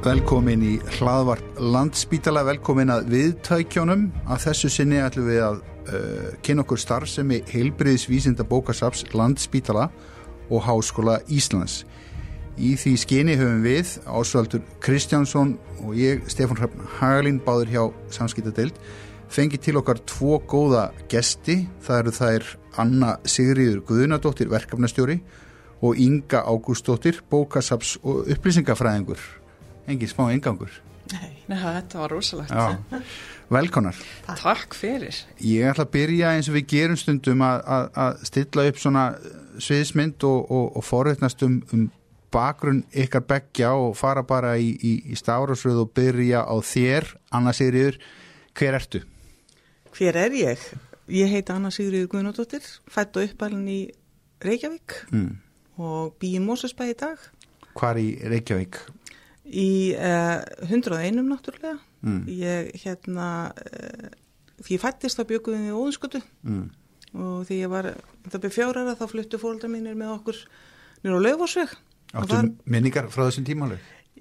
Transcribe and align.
Velkomin 0.00 0.62
í 0.64 0.74
hlaðvart 0.96 1.58
landspítala, 1.60 2.40
velkomin 2.48 2.88
að 2.88 3.10
viðtækjónum. 3.12 4.06
Að 4.32 4.38
þessu 4.46 4.68
sinni 4.72 4.96
ætlum 4.96 5.26
við 5.28 5.40
að 5.44 5.58
uh, 5.60 6.28
kynna 6.40 6.62
okkur 6.64 6.80
starfsemi 6.80 7.42
heilbriðisvísinda 7.50 8.46
bókasaps 8.48 9.02
landspítala 9.12 9.90
og 10.48 10.62
Háskóla 10.64 11.18
Íslands. 11.28 11.82
Í 12.56 12.70
því 12.80 12.92
skyni 13.02 13.34
höfum 13.36 13.60
við 13.66 13.90
ásvöldur 14.08 14.62
Kristjánsson 14.80 15.52
og 15.84 15.92
ég, 16.00 16.24
Stefán 16.32 16.62
Hrafn 16.62 16.88
Hagalín, 16.96 17.42
báður 17.44 17.74
hjá 17.74 17.82
Samskiptadeild, 18.16 18.80
fengið 19.28 19.66
til 19.66 19.76
okkar 19.82 20.00
tvo 20.08 20.38
góða 20.48 20.86
gesti. 21.12 21.66
Það 21.84 22.00
eru 22.06 22.14
þær 22.22 22.48
Anna 22.86 23.12
Sigriður 23.28 23.84
Guðunadóttir, 23.92 24.48
verkefnastjóri 24.48 25.20
og 25.84 26.00
Inga 26.00 26.40
Ágústóttir, 26.48 27.20
bókasaps 27.28 27.98
og 28.00 28.32
upplýsingafræðingur 28.32 29.39
engin 29.90 30.10
smá 30.10 30.28
engangur 30.30 30.80
Nei, 31.10 31.30
neða, 31.50 31.74
þetta 31.80 32.02
var 32.04 32.12
rosalegt 32.14 33.14
Velkonar 33.50 33.96
Takk 34.28 34.76
fyrir 34.78 35.16
Ég 35.42 35.70
ætla 35.72 35.86
að 35.88 35.94
byrja 35.96 36.34
eins 36.36 36.50
og 36.50 36.58
við 36.58 36.68
gerum 36.70 36.98
stundum 37.00 37.42
að 37.42 38.20
stilla 38.28 38.68
upp 38.70 38.78
svona 38.78 39.06
sviðismynd 39.60 40.22
og, 40.28 40.44
og, 40.46 40.76
og 40.78 40.86
forveitnast 40.86 41.42
um, 41.46 41.58
um 41.74 41.88
bakgrunn 42.30 42.84
ykkar 42.94 43.24
begja 43.26 43.72
og 43.74 43.96
fara 43.98 44.22
bara 44.26 44.54
í, 44.58 44.70
í, 44.70 44.92
í 45.10 45.18
stárasröð 45.18 45.84
og 45.84 45.92
byrja 45.96 46.44
á 46.46 46.54
þér 46.62 47.08
Anna 47.34 47.54
Sigriður, 47.56 47.98
hver 48.54 48.78
ertu? 48.78 49.02
Hver 49.96 50.18
er 50.20 50.36
ég? 50.38 50.62
Ég 51.10 51.30
heiti 51.32 51.54
Anna 51.54 51.72
Sigriður 51.74 52.12
Guðnóttir 52.14 52.66
fætt 52.90 53.18
og 53.18 53.26
uppalinn 53.26 53.66
í 53.66 53.80
Reykjavík 54.44 54.94
mm. 55.10 55.32
og 55.82 56.14
býi 56.22 56.38
Mósusbæ 56.42 56.92
í 56.92 56.96
dag 57.02 57.18
Hvar 57.74 57.98
í 57.98 58.12
Reykjavík? 58.30 58.78
Í 59.50 59.70
uh, 59.98 60.40
101 60.68 61.18
náttúrulega. 61.26 61.78
Mm. 62.06 62.24
Ég 62.30 62.70
hérna, 62.84 63.28
uh, 63.50 64.10
því 64.62 64.76
ég 64.76 64.82
fættist 64.82 65.18
þá 65.18 65.24
byggum 65.32 65.56
við 65.58 65.70
í 65.70 65.76
óðunskötu 65.76 66.20
mm. 66.46 66.66
og 67.18 67.46
því 67.48 67.58
ég 67.64 67.72
var, 67.72 67.90
það 68.28 68.44
byrð 68.44 68.56
fjárara 68.56 68.96
þá 68.98 69.06
fluttu 69.10 69.40
fólkdra 69.42 69.70
mínir 69.72 69.98
með 69.98 70.14
okkur 70.18 70.42
nýra 71.02 71.18
á 71.18 71.26
lögvarsveg. 71.26 71.74
Áttu 72.14 72.36
var, 72.36 72.52
minningar 72.64 73.10
frá 73.12 73.26
þessum 73.26 73.48
tímálu? 73.48 73.80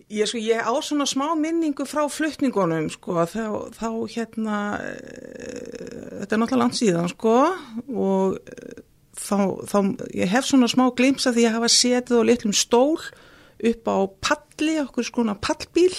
Ég, 0.10 0.26
sko, 0.26 0.42
ég 0.42 0.66
á 0.66 0.74
svona 0.82 1.06
smá 1.10 1.28
minningu 1.38 1.86
frá 1.86 2.08
flutningunum 2.10 2.90
sko, 2.90 3.22
þá, 3.30 3.70
þá 3.78 3.90
hérna, 4.10 4.60
uh, 4.82 6.20
þetta 6.20 6.36
er 6.36 6.42
náttúrulega 6.42 6.64
landsíðan 6.66 7.12
sko 7.14 7.38
og 7.94 8.40
þá, 9.20 9.38
þá, 9.70 9.80
ég 10.16 10.32
hef 10.32 10.48
svona 10.48 10.70
smá 10.72 10.88
glimsa 10.98 11.34
því 11.36 11.48
að 11.48 11.58
hafa 11.60 11.74
setið 11.74 12.24
á 12.24 12.28
litlum 12.28 12.56
stól 12.56 12.98
upp 13.60 13.92
á 13.92 13.98
palli, 14.24 14.80
okkur 14.84 15.08
skona 15.08 15.36
pallbíl 15.36 15.94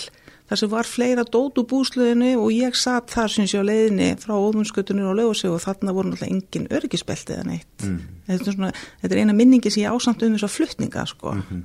þar 0.51 0.59
sem 0.59 0.71
var 0.71 0.89
fleira 0.89 1.25
dót 1.25 1.59
úr 1.63 1.67
búsluðinu 1.71 2.33
og 2.41 2.51
ég 2.55 2.75
satt 2.79 3.13
þar 3.13 3.31
sem 3.31 3.47
sé 3.51 3.61
á 3.61 3.65
leiðinni 3.65 4.09
frá 4.19 4.35
óðunskötunir 4.35 5.07
og 5.07 5.19
lögusegu 5.21 5.55
og 5.55 5.63
þarna 5.63 5.95
voru 5.95 6.11
náttúrulega 6.11 6.35
engin 6.35 6.71
örgisbelti 6.75 7.37
eða 7.37 7.45
neitt 7.53 7.85
mm. 7.87 8.01
þetta, 8.27 8.41
er 8.41 8.57
svona, 8.57 8.73
þetta 9.03 9.15
er 9.15 9.23
eina 9.23 9.37
minningi 9.37 9.71
sem 9.71 9.85
ég 9.85 9.95
ásamt 9.95 10.25
um 10.27 10.35
þess 10.35 10.49
að 10.49 10.57
flutninga 10.57 11.05
sko 11.07 11.37
mm 11.37 11.45
-hmm. 11.51 11.63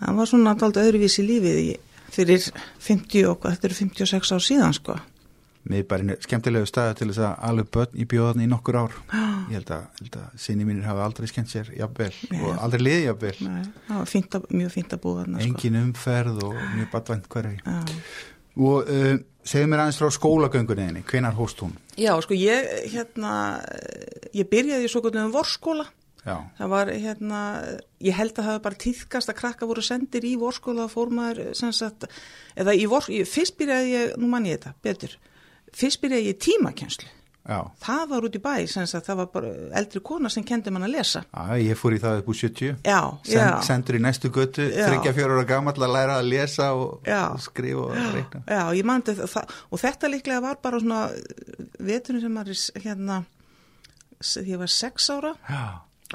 það 0.00 0.18
var 0.18 0.32
svona 0.32 0.56
alltaf 0.56 0.82
öðruvísi 0.82 1.26
lífið 1.26 1.60
fyrir 2.10 2.50
50 2.88 3.30
og 3.30 3.46
þetta 3.46 3.68
eru 3.68 3.78
56 3.84 4.32
ár 4.34 4.42
síðan 4.42 4.74
sko 4.74 4.98
miðbærin 5.68 6.14
er 6.14 6.22
skemmtilegu 6.24 6.68
staða 6.68 6.94
til 6.98 7.08
þess 7.10 7.22
að 7.26 7.46
alveg 7.48 7.70
börn 7.74 7.98
í 7.98 8.06
bjóðan 8.08 8.44
í 8.44 8.48
nokkur 8.50 8.78
ár 8.78 8.94
ég 9.50 9.58
held 9.58 9.72
að, 9.74 10.02
að 10.08 10.38
sinni 10.40 10.66
mínir 10.68 10.86
hafa 10.88 11.06
aldrei 11.08 11.28
skemmt 11.30 11.52
sér 11.52 11.70
jafnvel 11.76 12.12
Nei. 12.30 12.40
og 12.40 12.62
aldrei 12.64 12.84
liði 12.84 13.04
jafnvel 13.08 13.34
það 13.42 13.94
var 13.96 14.10
fínt 14.12 14.38
að, 14.38 14.48
mjög 14.60 14.74
fínt 14.76 14.96
að 14.96 15.02
búa 15.04 15.22
þarna 15.22 15.42
sko. 15.42 15.48
engin 15.48 15.80
umferð 15.82 16.42
og 16.48 16.56
mjög 16.76 16.90
badvænt 16.94 17.28
hverju 17.34 17.76
og 18.58 18.90
uh, 18.90 19.12
segðu 19.48 19.70
mér 19.70 19.84
aðeins 19.84 20.00
frá 20.00 20.10
skólagöngunni 20.14 21.04
hvenar 21.08 21.36
hóst 21.38 21.62
hún? 21.64 21.76
Já, 21.98 22.12
sko 22.22 22.36
ég 22.36 22.66
hérna, 22.92 23.32
ég 24.36 24.48
byrjaði 24.50 24.88
í 24.88 24.90
svo 24.92 25.02
gott 25.04 25.18
um 25.18 25.32
vorskóla 25.34 25.88
Já. 26.26 26.42
það 26.58 26.72
var 26.72 26.90
hérna, 26.92 27.40
ég 28.04 28.16
held 28.18 28.34
að 28.34 28.48
það 28.48 28.56
var 28.56 28.64
bara 28.66 28.80
týðkast 28.82 29.30
að 29.30 29.38
krakka 29.38 29.68
voru 29.70 29.84
sendir 29.84 30.26
í 30.26 30.34
vorskóla 30.40 30.88
fórmaður, 30.90 31.54
sem 31.56 31.72
sagt 31.72 32.08
eða 32.58 32.74
í 32.76 32.84
vor, 32.90 33.06
fyrst 33.06 33.56
byrjaði 33.60 33.94
ég, 33.94 34.14
nú 34.20 34.28
mann 34.32 34.48
ég 34.48 34.58
þetta, 34.58 34.74
betur 34.84 35.14
fyrst 35.78 36.02
byrjaði 36.02 36.32
ég 36.32 36.42
tímakenslu 36.42 37.14
Já. 37.48 37.62
það 37.80 38.02
var 38.10 38.26
út 38.28 38.34
í 38.36 38.40
bæ 38.44 38.50
að 38.68 39.04
það 39.06 39.18
var 39.22 39.28
bara 39.32 39.50
eldri 39.80 40.02
kona 40.04 40.28
sem 40.32 40.44
kendi 40.44 40.72
mann 40.74 40.84
að 40.84 40.98
lesa. 40.98 41.22
Já, 41.32 41.56
ég 41.64 41.78
fór 41.80 41.96
í 41.96 42.00
það 42.02 42.20
upp 42.20 42.28
úr 42.28 42.38
70 42.42 42.74
já, 42.84 42.98
Send, 43.24 43.62
sendur 43.64 43.96
í 43.96 44.02
næstu 44.04 44.30
götu, 44.34 44.66
34 44.76 45.32
ára 45.32 45.46
gammal 45.48 45.74
að 45.78 45.94
læra 45.94 46.18
að 46.20 46.28
lesa 46.28 46.68
og, 46.76 47.00
og 47.08 47.40
skrifa 47.40 47.86
og 47.86 47.96
Já, 48.44 48.62
það 49.24 49.56
og 49.72 49.80
þetta 49.80 50.12
líklega 50.12 50.44
var 50.44 50.60
bara 50.60 50.82
svona 50.82 51.02
veturinn 51.80 52.24
sem 52.26 52.36
maður 52.36 52.64
hérna 52.84 53.22
ég 54.44 54.60
var 54.60 54.74
6 54.76 55.10
ára. 55.16 55.32
Já. 55.48 55.64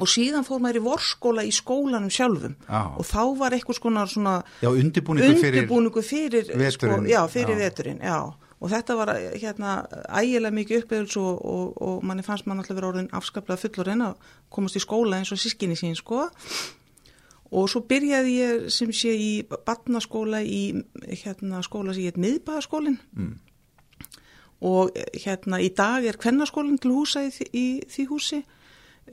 Og 0.02 0.10
síðan 0.10 0.46
fór 0.46 0.62
maður 0.62 0.80
í 0.80 0.86
vorskóla 0.86 1.42
í 1.46 1.52
skólanum 1.54 2.14
sjálfum. 2.14 2.54
Já. 2.70 2.94
og 2.94 3.10
þá 3.10 3.24
var 3.42 3.58
eitthvað 3.58 3.82
svona 4.14 4.38
já, 4.62 4.70
undirbúningu 4.70 5.34
fyrir, 5.42 5.68
fyrir 6.06 6.58
veturinn, 6.62 6.74
sko, 6.78 7.10
já, 7.10 7.22
fyrir 7.30 7.58
já. 7.58 7.62
veturinn 7.66 8.02
já 8.06 8.18
og 8.64 8.72
þetta 8.72 8.96
var 8.96 9.12
hérna 9.36 9.74
ægilega 10.08 10.56
mikið 10.56 10.84
uppeyðuls 10.86 11.18
og, 11.20 11.42
og, 11.44 11.82
og 11.84 12.06
manni 12.08 12.24
fannst 12.24 12.48
mann 12.48 12.62
alltaf 12.62 12.78
verið 12.78 12.90
orðin 12.94 13.10
afskaplega 13.12 13.60
fullur 13.60 13.92
en 13.92 14.06
að 14.06 14.30
komast 14.54 14.80
í 14.80 14.84
skóla 14.84 15.20
eins 15.20 15.34
og 15.36 15.42
sískinni 15.42 15.76
sín 15.76 15.98
sko. 16.00 16.30
Og 17.54 17.68
svo 17.70 17.84
byrjaði 17.90 18.38
ég 18.38 18.68
sem 18.74 18.94
sé 18.96 19.12
í 19.20 19.32
barnaskóla 19.52 20.40
í 20.48 20.62
hérna 21.12 21.60
skóla 21.66 21.94
sem 21.94 22.08
ég 22.08 22.14
heit 22.14 22.24
miðbæðaskólin 22.24 22.98
mm. 23.12 23.34
og 24.72 24.96
hérna 25.26 25.60
í 25.62 25.70
dag 25.76 26.08
er 26.08 26.18
kvennaskólinn 26.22 26.80
til 26.82 26.96
húsa 26.96 27.28
í, 27.28 27.34
í 27.52 27.68
því 27.92 28.10
húsi. 28.10 28.42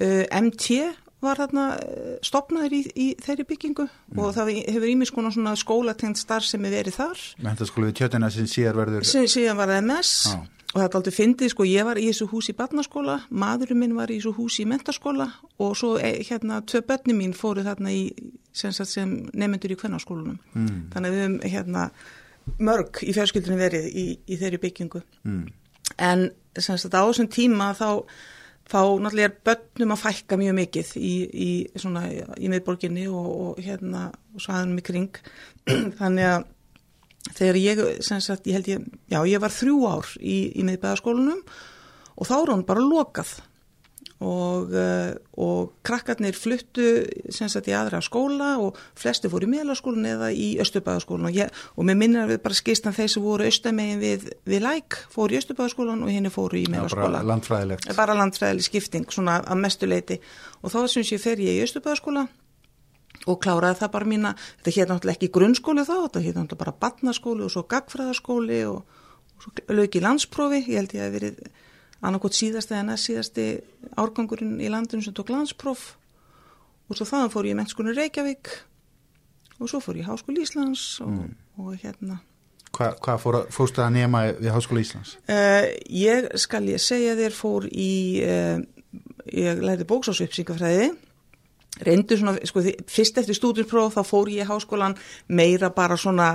Uh, 0.01 0.23
MT 0.31 0.87
var 1.25 1.41
þarna 1.41 1.65
eh, 1.81 2.15
stopnaður 2.25 2.77
í, 2.77 2.81
í 2.95 3.09
þeirri 3.21 3.47
byggingu 3.49 3.87
mm. 3.87 4.21
og 4.21 4.33
það 4.37 4.53
hefur 4.59 4.89
ímis 4.93 5.13
konar 5.15 5.35
svona 5.35 5.57
skólatengt 5.59 6.21
starf 6.21 6.49
sem 6.49 6.65
er 6.65 6.77
verið 6.79 6.97
þar. 7.01 7.27
Mentaskóla 7.45 7.91
við 7.91 8.01
tjötuna 8.01 8.31
sem 8.33 8.49
síðan 8.51 8.81
verður... 8.81 9.07
Sem 9.09 9.29
síðan 9.31 9.61
var 9.61 9.75
MS 9.81 10.15
ah. 10.33 10.47
og 10.73 10.83
er 10.85 10.97
aldrei 11.01 11.17
fyndið, 11.17 11.53
sko, 11.55 11.69
ég 11.69 11.87
var 11.89 12.01
í 12.01 12.09
þessu 12.09 12.31
hús 12.33 12.51
í 12.53 12.57
barnaskóla, 12.57 13.19
maðurinn 13.31 13.83
minn 13.83 13.99
var 13.99 14.13
í 14.13 14.19
þessu 14.21 14.35
hús 14.39 14.59
í 14.63 14.67
mentaskóla 14.71 15.29
og 15.61 15.77
svo 15.79 15.95
eh, 16.01 16.23
hérna 16.29 16.63
tvei 16.65 16.85
börni 16.89 17.17
mín 17.21 17.37
fóru 17.37 17.67
þarna 17.67 17.93
í, 17.93 18.09
sem, 18.57 18.73
sem 18.73 19.15
nefnendur 19.31 19.77
í 19.77 19.81
kvennarskólunum. 19.81 20.41
Mm. 20.57 20.83
Þannig 20.95 21.13
að 21.13 21.17
við 21.17 21.25
hefum 21.27 21.39
hérna 21.55 21.89
mörg 22.59 23.05
í 23.05 23.13
fjárskildinu 23.15 23.61
verið 23.61 23.89
í, 23.93 24.05
í 24.25 24.41
þeirri 24.41 24.61
byggingu. 24.63 25.03
Mm. 25.29 25.49
En 26.01 26.31
sem 26.59 26.79
sagt 26.81 26.97
á 26.97 27.05
þessum 27.05 27.29
tíma 27.31 27.75
þá 27.77 27.91
þá 28.71 28.79
náttúrulega 29.03 29.29
er 29.29 29.37
börnum 29.49 29.95
að 29.97 30.03
fækka 30.05 30.39
mjög 30.39 30.57
mikið 30.61 30.95
í, 31.01 31.13
í, 31.27 31.51
svona, 31.81 32.05
í 32.39 32.51
miðborginni 32.53 33.09
og, 33.11 33.29
og 33.45 33.61
hérna 33.65 34.07
og 34.35 34.45
svaðunum 34.45 34.81
í 34.81 34.87
kring. 34.87 35.21
Þannig 36.01 36.31
að 36.31 36.49
þegar 37.37 37.61
ég, 37.61 37.85
sagt, 38.07 38.49
ég 38.49 38.57
held 38.59 38.71
ég, 38.71 38.89
já 39.13 39.21
ég 39.29 39.43
var 39.43 39.55
þrjú 39.55 39.79
ár 39.91 40.11
í, 40.19 40.39
í 40.57 40.67
miðbæðaskólunum 40.67 41.43
og 42.21 42.29
þá 42.29 42.37
er 42.39 42.53
hann 42.55 42.67
bara 42.69 42.85
lokað 42.85 43.35
og, 44.21 44.75
uh, 44.77 45.13
og 45.41 45.71
krakkarnir 45.87 46.37
fluttu 46.37 46.87
sagt, 47.33 47.71
í 47.71 47.77
aðra 47.77 48.03
skóla 48.05 48.53
og 48.61 48.77
flesti 48.99 49.31
fóru 49.33 49.49
í 49.49 49.53
meðlarskólun 49.55 50.09
eða 50.11 50.29
í 50.37 50.51
Östubæðaskólun 50.61 51.31
og, 51.31 51.39
og 51.77 51.89
mér 51.89 51.99
minnir 52.03 52.25
að 52.27 52.35
við 52.35 52.43
bara 52.45 52.59
skistan 52.59 52.97
þeir 52.97 53.09
sem 53.15 53.25
voru 53.25 53.49
austamegin 53.49 54.03
við, 54.03 54.29
við 54.45 54.65
læk 54.67 54.99
fóru 55.15 55.37
í 55.37 55.41
Östubæðaskólun 55.41 56.05
og 56.05 56.13
henni 56.13 56.33
fóru 56.33 56.61
í 56.61 56.67
meðlarskóla. 56.69 57.23
Bara 57.23 57.31
landfræðilegt. 57.33 57.89
Bara 57.97 58.19
landfræðileg 58.21 58.69
skipting 58.69 59.09
svona 59.09 59.41
að 59.41 59.65
mestuleiti 59.65 60.21
og 60.61 60.75
þá 60.75 60.81
syns 60.93 61.15
ég 61.17 61.25
fer 61.25 61.41
ég 61.41 61.57
í 61.57 61.65
Östubæðaskóla 61.65 62.29
og 63.29 63.41
kláraði 63.41 63.81
það 63.81 63.93
bara 63.97 64.09
mína, 64.09 64.35
þetta 64.61 64.77
hétt 64.77 64.93
náttúrulega 64.93 65.19
ekki 65.19 65.33
grunnskóli 65.35 65.85
þá, 65.85 65.97
þetta 66.07 66.23
hétt 66.25 66.37
náttúrulega 66.39 66.63
bara 66.63 66.77
badnaskóli 66.85 67.45
og 67.45 67.53
svo 67.53 67.65
gagfræðaskóli 67.69 68.61
og, 68.69 69.03
og 69.37 69.45
svo 69.45 69.77
lög 69.77 69.97
í 69.97 70.05
landsprófi, 70.05 70.63
ég 70.69 70.81
held 70.81 70.95
ég 70.97 71.05
að 71.05 71.17
verið 71.19 71.43
annarkot 72.01 72.37
síðasti 72.37 72.77
eða 72.77 72.87
næst 72.89 73.11
síðasti 73.11 73.47
árgangurinn 74.01 74.59
í 74.63 74.71
landinu 74.73 75.05
sem 75.05 75.17
tók 75.17 75.33
landspróf 75.33 75.93
og 76.89 76.99
svo 76.99 77.07
þaðan 77.07 77.33
fór 77.35 77.51
ég 77.51 77.59
mennskunni 77.59 77.95
Reykjavík 77.97 78.51
og 79.61 79.71
svo 79.71 79.83
fór 79.85 80.01
ég 80.01 80.09
Háskóli 80.09 80.45
Íslands 80.47 80.85
og, 81.05 81.13
mm. 81.13 81.31
og 81.61 81.79
hérna 81.85 82.21
Hvað 82.71 83.01
hva 83.03 83.17
fórstu 83.51 83.83
að 83.83 83.95
nema 83.97 84.23
við 84.39 84.53
Háskóli 84.55 84.85
Íslands? 84.85 85.17
Uh, 85.27 85.67
ég 85.91 86.29
skal 86.39 86.63
ég 86.71 86.83
segja 86.83 87.17
þér 87.19 87.35
fór 87.35 87.67
í 87.67 87.93
uh, 88.23 88.63
ég 89.27 89.63
læði 89.63 89.87
bóksásupsingafræði 89.91 90.91
reyndu 91.87 92.17
svona, 92.19 92.35
sko, 92.47 92.63
fyrst 92.91 93.21
eftir 93.21 93.37
stúdinspróf 93.37 93.95
þá 93.95 94.03
fór 94.07 94.31
ég 94.33 94.45
í 94.45 94.49
háskólan 94.49 94.97
meira 95.31 95.71
bara 95.75 95.97
svona 96.01 96.33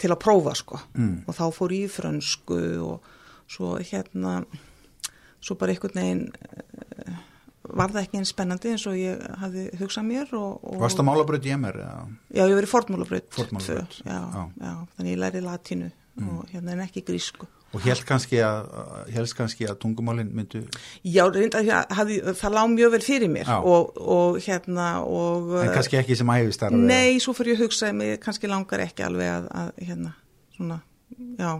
til 0.00 0.12
að 0.12 0.20
prófa 0.22 0.54
sko 0.58 0.80
mm. 0.92 1.16
og 1.28 1.38
þá 1.38 1.44
fór 1.56 1.74
ég 1.74 1.88
í 1.88 1.92
frönsku 1.92 2.60
og 2.84 3.10
svo 3.50 3.76
hérna 3.80 4.42
svo 5.44 5.56
bara 5.60 5.74
einhvern 5.74 6.00
veginn 6.00 6.26
uh, 6.32 7.22
var 7.74 7.92
það 7.94 8.04
ekki 8.04 8.20
einn 8.20 8.28
spennandi 8.28 8.72
eins 8.74 8.86
og 8.90 8.96
ég 8.98 9.20
hafði 9.40 9.64
hugsað 9.80 10.06
mér 10.08 10.32
og, 10.36 10.62
og 10.68 10.80
Varst 10.82 11.00
það 11.00 11.08
málabröð 11.08 11.48
í 11.48 11.56
MR? 11.56 11.80
Já, 12.36 12.44
ég 12.44 12.56
verið 12.58 12.72
já, 14.60 14.72
þannig 14.96 15.14
ég 15.14 15.20
læri 15.22 15.44
latínu 15.44 15.90
mm. 15.90 16.32
og 16.34 16.48
hérna 16.52 16.74
en 16.74 16.82
ekki 16.84 17.04
grísku. 17.06 17.48
Og 17.74 17.82
held 17.82 18.04
kannski 18.06 18.38
helst 19.10 19.34
kannski 19.34 19.66
að 19.66 19.80
tungumálinn 19.82 20.28
myndu 20.30 20.60
Já, 21.02 21.24
reynda, 21.26 21.58
hafði, 21.90 22.20
það 22.38 22.54
lág 22.54 22.68
mjög 22.70 22.92
vel 22.94 23.00
fyrir 23.02 23.32
mér 23.32 23.50
og, 23.56 23.96
og 23.98 24.38
hérna 24.44 24.88
og, 25.02 25.50
En 25.64 25.72
kannski 25.74 25.98
ekki 25.98 26.14
sem 26.20 26.30
æfistar 26.36 26.74
Nei, 26.74 27.18
svo 27.22 27.34
fyrir 27.34 27.56
ég 27.56 27.58
að 27.58 27.66
hugsa 27.66 27.90
mig 27.96 28.20
kannski 28.22 28.50
langar 28.50 28.84
ekki 28.84 29.02
alveg 29.02 29.32
að, 29.32 29.48
að 29.58 29.88
hérna, 29.88 30.14
svona, 30.54 30.78
já 31.40 31.50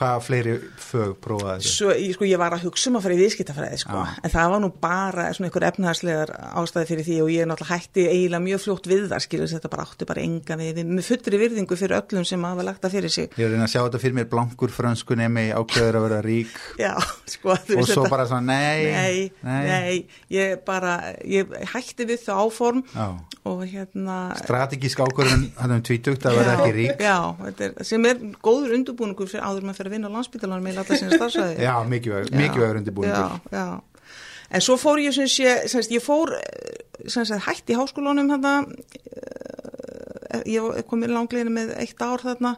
Hvað 0.00 0.22
fleiri 0.24 0.52
fög 0.80 1.10
prófaði 1.20 1.60
þetta? 1.60 1.70
Svo, 1.74 1.90
ég, 1.92 2.14
sko, 2.16 2.24
ég 2.24 2.40
var 2.40 2.54
að 2.56 2.62
hugsa 2.64 2.88
um 2.88 2.94
að 2.96 3.02
fara 3.04 3.16
í 3.16 3.18
viðskiptafræði 3.20 3.80
sko, 3.82 3.98
ah. 4.00 4.14
en 4.24 4.32
það 4.32 4.52
var 4.54 4.62
nú 4.64 4.70
bara 4.80 5.26
svona 5.36 5.50
einhver 5.50 5.66
efnahagslegar 5.68 6.30
ástæði 6.56 6.88
fyrir 6.88 7.04
því 7.04 7.16
og 7.20 7.28
ég 7.34 7.44
er 7.44 7.50
náttúrulega 7.50 7.76
hætti 7.82 8.04
eiginlega 8.08 8.44
mjög 8.46 8.62
fljótt 8.64 8.88
við 8.88 9.02
það, 9.10 9.24
skilur 9.26 9.50
þetta 9.52 9.70
bara 9.74 9.84
átti 9.84 10.08
bara 10.08 10.22
enga 10.24 10.56
við, 10.56 10.80
með 10.88 11.08
fullri 11.10 11.40
virðingu 11.42 11.78
fyrir 11.82 11.96
öllum 11.98 12.24
sem 12.30 12.46
hafa 12.48 12.64
lagt 12.64 12.86
það 12.86 12.96
fyrir 12.96 13.12
sig. 13.12 13.28
Ég 13.36 13.44
er 13.44 13.50
að 13.50 13.56
reyna 13.58 13.66
að 13.66 13.74
sjá 13.74 13.80
þetta 13.82 14.00
fyrir 14.06 14.16
mér 14.16 14.30
blankur 14.32 14.72
fransku 14.72 15.18
nemi 15.20 15.44
ákveður 15.52 16.00
að 16.00 16.06
vera 16.06 16.22
rík 16.24 16.56
Já, 16.86 16.94
sko. 17.34 17.52
Og 17.52 17.84
svo 17.84 17.84
þetta, 18.06 18.14
bara 18.14 18.26
svona, 18.30 18.56
nei, 18.56 18.88
nei, 18.88 19.28
nei, 19.44 19.60
nei, 19.68 19.98
ég 20.32 20.64
bara, 20.64 20.96
ég 21.28 21.52
hætti 21.74 22.08
við 22.08 22.24
það 22.24 22.42
áform 22.46 22.82
Já. 22.94 23.06
og 23.52 23.62
hérna. 23.68 24.18
Strategísk 24.40 25.04
ákveðun, 25.04 25.46
hann 25.60 25.76
er 25.76 25.84
tvítugt 25.84 26.24
að 26.24 26.40
vera 26.40 26.56
ekki 26.56 26.74
rík. 26.78 27.04
Já, 27.04 27.84
sem 27.84 28.08
er 28.08 28.24
góður 28.40 28.78
undurbúningur 28.78 29.28
fyrir 29.28 29.44
áður 29.44 29.68
maður 29.68 29.89
fyrir 29.89 29.89
að 29.90 29.96
vinna 29.96 30.10
á 30.10 30.14
landsbytalanum 30.16 30.66
með 30.70 30.82
alltaf 30.84 31.02
sinna 31.02 31.18
starfsæði 31.18 31.66
Já, 31.66 31.74
mikilvægur 31.90 32.80
undirbúingur 32.80 33.18
Já, 33.18 33.40
já, 33.52 33.66
en 34.50 34.64
svo 34.64 34.78
fór 34.80 35.02
ég 35.02 35.14
sem 35.14 35.28
sé, 35.30 35.56
semst, 35.70 35.92
ég 35.94 36.02
fór 36.04 36.32
sem 37.08 37.26
sé, 37.26 37.38
hætti 37.46 37.74
í 37.74 37.78
háskólanum 37.78 38.30
þarna 38.32 38.54
eh, 40.30 40.42
ég 40.50 40.86
kom 40.88 41.04
í 41.04 41.10
langleginu 41.10 41.52
með 41.54 41.74
eitt 41.80 42.02
ár 42.02 42.22
þarna. 42.22 42.56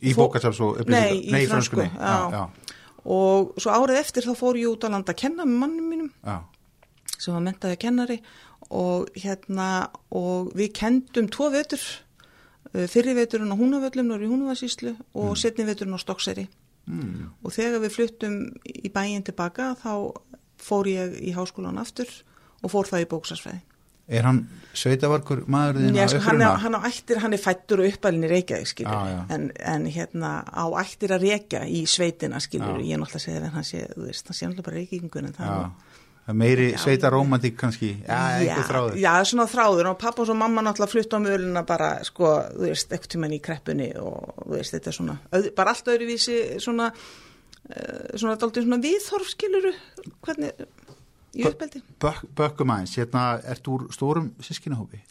Í 0.00 0.14
bókasafs 0.16 0.60
og 0.64 0.80
Nei, 0.88 1.26
í 1.28 1.32
Nei, 1.34 1.44
fransku, 1.50 1.82
já. 1.84 1.90
Já, 1.96 2.36
já. 2.36 2.76
og 3.04 3.56
svo 3.60 3.74
árið 3.74 4.00
eftir 4.00 4.28
þá 4.28 4.32
fór 4.38 4.60
ég 4.60 4.70
út 4.70 4.86
að 4.86 4.94
landa 4.96 5.14
að 5.14 5.20
kenna 5.24 5.48
með 5.48 5.58
mannum 5.64 5.90
mínum 5.92 6.12
sem 7.16 7.34
var 7.34 7.44
mentaði 7.44 7.80
kennari. 7.80 8.20
Og 8.70 9.10
hérna 9.18 9.90
og 10.14 10.52
við 10.54 10.70
kendum 10.78 11.26
tvo 11.32 11.48
vetur 11.50 11.82
eh, 12.70 12.86
fyrri 12.86 13.16
veturinn 13.18 13.50
á 13.50 13.58
Húnavöllum 13.58 14.12
og 14.14 14.22
í 14.22 14.28
mm. 14.30 15.36
setni 15.36 15.66
veturinn 15.66 15.96
á 15.98 16.00
Stokkseri 16.00 16.46
mm. 16.90 17.32
og 17.44 17.54
þegar 17.56 17.84
við 17.84 17.96
fluttum 17.96 18.36
í 18.66 18.92
bæin 18.92 19.26
tilbaka 19.26 19.72
þá 19.80 19.92
fór 20.60 20.90
ég 20.90 21.18
í 21.22 21.34
háskólan 21.36 21.80
aftur 21.80 22.10
og 22.60 22.72
fór 22.72 22.90
það 22.90 23.06
í 23.06 23.10
bóksarsfæði 23.14 23.66
Er 24.10 24.26
hann 24.26 24.40
sveitavarkur 24.74 25.44
maðurinn 25.46 25.94
Já, 25.94 26.08
sko, 26.10 26.18
hann, 26.24 26.40
er, 26.42 26.56
hann, 26.64 26.76
ættir, 26.88 27.20
hann 27.22 27.36
er 27.36 27.38
fættur 27.38 27.84
og 27.84 27.92
uppalinn 27.92 28.26
í 28.26 28.30
Reykjavík 28.32 28.82
ah, 28.90 29.20
en, 29.30 29.52
en 29.54 29.86
hérna 29.86 30.40
á 30.50 30.66
ættir 30.82 31.14
að 31.14 31.28
reykja 31.28 31.60
í 31.70 31.84
sveitina 31.86 32.40
skilur, 32.42 32.80
ég 32.82 32.96
er 32.96 32.98
náttúrulega 32.98 33.20
að 33.20 33.26
segja 33.28 33.44
að 33.44 33.54
hann 33.54 33.68
sé, 33.68 33.84
þú 33.94 34.08
veist, 34.08 34.26
hann 34.26 34.38
sé 34.38 34.48
náttúrulega 34.48 34.66
bara 34.66 34.80
reykjingun 34.80 35.30
en 35.30 35.36
það 35.38 35.52
er 35.54 35.70
meiri 36.28 36.70
sveita 36.78 37.10
romantík 37.10 37.56
kannski. 37.58 37.90
Já, 38.06 38.42
já, 38.44 38.54
þráður. 38.68 38.98
já, 39.00 39.12
svona 39.26 39.46
þráður. 39.50 39.90
Og 39.92 39.98
pappa 40.00 40.22
og 40.22 40.36
mamma 40.36 40.62
náttúrulega 40.64 40.92
flytt 40.92 41.16
á 41.16 41.18
mjöluna 41.22 41.64
bara, 41.66 41.90
sko, 42.06 42.34
þú 42.54 42.68
veist, 42.68 42.92
ekkert 42.94 43.14
tíma 43.14 43.30
í 43.32 43.40
kreppunni 43.42 43.90
og 43.98 44.44
þú 44.44 44.54
veist, 44.54 44.76
þetta 44.76 44.92
er 44.92 44.98
svona 44.98 45.16
bara 45.56 45.74
allt 45.74 45.90
öðruvísi 45.94 46.38
svona 46.62 46.90
uh, 46.92 48.10
svona 48.14 48.36
aldrei 48.36 48.64
svona 48.64 48.80
viðhorf 48.84 49.32
skiluru, 49.34 49.72
hvernig 50.26 50.66
í 51.34 51.46
uppeldi. 51.50 51.82
Bökkum 52.02 52.74
aðeins, 52.74 52.96
hérna, 52.98 53.24
ert 53.44 53.70
úr 53.70 53.88
stórum 53.94 54.32
sískinahópi? 54.44 55.02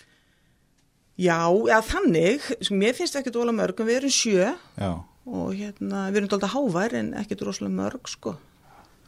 Já, 1.19 1.43
já, 1.67 1.79
þannig. 1.83 2.45
Mér 2.71 2.95
finnst 2.95 3.17
ekki 3.19 3.33
dóla 3.35 3.51
mörg, 3.51 3.81
við 3.83 4.03
erum 4.03 4.13
sjö. 4.13 4.53
Já. 4.79 4.91
og 5.29 5.51
hérna, 5.53 6.07
við 6.09 6.23
erum 6.23 6.29
dólda 6.31 6.47
hávær 6.49 6.93
en 6.97 7.09
ekki 7.19 7.35
dróslega 7.37 7.75
mörg, 7.75 8.07
sko 8.09 8.31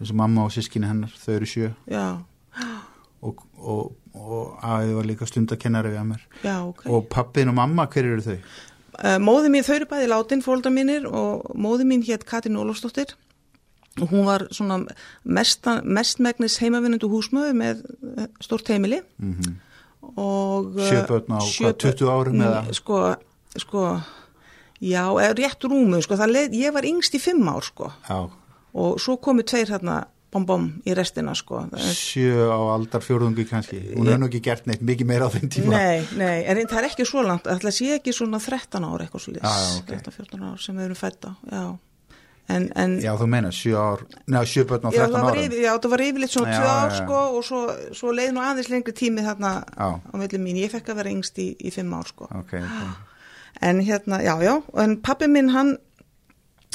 þess 0.01 0.12
að 0.12 0.21
mamma 0.25 0.45
og 0.45 0.51
sískinni 0.51 0.89
hennar, 0.89 1.15
þau 1.21 1.33
eru 1.38 1.50
sjö 1.50 1.71
Já 1.88 2.21
og, 3.21 3.42
og, 3.62 3.95
og 4.18 4.62
aðeins 4.65 4.98
var 4.98 5.07
líka 5.07 5.27
stundakennari 5.30 5.94
við 5.94 6.01
að 6.01 6.07
mér 6.12 6.27
Já, 6.42 6.56
okay. 6.65 6.92
og 6.92 7.09
pappin 7.12 7.51
og 7.51 7.57
mamma, 7.57 7.88
hver 7.92 8.07
eru 8.09 8.25
þau? 8.25 8.38
Uh, 9.01 9.18
móði 9.24 9.51
mín, 9.53 9.65
þau 9.65 9.75
eru 9.77 9.89
bæði 9.89 10.12
látin 10.12 10.45
fólkdar 10.45 10.74
mínir 10.74 11.07
og 11.09 11.51
móði 11.57 11.88
mín 11.89 12.06
hétt 12.06 12.25
Katrin 12.30 12.59
Ólafsdóttir 12.59 13.15
og 14.00 14.07
hún 14.13 14.24
var 14.24 14.45
svona 14.56 14.80
mestmægnis 15.27 16.62
heimavinnendu 16.62 17.09
húsmöður 17.12 17.57
með 17.59 17.81
eh, 17.83 18.30
stort 18.39 18.69
heimili 18.71 19.01
mm 19.19 19.33
-hmm. 19.36 19.56
og 20.15 20.80
eh, 20.80 20.88
Sjöbötna 20.88 21.42
á 21.42 21.44
sjö, 21.44 21.74
20 21.75 22.07
árum 22.07 22.42
eða? 22.42 22.74
Sko, 22.74 23.15
sko 23.57 24.00
já, 24.80 25.03
rétt 25.36 25.63
rúmu, 25.68 26.01
sko, 26.01 26.15
leið, 26.15 26.56
ég 26.56 26.74
var 26.74 26.88
yngst 26.88 27.15
í 27.15 27.19
fimm 27.19 27.48
ár, 27.48 27.63
sko 27.68 27.92
Já 28.09 28.31
og 28.73 29.00
svo 29.01 29.18
komu 29.21 29.45
tveir 29.47 29.71
hérna 29.73 30.03
bom 30.31 30.45
bom 30.47 30.68
í 30.88 30.95
restina 30.95 31.33
sko. 31.35 31.65
Sjö 31.75 32.47
á 32.47 32.59
aldar 32.71 33.03
fjórðungi 33.03 33.45
kannski. 33.50 33.81
Hún 33.97 34.07
hefur 34.07 34.21
nú 34.21 34.29
ekki 34.29 34.44
gert 34.45 34.68
neitt 34.69 34.83
mikið 34.88 35.09
meira 35.09 35.27
á 35.27 35.33
þenn 35.33 35.51
tíma. 35.51 35.75
Nei, 35.75 36.07
nei, 36.15 36.44
en 36.47 36.62
það 36.63 36.79
er 36.79 36.89
ekki 36.91 37.07
svo 37.07 37.23
langt. 37.27 37.50
Það 37.51 37.75
sé 37.75 37.94
ekki 37.97 38.15
svona 38.15 38.39
13 38.39 38.88
ára 38.88 39.06
eitthvað 39.07 39.25
svo 39.25 39.35
lís 39.35 39.63
13-14 39.89 40.45
ára 40.47 40.57
sem 40.62 40.77
við 40.77 40.88
erum 40.89 41.00
fætta 41.00 41.35
Já. 41.51 41.63
En, 42.51 42.65
en, 42.75 42.95
já 43.00 43.12
þú 43.15 43.27
meina 43.31 43.51
7 43.53 43.75
ár, 43.79 44.01
neða 44.27 44.47
7 44.50 44.65
börn 44.68 44.88
á 44.88 44.91
13 44.91 45.13
ára 45.21 45.44
Já 45.62 45.69
það 45.75 45.91
var 45.94 46.03
yfirleitt 46.07 46.33
svona 46.33 46.56
2 46.57 46.71
ár 46.71 46.95
sko 46.97 47.19
og 47.38 47.45
svo, 47.47 47.62
svo 47.95 48.15
leið 48.15 48.33
nú 48.35 48.44
aðeins 48.44 48.71
lengri 48.71 48.95
tími 48.97 49.24
þarna 49.24 49.53
já. 49.69 49.88
á 50.01 50.13
mellum 50.17 50.44
mín, 50.44 50.59
ég 50.59 50.74
fekk 50.74 50.91
að 50.91 51.00
vera 51.00 51.13
yngst 51.13 51.39
í 51.39 51.71
5 51.71 51.95
ár 51.95 52.12
sko. 52.12 52.27
Okay, 52.41 52.63
okay. 52.65 52.91
En 53.62 53.79
hérna, 53.85 54.19
já 54.25 54.33
já, 54.44 54.56
en 54.83 54.97
pappi 55.06 55.29
minn 55.31 55.53
hann 55.53 55.77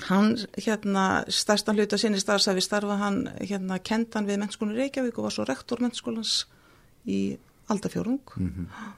hann 0.05 0.37
hérna 0.61 1.25
stærstan 1.33 1.79
hluta 1.79 1.99
sinni 1.99 2.21
starfsæfi 2.21 2.61
starfa 2.65 2.99
hann 3.01 3.23
hérna 3.41 3.79
kentan 3.79 4.29
við 4.29 4.43
mennskunni 4.43 4.77
Reykjavík 4.77 5.19
og 5.19 5.29
var 5.29 5.37
svo 5.37 5.49
rektor 5.49 5.81
mennskólans 5.81 6.45
í 7.07 7.39
aldafjórung 7.73 8.21
mm 8.37 8.53
-hmm. 8.53 8.95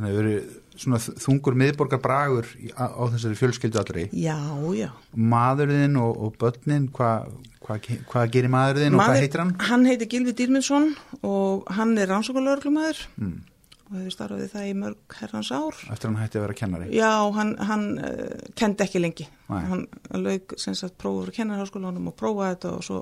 Þannig 0.00 0.12
að 0.12 0.16
það 0.16 0.24
eru 0.24 0.34
svona 0.80 0.98
þungur 0.98 1.54
miðborgar 1.60 2.00
bragur 2.00 2.46
á, 2.72 3.04
þessari 3.12 3.36
fjölskyldu 3.36 3.78
allri. 3.78 4.08
Já, 4.16 4.38
já. 4.72 4.88
Maðurinn 5.12 5.96
og, 6.00 6.16
og 6.24 6.38
börnin 6.40 6.88
hvað 6.88 7.26
hva, 7.60 7.76
hva 8.08 8.24
gerir 8.32 8.48
maðurinn 8.48 8.96
Maður, 8.96 9.02
og 9.02 9.10
hvað 9.10 9.20
heitir 9.20 9.42
hann? 9.42 9.52
Hann 9.60 9.86
heitir 9.86 10.08
Gilvi 10.08 10.32
Dýrmundsson 10.32 10.96
og 11.22 11.68
hann 11.76 11.98
er 11.98 12.08
rannsókulegur 12.08 12.72
mm 13.16 13.42
og 13.90 13.96
hefur 13.98 14.14
starfið 14.14 14.52
það 14.52 14.66
í 14.68 14.74
mörg 14.78 15.14
herrans 15.18 15.48
ár. 15.50 15.78
Eftir 15.90 16.06
hann 16.06 16.18
hætti 16.20 16.38
að 16.38 16.44
vera 16.44 16.56
kennari? 16.60 16.88
Já, 16.94 17.10
hann, 17.34 17.50
hann 17.66 17.86
uh, 17.98 18.44
kendi 18.58 18.84
ekki 18.84 19.02
lengi. 19.02 19.26
Nei. 19.50 19.62
Hann 19.66 19.82
lög 20.14 20.54
sem 20.62 20.76
sagt 20.78 20.94
prófur 21.00 21.32
kennarháskólanum 21.34 22.06
og 22.12 22.14
prófaði 22.18 22.54
þetta 22.54 22.72
og 22.76 22.86
svo 22.86 23.00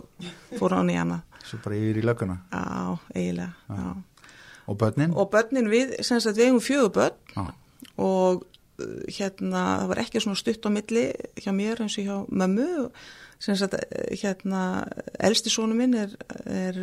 fór 0.57 0.79
hann 0.79 0.93
í 0.93 0.97
hana. 0.97 1.21
Svo 1.45 1.61
bara 1.65 1.77
yfir 1.77 2.01
í 2.01 2.05
löguna? 2.09 2.39
Já, 2.49 2.97
eiginlega, 3.13 3.51
já. 3.69 3.83
já. 3.85 4.31
Og 4.69 4.81
börnin? 4.81 5.13
Og 5.17 5.29
börnin 5.33 5.69
við, 5.73 5.93
sem 6.05 6.23
sagt 6.25 6.41
við 6.41 6.51
hefum 6.51 6.65
fjögur 6.65 6.95
börn 6.97 7.37
já. 7.37 7.45
og 8.01 8.47
uh, 8.81 8.99
hérna 9.13 9.65
það 9.83 9.89
var 9.93 10.05
ekki 10.07 10.25
svona 10.25 10.41
stutt 10.41 10.69
á 10.69 10.71
milli 10.73 11.09
hjá 11.37 11.53
mér 11.57 11.85
eins 11.85 11.99
og 12.01 12.09
hjá 12.09 12.17
mömmu 12.33 12.89
sem 13.45 13.61
sagt 13.61 13.77
uh, 13.77 14.09
hérna 14.17 14.63
elsti 15.21 15.53
sónu 15.53 15.77
minn 15.77 15.97
er, 16.01 16.17
er 16.49 16.81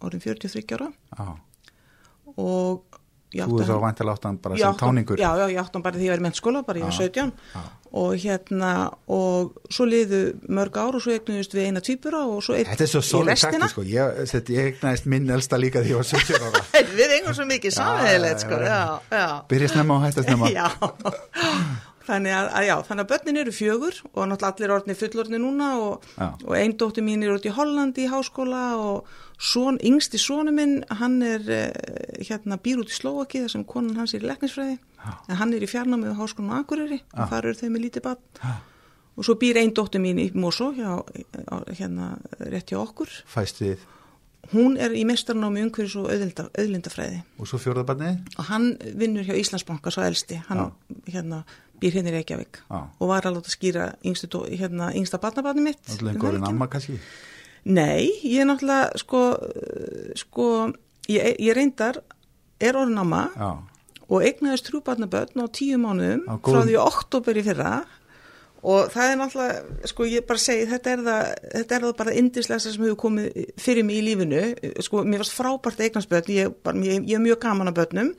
orðin 0.00 0.24
43 0.24 0.64
ára. 0.80 0.94
Já 1.12 1.36
og 2.36 3.02
Þú 3.36 3.58
er 3.60 3.68
þá 3.68 3.78
vantilega 3.82 4.16
áttan 4.16 4.36
bara 4.40 4.56
sem 4.56 4.76
táningur? 4.80 5.20
Já, 5.20 5.28
já, 5.36 5.46
ég 5.50 5.58
áttan 5.60 5.82
bara 5.84 5.98
því 5.98 6.04
að 6.04 6.06
ég 6.06 6.12
var 6.14 6.22
í 6.22 6.24
mennskóla 6.24 6.62
bara 6.64 6.80
ég 6.80 6.86
var 6.86 6.94
17 6.96 7.32
á. 7.58 7.60
og 8.00 8.14
hérna 8.22 8.70
og 9.12 9.56
svo 9.72 9.86
liðu 9.88 10.20
mörg 10.46 10.78
ár 10.78 10.96
og 10.96 11.02
svo 11.04 11.16
egnuðist 11.16 11.56
við 11.56 11.66
eina 11.68 11.82
týpura 11.84 12.22
og 12.30 12.38
svo 12.46 12.56
eitt 12.56 12.70
Þetta 12.70 12.86
er 12.86 12.92
svo 12.92 13.02
svolítið 13.02 13.42
takti 13.42 13.70
sko. 13.74 13.84
Ég, 13.90 14.22
ég 14.54 14.70
egnaðist 14.70 15.10
minn 15.10 15.34
elsta 15.36 15.60
líka 15.60 15.82
því 15.82 15.90
að 15.90 15.92
ég 15.92 16.00
var 16.00 16.08
17 16.12 16.46
ára. 16.46 16.62
Við 17.00 17.16
engum 17.18 17.36
svo 17.36 17.48
mikið 17.50 17.76
samhegilegt 17.80 18.46
sko 18.46 18.62
Byrja 19.50 19.74
snemma 19.74 19.98
og 19.98 20.06
hætta 20.06 20.24
snemma. 20.24 20.52
Já 20.56 20.70
Þannig 22.06 22.34
að, 22.36 22.48
að 22.54 22.66
já, 22.68 22.74
þannig 22.86 23.02
að 23.04 23.10
börnin 23.12 23.38
eru 23.40 23.52
fjögur 23.54 23.96
og 24.12 24.28
náttúrulega 24.30 24.50
allir 24.52 24.74
orðinir 24.76 24.98
fullorðinir 25.00 25.42
núna 25.42 25.70
og, 25.82 26.04
og 26.22 26.52
einn 26.54 26.76
dóttir 26.78 27.02
mín 27.06 27.24
er 27.26 27.32
út 27.34 27.48
í 27.48 27.54
Hollandi 27.56 28.04
í 28.06 28.10
háskóla 28.12 28.62
og 28.78 29.10
son, 29.42 29.80
yngsti 29.82 30.20
sonu 30.22 30.54
minn, 30.54 30.78
hann 31.00 31.18
er 31.26 31.50
eh, 31.50 32.22
hérna 32.28 32.60
býr 32.62 32.84
út 32.84 32.92
í 32.92 32.96
Slovaki 32.96 33.42
þar 33.42 33.52
sem 33.56 33.66
konan 33.66 33.98
hans 33.98 34.14
er 34.14 34.22
í 34.22 34.30
leknisfræði, 34.30 34.78
en 35.26 35.40
hann 35.40 35.56
er 35.56 35.66
í 35.66 35.70
fjarnámi 35.70 36.14
á 36.14 36.20
háskólan 36.20 36.54
á 36.54 36.58
Akureyri 36.62 37.02
og 37.10 37.34
þar 37.34 37.50
eru 37.50 37.58
þau 37.58 37.68
með 37.74 37.86
lítið 37.88 38.06
bann 38.06 38.56
og 39.16 39.26
svo 39.26 39.36
býr 39.40 39.60
einn 39.62 39.74
dóttir 39.74 40.02
mín 40.04 40.20
í 40.20 40.30
Mosó, 40.36 40.70
hérna 40.76 42.14
rétt 42.38 42.70
hjá 42.72 42.80
okkur. 42.82 43.12
Fæst 43.32 43.62
við? 43.64 43.84
Hún 44.52 44.76
er 44.78 44.92
í 44.94 45.02
mestarnámi 45.08 45.64
umhverjus 45.64 45.96
og 45.98 46.10
auðlinda, 46.12 46.44
auðlindafræði. 46.54 47.22
Og 47.40 47.48
svo 47.50 47.58
fjörðabarnið? 47.58 48.20
Og 48.38 48.46
hann 48.50 48.68
vinnur 49.00 49.26
hjá 49.26 49.34
Íslandsbanka, 49.40 49.90
svo 49.90 50.04
elsti, 50.06 50.38
hann 50.46 50.68
hérna 51.08 51.40
býr 51.80 51.98
hérna 51.98 52.12
í 52.12 52.16
Reykjavík 52.16 52.60
ah. 52.68 52.88
og 53.00 53.10
var 53.10 53.28
að 53.28 53.40
skýra 53.52 53.90
yngstu, 54.06 54.42
hérna, 54.52 54.90
yngsta 54.96 55.20
barnabarni 55.22 55.68
mitt 55.68 55.82
Alltaf 55.84 56.12
einhverjum 56.12 56.48
amma 56.48 56.68
kannski? 56.72 56.98
Nei, 57.66 58.12
ég 58.22 58.44
er 58.44 58.50
náttúrulega 58.50 59.00
sko, 59.02 59.22
sko 60.18 60.48
ég, 61.10 61.34
ég 61.42 61.56
reyndar 61.56 62.00
er 62.62 62.78
orðin 62.78 63.02
amma 63.02 63.26
Já, 63.34 63.50
og 64.06 64.22
eignaðist 64.22 64.68
trúbarnabötn 64.70 65.42
á 65.42 65.46
tíu 65.50 65.78
mánuðum 65.82 66.26
Á 66.30 66.34
frá 66.38 66.60
því 66.62 66.76
oktober 66.78 67.40
í 67.40 67.46
fyrra 67.46 67.70
og 68.66 68.88
það 68.90 69.10
er 69.10 69.18
náttúrulega, 69.20 69.86
sko 69.90 70.06
ég 70.10 70.26
bara 70.26 70.42
segi 70.42 70.66
þetta 70.70 70.92
er 70.92 71.02
það, 71.06 71.28
þetta 71.52 71.76
er 71.76 71.84
það 71.84 71.92
bara 72.00 72.16
indislegasta 72.18 72.72
sem 72.72 72.86
hefur 72.86 72.98
komið 73.04 73.52
fyrir 73.62 73.86
mig 73.86 74.00
í 74.00 74.04
lífinu 74.06 74.42
sko 74.86 75.04
mér 75.06 75.22
varst 75.22 75.36
frábært 75.36 75.82
eignast 75.84 76.10
börn 76.10 76.32
ég, 76.34 76.54
ég, 76.86 77.06
ég 77.06 77.18
er 77.18 77.22
mjög 77.22 77.40
gaman 77.44 77.70
að 77.70 77.78
börnum 77.80 78.12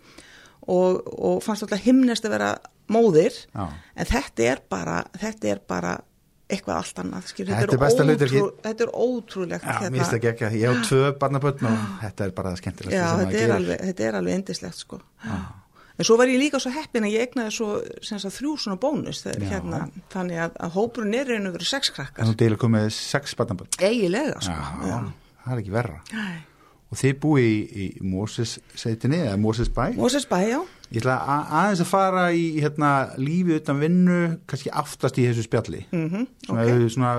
og, 0.68 1.02
og 1.08 1.44
fannst 1.44 1.66
alltaf 1.66 1.84
himnest 1.84 2.28
að 2.28 2.36
vera 2.38 2.52
móðir 2.94 3.36
já. 3.53 3.65
en 3.96 4.06
þetta 4.12 4.46
er 4.51 4.62
bara, 4.70 5.01
þetta 5.20 5.51
er 5.53 5.62
bara 5.67 5.96
eitthvað 6.48 6.77
allt 6.79 7.00
annað 7.03 7.25
skil, 7.27 7.46
Þetta 7.50 7.75
er 7.75 7.79
besta 7.82 8.03
hlutverkið. 8.08 8.44
þetta 8.63 8.84
er 8.86 8.91
ótrúlegt 8.96 9.65
Já, 9.67 9.79
mér 9.91 10.00
finnst 10.00 10.13
ekki 10.15 10.29
ekki 10.32 10.46
að 10.48 10.53
ég 10.62 10.72
á 10.72 10.74
tvö 10.88 11.01
barnabötn 11.20 11.67
og 11.67 11.82
þetta 12.06 12.27
er 12.27 12.36
bara 12.38 12.53
það 12.53 12.62
skemmtilegt 12.62 12.96
Já, 12.96 13.06
sem 13.10 13.24
þetta 13.25 13.41
er, 13.44 13.53
alveg, 13.58 13.82
þetta 13.89 14.06
er 14.08 14.20
alveg 14.22 14.38
indislegt 14.39 14.79
sko. 14.79 15.00
En 15.98 16.06
svo 16.06 16.15
var 16.22 16.29
ég 16.32 16.38
líka 16.39 16.60
svo 16.62 16.72
heppin 16.72 17.03
að 17.08 17.15
ég 17.17 17.25
egnaði 17.27 17.51
svo 17.56 17.67
sagt, 18.06 18.29
þrjú 18.38 18.53
svona 18.63 18.77
bónus 18.79 19.24
Já. 19.25 19.34
hérna, 19.50 19.79
þannig 20.13 20.39
að, 20.46 20.56
að 20.67 20.75
hópurinn 20.77 21.15
er 21.17 21.32
reynu 21.34 21.51
verið 21.56 21.72
sex 21.74 21.89
krakkar. 21.96 22.29
þú 22.29 22.36
deilur 22.39 22.62
komið 22.62 22.91
sex 22.96 23.34
barnabötn. 23.39 23.82
Eigilega 23.84 24.39
sko. 24.46 24.53
Já, 24.88 25.00
það 25.44 25.56
er 25.58 25.63
ekki 25.65 25.74
verra. 25.75 26.00
Já. 26.13 26.27
Og 26.88 27.00
þið 27.01 27.15
búi 27.20 27.44
í, 27.44 27.56
í 27.67 27.86
Moses 28.08 28.58
sveitinni 28.77 29.20
eða 29.25 29.38
Moses 29.41 29.67
bæ. 29.74 29.89
Moses 29.98 30.27
bæ, 30.29 30.38
já. 30.48 30.60
Ég 30.88 31.01
ætla 31.01 31.17
að, 31.20 31.50
aðeins 31.60 31.82
að 31.84 31.89
fara 31.89 32.22
í 32.32 32.44
hérna, 32.63 32.89
lífi 33.20 33.58
utan 33.58 33.82
vinnu, 33.82 34.20
kannski 34.48 34.72
aftast 34.72 35.17
í 35.20 35.25
þessu 35.27 35.44
spjalli. 35.44 35.82
Mm 35.91 36.06
-hmm, 36.10 36.27
Svona, 36.46 36.62
ok. 36.63 36.70
okay. 36.77 36.89
svona 36.96 37.12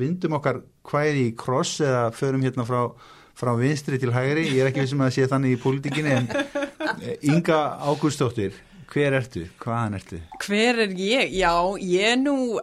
vindum 0.00 0.38
okkar 0.38 0.62
hvæði 0.88 1.26
í 1.26 1.34
kross 1.36 1.80
eða 1.84 2.06
förum 2.16 2.40
hérna 2.46 2.64
frá, 2.64 2.88
frá 3.36 3.52
vinstri 3.60 3.98
til 4.00 4.12
hægri. 4.12 4.46
Ég 4.48 4.64
er 4.64 4.72
ekki 4.72 4.86
vissum 4.86 5.04
að 5.04 5.12
sé 5.18 5.28
þannig 5.28 5.58
í 5.58 5.60
pólitíkinni 5.60 6.16
en 6.16 6.28
eh, 7.02 7.18
Inga 7.28 7.76
Ágústóttir, 7.84 8.56
hver 8.88 9.12
ertu? 9.20 9.44
Hvaðan 9.60 10.00
ertu? 10.00 10.22
Hver 10.40 10.80
er 10.86 10.96
ég? 10.96 11.28
Já, 11.28 11.52
ég 11.76 12.16
er 12.16 12.16
nú, 12.16 12.56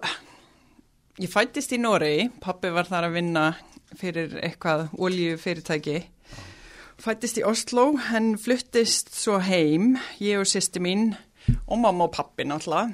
ég 1.21 1.29
fættist 1.29 1.71
í 1.71 1.77
Noregi, 1.77 2.31
pappi 2.41 2.73
var 2.73 2.89
þar 2.89 3.11
að 3.11 3.19
vinna 3.21 3.53
fyrir 3.97 4.37
eitthvað 4.43 4.87
oljufyrirtæki. 4.97 5.99
Fættist 6.99 7.39
í 7.39 7.45
Oslo, 7.47 7.93
hann 8.09 8.33
fluttist 8.41 9.13
svo 9.15 9.37
heim, 9.39 9.93
ég 10.19 10.41
og 10.41 10.49
sýsti 10.49 10.81
mín 10.83 11.13
og 11.65 11.79
mamma 11.79 12.09
og 12.09 12.15
pappi 12.17 12.43
náttúrulega. 12.47 12.91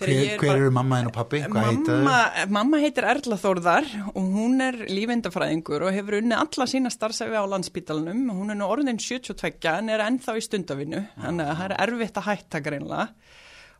Hver, 0.00 0.08
er 0.16 0.38
hver 0.40 0.56
eru 0.56 0.70
mamma 0.72 0.96
þinn 0.96 1.08
og 1.10 1.12
pappi? 1.12 1.42
Mamma, 1.52 2.14
mamma 2.48 2.78
heitir 2.80 3.04
Erla 3.04 3.36
Þórðar 3.36 3.88
og 4.14 4.30
hún 4.32 4.62
er 4.64 4.78
lífendafræðingur 4.88 5.84
og 5.84 5.92
hefur 5.92 6.16
unnið 6.22 6.40
alla 6.40 6.66
sína 6.72 6.92
starfsæfi 6.94 7.36
á 7.36 7.44
landsbítalunum. 7.52 8.22
Hún 8.32 8.54
er 8.54 8.56
nú 8.56 8.70
orðin 8.72 8.96
72 8.96 9.68
en 9.74 9.92
er 9.92 10.06
ennþá 10.06 10.38
í 10.40 10.46
stundavinnu, 10.46 11.04
þannig 11.20 11.52
að 11.52 11.60
það 11.60 11.66
er 11.68 11.76
erfitt 11.84 12.20
að 12.22 12.28
hætta 12.30 12.62
greinlega. 12.64 13.06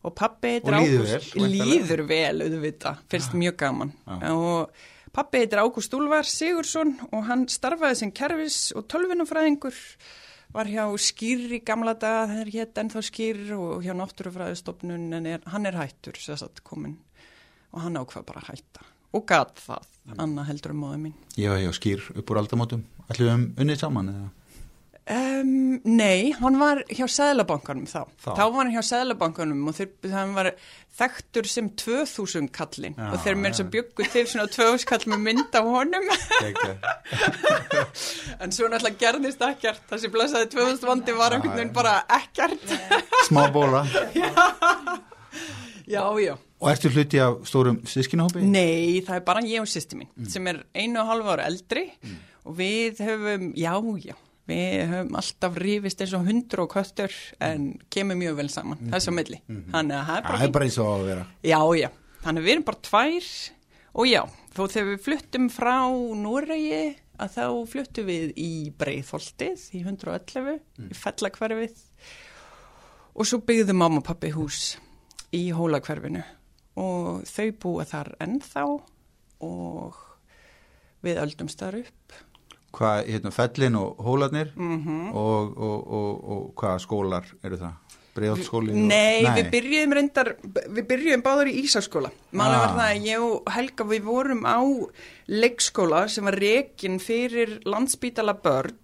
Og 0.04 0.16
pappi 0.16 0.54
heitir 0.58 0.76
Ágúst-. 0.76 1.40
Líður 1.40 2.04
vel, 2.08 2.44
auðvitað, 2.44 3.00
finnst 3.12 3.40
mjög 3.40 3.56
gaman. 3.64 3.96
Og 4.34 4.84
pappi 5.16 5.42
heitir 5.42 5.60
Ágúst 5.62 5.94
Úlfar 5.96 6.28
Sigursson 6.28 6.96
og 7.10 7.26
hann 7.28 7.46
starfaði 7.50 8.00
sem 8.02 8.12
kerfis 8.14 8.58
og 8.76 8.88
tölvinnafræðingur. 8.92 9.76
Var 10.50 10.66
hjá 10.66 10.84
Skýr 10.98 11.44
í 11.54 11.60
gamla 11.62 11.94
daga, 11.94 12.26
það 12.30 12.40
er 12.42 12.54
hétt 12.56 12.80
ennþá 12.82 13.02
Skýr 13.06 13.42
og 13.54 13.84
hjá 13.86 13.92
Náttúrufræðistofnun 13.94 15.12
en 15.20 15.28
er, 15.30 15.44
hann 15.52 15.68
er 15.70 15.78
hættur, 15.78 16.18
sér 16.18 16.40
satt 16.40 16.64
komin 16.66 16.98
og 17.70 17.84
hann 17.84 18.00
ákvað 18.00 18.26
bara 18.26 18.42
að 18.42 18.56
hætta 18.56 18.88
og 19.14 19.26
gat 19.26 19.58
það, 19.62 19.86
Anna 20.22 20.42
heldur 20.46 20.74
um 20.74 20.82
móðu 20.84 20.98
mín 21.04 21.14
Já, 21.38 21.54
já, 21.58 21.70
skýr 21.74 22.02
upp 22.14 22.30
úr 22.30 22.42
aldamótum. 22.42 22.82
Ætlum 23.10 23.26
við 23.26 23.34
um 23.34 23.46
unnið 23.62 23.80
saman 23.82 24.10
eða? 24.12 24.28
Um, 25.14 25.80
Nei, 25.84 26.30
hann 26.38 26.58
var 26.60 26.82
hjá 26.88 27.06
Sæðlabankanum 27.10 27.86
þá. 27.90 28.02
Þá. 28.20 28.30
þá 28.38 28.42
var 28.44 28.60
hann 28.60 28.74
hjá 28.74 28.82
Sæðlabankanum 28.88 29.68
og 29.70 29.76
þeir, 29.76 29.90
hann 30.12 30.34
var 30.36 30.50
þekktur 31.00 31.48
sem 31.50 31.70
2000 31.80 32.50
kallin 32.54 32.96
Já, 32.98 33.06
og 33.10 33.22
þeir 33.24 33.38
með 33.40 33.54
þess 33.54 33.62
já. 33.62 33.66
að 33.66 33.72
byggu 33.76 34.08
til 34.14 34.24
svona 34.32 34.48
2000 34.56 34.90
kall 34.90 35.06
með 35.14 35.24
mynd 35.28 35.58
af 35.60 35.70
honum. 35.76 36.10
En 38.40 38.52
svo 38.54 38.68
náttúrulega 38.70 39.00
gerðist 39.00 39.42
ekkert. 39.44 39.82
Þessi 39.90 40.10
blessaði 40.12 40.50
2000 40.54 40.86
vandi 40.88 41.16
var 41.16 41.34
einhvern 41.36 41.58
veginn 41.58 41.74
bara 41.76 41.98
ekkert. 42.16 42.64
Smá 43.28 43.46
bóla. 43.52 43.84
Já, 45.90 46.04
já 46.22 46.34
Og 46.60 46.68
ertu 46.68 46.90
hluti 46.92 47.20
af 47.24 47.38
stórum 47.48 47.78
sískinahópi? 47.88 48.42
Nei, 48.44 49.00
það 49.06 49.14
er 49.16 49.22
bara 49.24 49.40
ég 49.48 49.62
og 49.62 49.68
sýsti 49.70 49.96
mín 49.96 50.10
sem 50.28 50.44
er 50.50 50.58
einu 50.76 51.00
og 51.00 51.08
halva 51.08 51.36
ára 51.38 51.46
eldri. 51.48 51.86
Og 52.44 52.56
við 52.58 53.00
höfum, 53.04 53.46
já, 53.56 53.72
já, 54.04 54.16
við 54.50 54.90
höfum 54.90 55.16
alltaf 55.20 55.56
rífist 55.62 56.02
eins 56.04 56.14
og 56.18 56.26
hundur 56.28 56.64
og 56.64 56.74
köttur 56.74 57.14
en 57.46 57.70
kemur 57.92 58.18
mjög 58.20 58.36
vel 58.42 58.50
saman, 58.52 58.82
þess 58.90 59.10
að 59.10 59.16
milli. 59.16 59.40
Þannig 59.48 59.96
að 59.96 60.08
það 60.10 60.16
er 60.16 60.26
bara 60.26 60.40
Það 60.40 60.46
er 60.48 60.54
bara 60.56 60.68
eins 60.68 60.78
og 60.82 60.90
að 60.92 61.06
vera. 61.10 61.26
Já, 61.46 61.60
já, 61.80 61.90
þannig 62.24 62.42
að 62.42 62.48
við 62.48 62.54
erum 62.56 62.66
bara 62.70 62.84
tvær 62.90 63.30
og 63.90 64.10
já, 64.10 64.20
þó 64.54 64.62
þegar 64.66 64.90
við 64.90 65.04
fluttum 65.06 65.48
frá 65.54 65.76
Noregi 66.24 66.82
að 67.20 67.32
þá 67.36 67.46
fluttum 67.68 68.06
við 68.08 68.34
í 68.40 68.50
Breiðholtið 68.80 69.64
í 69.76 69.82
111, 69.84 70.60
í 70.90 70.96
Fellakverfið 70.96 71.82
og 73.10 73.26
svo 73.28 73.40
byggðum 73.44 73.80
mamma 73.82 74.00
og 74.00 74.06
pappi 74.06 74.30
hús 74.32 74.76
í 75.36 75.50
Hólakverfinu 75.54 76.22
og 76.80 77.26
þau 77.28 77.50
búa 77.60 77.84
þar 77.88 78.14
ennþá 78.24 78.64
og 79.44 79.98
við 81.04 81.20
öldumst 81.22 81.60
þar 81.60 81.80
upp. 81.82 82.16
Hvað, 82.72 83.06
hérna, 83.10 83.30
fellin 83.34 83.76
og 83.76 83.96
hólarnir 84.06 84.52
Mm 84.56 85.08
og, 85.14 85.56
og, 85.58 85.78
og, 85.90 86.28
og 86.30 86.42
hvaða 86.54 86.78
skólar 86.84 87.24
eru 87.44 87.56
það? 87.56 87.72
Breiðholtskóli? 88.14 88.70
og- 88.74 88.88
Nei, 88.90 89.22
við 89.22 89.50
byrjuðum 89.52 89.92
reyndar, 89.94 90.30
við 90.74 90.86
byrjuðum 90.90 91.22
báður 91.22 91.50
í 91.52 91.60
Ísaskóla. 91.64 92.10
Var 92.32 92.54
Ah. 92.54 92.74
það 92.74 92.80
að 92.90 93.04
ég 93.06 93.22
og 93.22 93.52
Helga 93.54 93.84
við 93.84 94.02
vorum 94.02 94.42
á 94.46 94.58
leikskóla 95.30 96.08
sem 96.10 96.24
var 96.24 96.34
rekin 96.40 96.98
fyrir 97.02 97.60
landsbítala 97.64 98.34
börn 98.42 98.74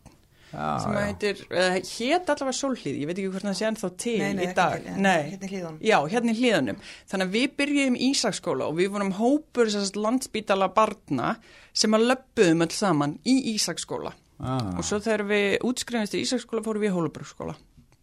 Já, 0.57 0.69
sem 0.81 0.93
já. 0.97 1.01
heitir, 1.05 1.41
uh, 1.53 1.75
hét 1.77 2.31
allavega 2.33 2.57
sólhlíð, 2.57 2.95
ég 3.03 3.09
veit 3.11 3.19
ekki 3.21 3.31
hvort 3.35 3.45
það 3.45 3.57
sé 3.59 3.67
ennþá 3.69 3.91
til 4.01 4.15
Nei, 4.23 4.31
nei, 4.39 4.45
í 4.47 4.55
dag. 4.57 4.77
til, 4.87 4.95
nei, 5.05 5.23
hérna 5.31 5.45
í 5.45 5.51
Hlíðunum. 5.53 5.81
Já, 5.85 5.97
hérna 6.15 6.33
í 6.33 6.39
hlíðunum. 6.41 6.79
Þannig 7.13 7.27
að 7.29 7.35
við 7.37 7.49
byrjuðum 7.61 7.99
í 8.01 8.09
Ísaskóla 8.15 8.69
og 8.71 8.79
við 8.79 8.89
vorum 8.95 9.13
hópur 9.19 9.73
landsbítala 10.07 10.69
barna 10.75 11.35
sem 11.77 11.93
að 11.99 12.07
löppuðum 12.13 12.65
öll 12.65 12.73
saman 12.73 13.19
í 13.29 13.37
Ísaskóla. 13.53 14.15
Ah. 14.41 14.73
Og 14.79 14.85
svo 14.85 14.99
þegar 15.05 15.27
við 15.29 15.59
útskrifumst 15.69 16.17
í 16.17 16.23
Ísaskóla 16.25 16.65
fórum 16.65 16.81
við 16.87 16.91
í 16.91 16.97
Hólubrugskóla. 16.97 17.55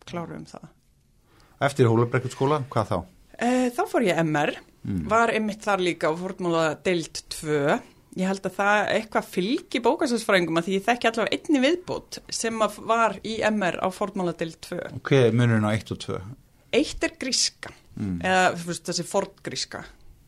Kláruðum 0.06 0.46
það. 0.50 0.70
Eftir 1.64 1.90
Hólabrekkutskóla, 1.90 2.62
hvað 2.70 2.90
þá? 2.94 2.96
Uh, 3.34 3.68
þá 3.74 3.82
fór 3.90 4.06
ég 4.12 4.22
MR, 4.22 4.54
Mm. 4.84 5.06
var 5.08 5.32
einmitt 5.32 5.62
þar 5.64 5.80
líka 5.80 6.10
og 6.12 6.18
fórtmála 6.20 6.74
deild 6.84 7.22
2. 7.32 7.78
Ég 8.14 8.28
held 8.30 8.46
að 8.46 8.58
það 8.60 8.80
eitthvað 8.94 9.30
fylgi 9.34 9.80
bókastafsfræðingum 9.82 10.60
að 10.60 10.68
því 10.68 10.74
ég 10.78 10.84
þekki 10.86 11.08
allavega 11.10 11.38
einni 11.40 11.62
viðbútt 11.64 12.20
sem 12.30 12.60
var 12.86 13.16
í 13.26 13.40
MR 13.50 13.80
á 13.82 13.88
fórtmála 13.90 14.36
deild 14.38 14.60
2. 14.68 14.78
Og 15.00 15.02
hvað 15.10 15.26
er 15.30 15.38
munurinn 15.40 15.66
á 15.66 15.72
1 15.74 15.96
og 15.96 16.02
2? 16.06 16.20
Eitt 16.74 17.04
er 17.04 17.18
gríska, 17.22 17.74
Mm. 17.94 18.22
eða 18.26 18.56
veist, 18.58 18.88
þessi 18.90 19.04
fortgríska. 19.06 19.84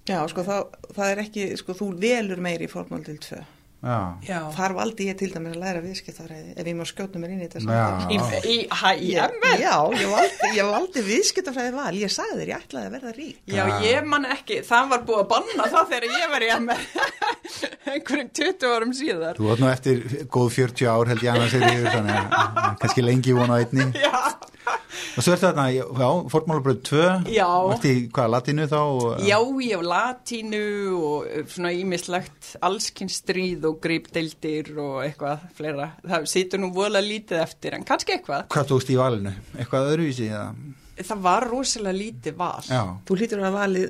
Já, 0.05 0.19
sko, 0.29 0.43
það, 0.45 0.67
það 0.93 1.07
er 1.11 1.21
ekki, 1.23 1.45
sko, 1.57 1.73
þú 1.73 1.87
velur 1.97 2.37
meiri 2.45 2.67
í 2.67 2.69
til 3.07 3.17
tvö. 3.17 3.39
Já. 3.85 3.97
Já. 4.25 4.37
Þar 4.55 4.73
valdi 4.79 5.05
ég 5.11 5.17
til 5.19 5.27
dæmis 5.29 5.53
að 5.53 5.59
læra 5.61 5.81
viðskiptafræði 5.83 6.55
ef 6.57 6.69
ég 6.71 6.77
má 6.79 6.85
skjóta 6.89 7.19
mér 7.21 7.33
inn 7.35 7.43
í 7.45 7.49
þetta. 7.53 7.75
Í, 8.09 8.17
í, 8.49 8.55
hæ, 8.65 8.89
í 8.97 9.11
Ég- 9.13 9.35
MR? 9.35 9.59
Já, 9.61 9.75
ég 10.01 10.09
valdi, 10.15 10.49
ég 10.57 10.71
valdi 10.71 11.03
viðskiptafræði 11.05 11.75
val. 11.77 11.93
Ég 12.01 12.13
sagði 12.15 12.39
þér, 12.41 12.49
ég 12.55 12.65
ætlaði 12.65 12.89
að 12.89 12.95
verða 12.97 13.13
rík. 13.19 13.37
Já, 13.53 13.63
ég 13.85 14.09
man 14.09 14.25
ekki, 14.25 14.57
það 14.65 14.89
var 14.95 15.05
búið 15.11 15.21
að 15.21 15.29
banna 15.35 15.69
það 15.75 15.93
þegar 15.93 16.17
ég 16.17 16.33
var 16.33 16.47
í 16.47 16.49
MR 16.55 16.81
einhverjum 17.93 18.31
20 18.41 18.73
árum 18.73 18.93
síðar. 18.97 19.37
Þú 19.37 19.51
átt 19.53 19.61
nú 19.63 19.69
eftir 19.69 20.01
góð 20.33 20.49
40 20.57 20.89
ár 20.95 21.13
held 21.13 21.23
ég 21.27 21.35
annars 21.35 21.53
er 21.59 21.67
yfir 21.69 21.91
þannig 21.93 22.17
að 22.17 22.35
að 22.65 22.77
kannski 22.81 23.05
lengi 23.05 23.37
vona 23.37 23.53
á 23.53 23.61
einni. 23.61 23.87
Já. 24.01 24.13
Og 25.15 25.23
svo 25.23 25.31
er 25.31 25.39
þetta, 25.39 25.63
já, 25.71 26.07
fórtmálabröð 26.31 26.79
2. 26.87 27.01
Já. 27.31 27.47
Varst 27.69 27.85
í 27.87 27.93
hvað, 28.11 28.29
latinu 28.33 28.65
þá? 28.71 28.77
og- 28.83 29.21
Já, 29.23 29.37
ég 29.63 29.79
á 29.79 29.81
latínu 29.91 30.61
og 30.99 31.27
eh, 31.29 31.43
svona 31.51 31.71
ímislegt 31.75 32.55
allskynstríð 32.67 33.67
og 33.69 33.77
grípdeildir 33.83 34.71
og 34.81 35.03
eitthvað 35.05 35.45
fleira. 35.55 35.89
Það 36.03 36.27
situr 36.31 36.59
nú 36.63 36.71
vola 36.75 36.99
lítið 37.03 37.41
eftir 37.43 37.77
en 37.77 37.85
kannski 37.87 38.17
eitthvað. 38.17 38.47
Hvað 38.55 38.67
tókst 38.73 38.91
í 38.91 38.97
valinu? 38.99 39.33
Eitthvað 39.57 39.91
öðruvísi? 39.93 40.27
Eða? 40.31 40.49
Það 41.05 41.23
var 41.29 41.47
rosalega 41.51 41.99
lítið 41.99 42.35
val. 42.39 42.63
Já. 42.67 42.83
Þú 43.07 43.19
hlýtur 43.21 43.45
að 43.45 43.57
valið 43.59 43.87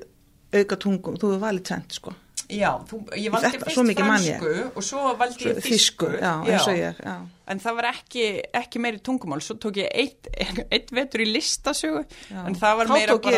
auka 0.55 0.77
tungum, 0.85 1.17
þú 1.19 1.31
hefur 1.33 1.43
valið 1.47 1.65
tvent, 1.71 1.97
sko. 1.99 2.13
Já, 2.51 2.69
þú, 2.85 2.99
ég 3.17 3.31
valdi 3.33 3.47
Þetta- 3.55 3.65
fyrst 3.65 3.99
fransku 4.05 4.51
og 4.77 4.83
svo 4.85 5.03
valdi 5.17 5.47
ég 5.49 5.61
þísku. 5.65 6.09
já, 6.21 6.33
eins 6.45 6.67
og 6.69 6.75
ég, 6.77 6.99
já. 7.01 7.15
En 7.47 7.59
það 7.61 7.75
var 7.77 7.85
ekki, 7.91 8.23
ekki 8.57 8.79
meiri 8.81 8.99
tungumál, 9.05 9.41
svo 9.45 9.55
tók 9.61 9.77
ég 9.77 9.89
eitt, 9.93 10.27
eitt 10.73 10.89
vetur 10.93 11.21
í 11.21 11.27
listasögu, 11.29 12.01
en 12.33 12.55
það 12.57 12.77
var 12.79 12.89
Þá 12.89 12.93
meira 12.95 13.15
bara... 13.21 13.37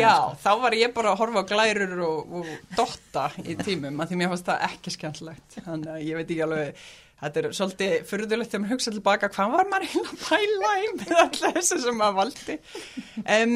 Já, 0.00 0.12
sko. 0.16 0.36
þá 0.44 0.50
var 0.66 0.76
ég 0.76 0.94
bara 0.96 1.12
að 1.14 1.18
horfa 1.22 1.40
á 1.40 1.48
glærur 1.52 1.94
og, 2.04 2.36
og 2.40 2.52
dotta 2.76 3.26
í 3.44 3.56
tímum, 3.60 3.96
að 4.04 4.12
því 4.12 4.20
mér 4.20 4.32
fannst 4.34 4.48
það 4.50 4.64
ekki 4.70 4.94
skemmtilegt. 4.96 5.58
Þannig 5.64 5.92
að 5.94 6.04
ég 6.04 6.20
veit 6.20 6.30
ekki 6.34 6.44
alveg, 6.46 6.84
þetta 7.24 7.42
er 7.42 7.50
svolítið 7.60 7.94
fyrðulegt 8.12 8.50
þegar 8.52 8.64
maður 8.66 8.74
hugsa 8.76 8.94
tilbaka 8.96 9.32
hvað 9.32 9.54
var 9.56 9.70
maður 9.72 9.92
heila 9.94 10.12
að 10.12 10.24
pæla 10.26 10.72
í 10.84 10.90
með 11.00 11.14
alltaf 11.24 11.56
þessu 11.60 11.78
sem 11.86 11.96
maður 11.96 12.18
valdi 12.20 12.58
um, 13.36 13.54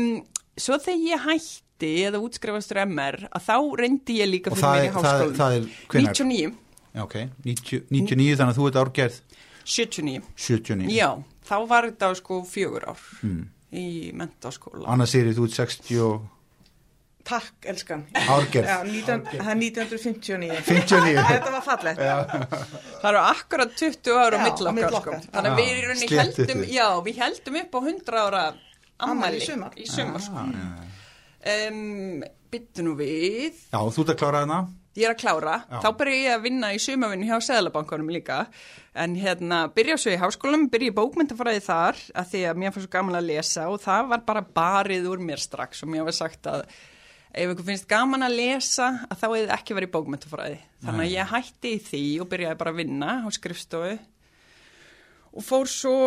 svo 0.57 0.79
þegar 0.81 1.05
ég 1.11 1.27
hætti 1.29 1.59
eða 1.87 2.21
útskrifastur 2.25 2.81
MR 2.87 3.17
að 3.31 3.47
þá 3.49 3.57
reyndi 3.81 4.19
ég 4.21 4.29
líka 4.31 4.51
Og 4.53 4.59
fyrir 4.59 4.67
það 4.67 4.77
mér 4.77 4.85
í 4.85 4.87
er- 4.87 4.93
það 4.93 5.05
er- 5.05 5.11
háskólan 5.11 5.39
það 5.41 5.57
er 5.57 5.69
hvenær? 5.89 6.15
99, 6.15 6.55
Já, 6.91 7.03
ok, 7.05 7.15
90, 7.45 7.83
99 7.91 8.37
þannig 8.41 8.53
að 8.55 8.59
þú 8.59 8.67
ert 8.69 8.81
árgerð 8.83 9.21
79 9.65 10.23
79 10.37 10.91
já, 10.97 11.09
þá 11.47 11.57
var 11.69 11.87
þetta 11.91 12.15
sko 12.19 12.41
fjögur 12.51 12.89
ár 12.91 13.01
mm. 13.23 13.43
í 13.73 13.87
mentaskóla 14.17 14.89
Anna 14.91 15.07
Siri, 15.07 15.33
þú 15.37 15.45
ert 15.47 15.59
60 15.61 16.01
og 16.09 16.29
Takk, 17.31 17.53
elskan. 17.69 18.07
árgerð 18.17 18.67
Já, 18.67 18.79
19, 18.83 19.25
það 19.29 19.51
er 19.53 19.59
1959. 19.61 20.63
59 20.67 21.25
Þetta 21.31 21.51
var 21.53 21.63
fallegt. 21.63 22.01
það 22.01 23.09
eru 23.11 23.21
akkurat 23.21 23.75
20 23.77 24.17
ára 24.17 24.41
á 24.41 24.41
Já, 24.41 24.45
milli 24.49 24.67
á 24.67 24.73
milli 24.73 24.97
okkar 24.99 25.21
sko. 25.21 25.33
þannig 25.37 25.51
að 25.51 25.61
við 25.61 26.15
heldum 26.17 26.65
já, 26.73 26.87
við 27.07 27.21
heldum 27.21 27.59
upp 27.61 27.77
á 27.77 27.81
100 27.85 28.23
ára 28.25 28.43
ammæli 29.05 29.37
í 29.39 29.45
sumar. 29.47 29.77
í 29.77 29.87
sumar 29.87 30.25
sko. 30.25 30.47
Um, 31.41 32.21
byttu 32.53 32.85
nú 32.85 32.99
við. 32.99 33.57
Já, 33.71 33.81
þú 33.81 34.05
ert 34.05 34.15
að 34.15 34.21
klára 34.21 34.45
hana 34.45 34.61
ég 34.99 35.07
er 35.07 35.15
að 35.15 35.21
klára, 35.23 35.57
Já. 35.71 35.81
þá 35.85 35.89
byrja 36.01 36.21
ég 36.21 36.35
að 36.35 36.45
vinna 36.47 36.71
í 36.75 36.79
sumavinnu 36.83 37.29
hjá 37.29 37.39
Seðlabankunum 37.47 38.11
líka. 38.13 38.41
En 38.99 39.15
hérna 39.19 39.63
byrja 39.75 39.97
svo 40.01 40.15
í 40.15 40.21
háskólanum 40.21 40.69
byrja 40.73 40.91
í 40.91 40.97
bókmyndafræði 40.97 41.63
þar 41.65 42.01
að 42.19 42.31
því 42.33 42.45
að 42.51 42.61
mér 42.61 42.75
fannst 42.75 42.89
svo 42.89 42.95
gaman 42.97 43.19
að 43.21 43.29
lesa 43.31 43.67
og 43.71 43.83
það 43.85 44.09
var 44.13 44.25
bara 44.27 44.47
barið 44.61 45.11
úr 45.13 45.23
mér 45.23 45.43
strax 45.43 45.85
og 45.85 45.93
mér 45.93 46.09
var 46.09 46.17
sagt 46.17 46.51
að 46.51 46.65
ef 47.31 47.53
ykkur 47.53 47.69
finnst 47.69 47.91
gaman 47.91 48.27
að 48.27 48.39
lesa 48.41 48.89
að 49.07 49.21
þá 49.21 49.27
hefði 49.29 49.51
ekki 49.55 49.77
verið 49.79 49.93
bókmyndafræði 49.95 50.61
þannig 50.83 51.05
að 51.05 51.15
ég 51.15 51.35
hætti 51.37 51.75
í 51.77 51.83
því 51.87 52.05
og 52.25 52.31
byrjaði 52.33 52.59
bara 52.65 52.75
að 52.75 52.81
vinna 52.83 53.13
á 53.23 53.29
skrifstofu 53.31 53.93
og 55.31 55.47
fór 55.47 55.71
svo 55.71 55.99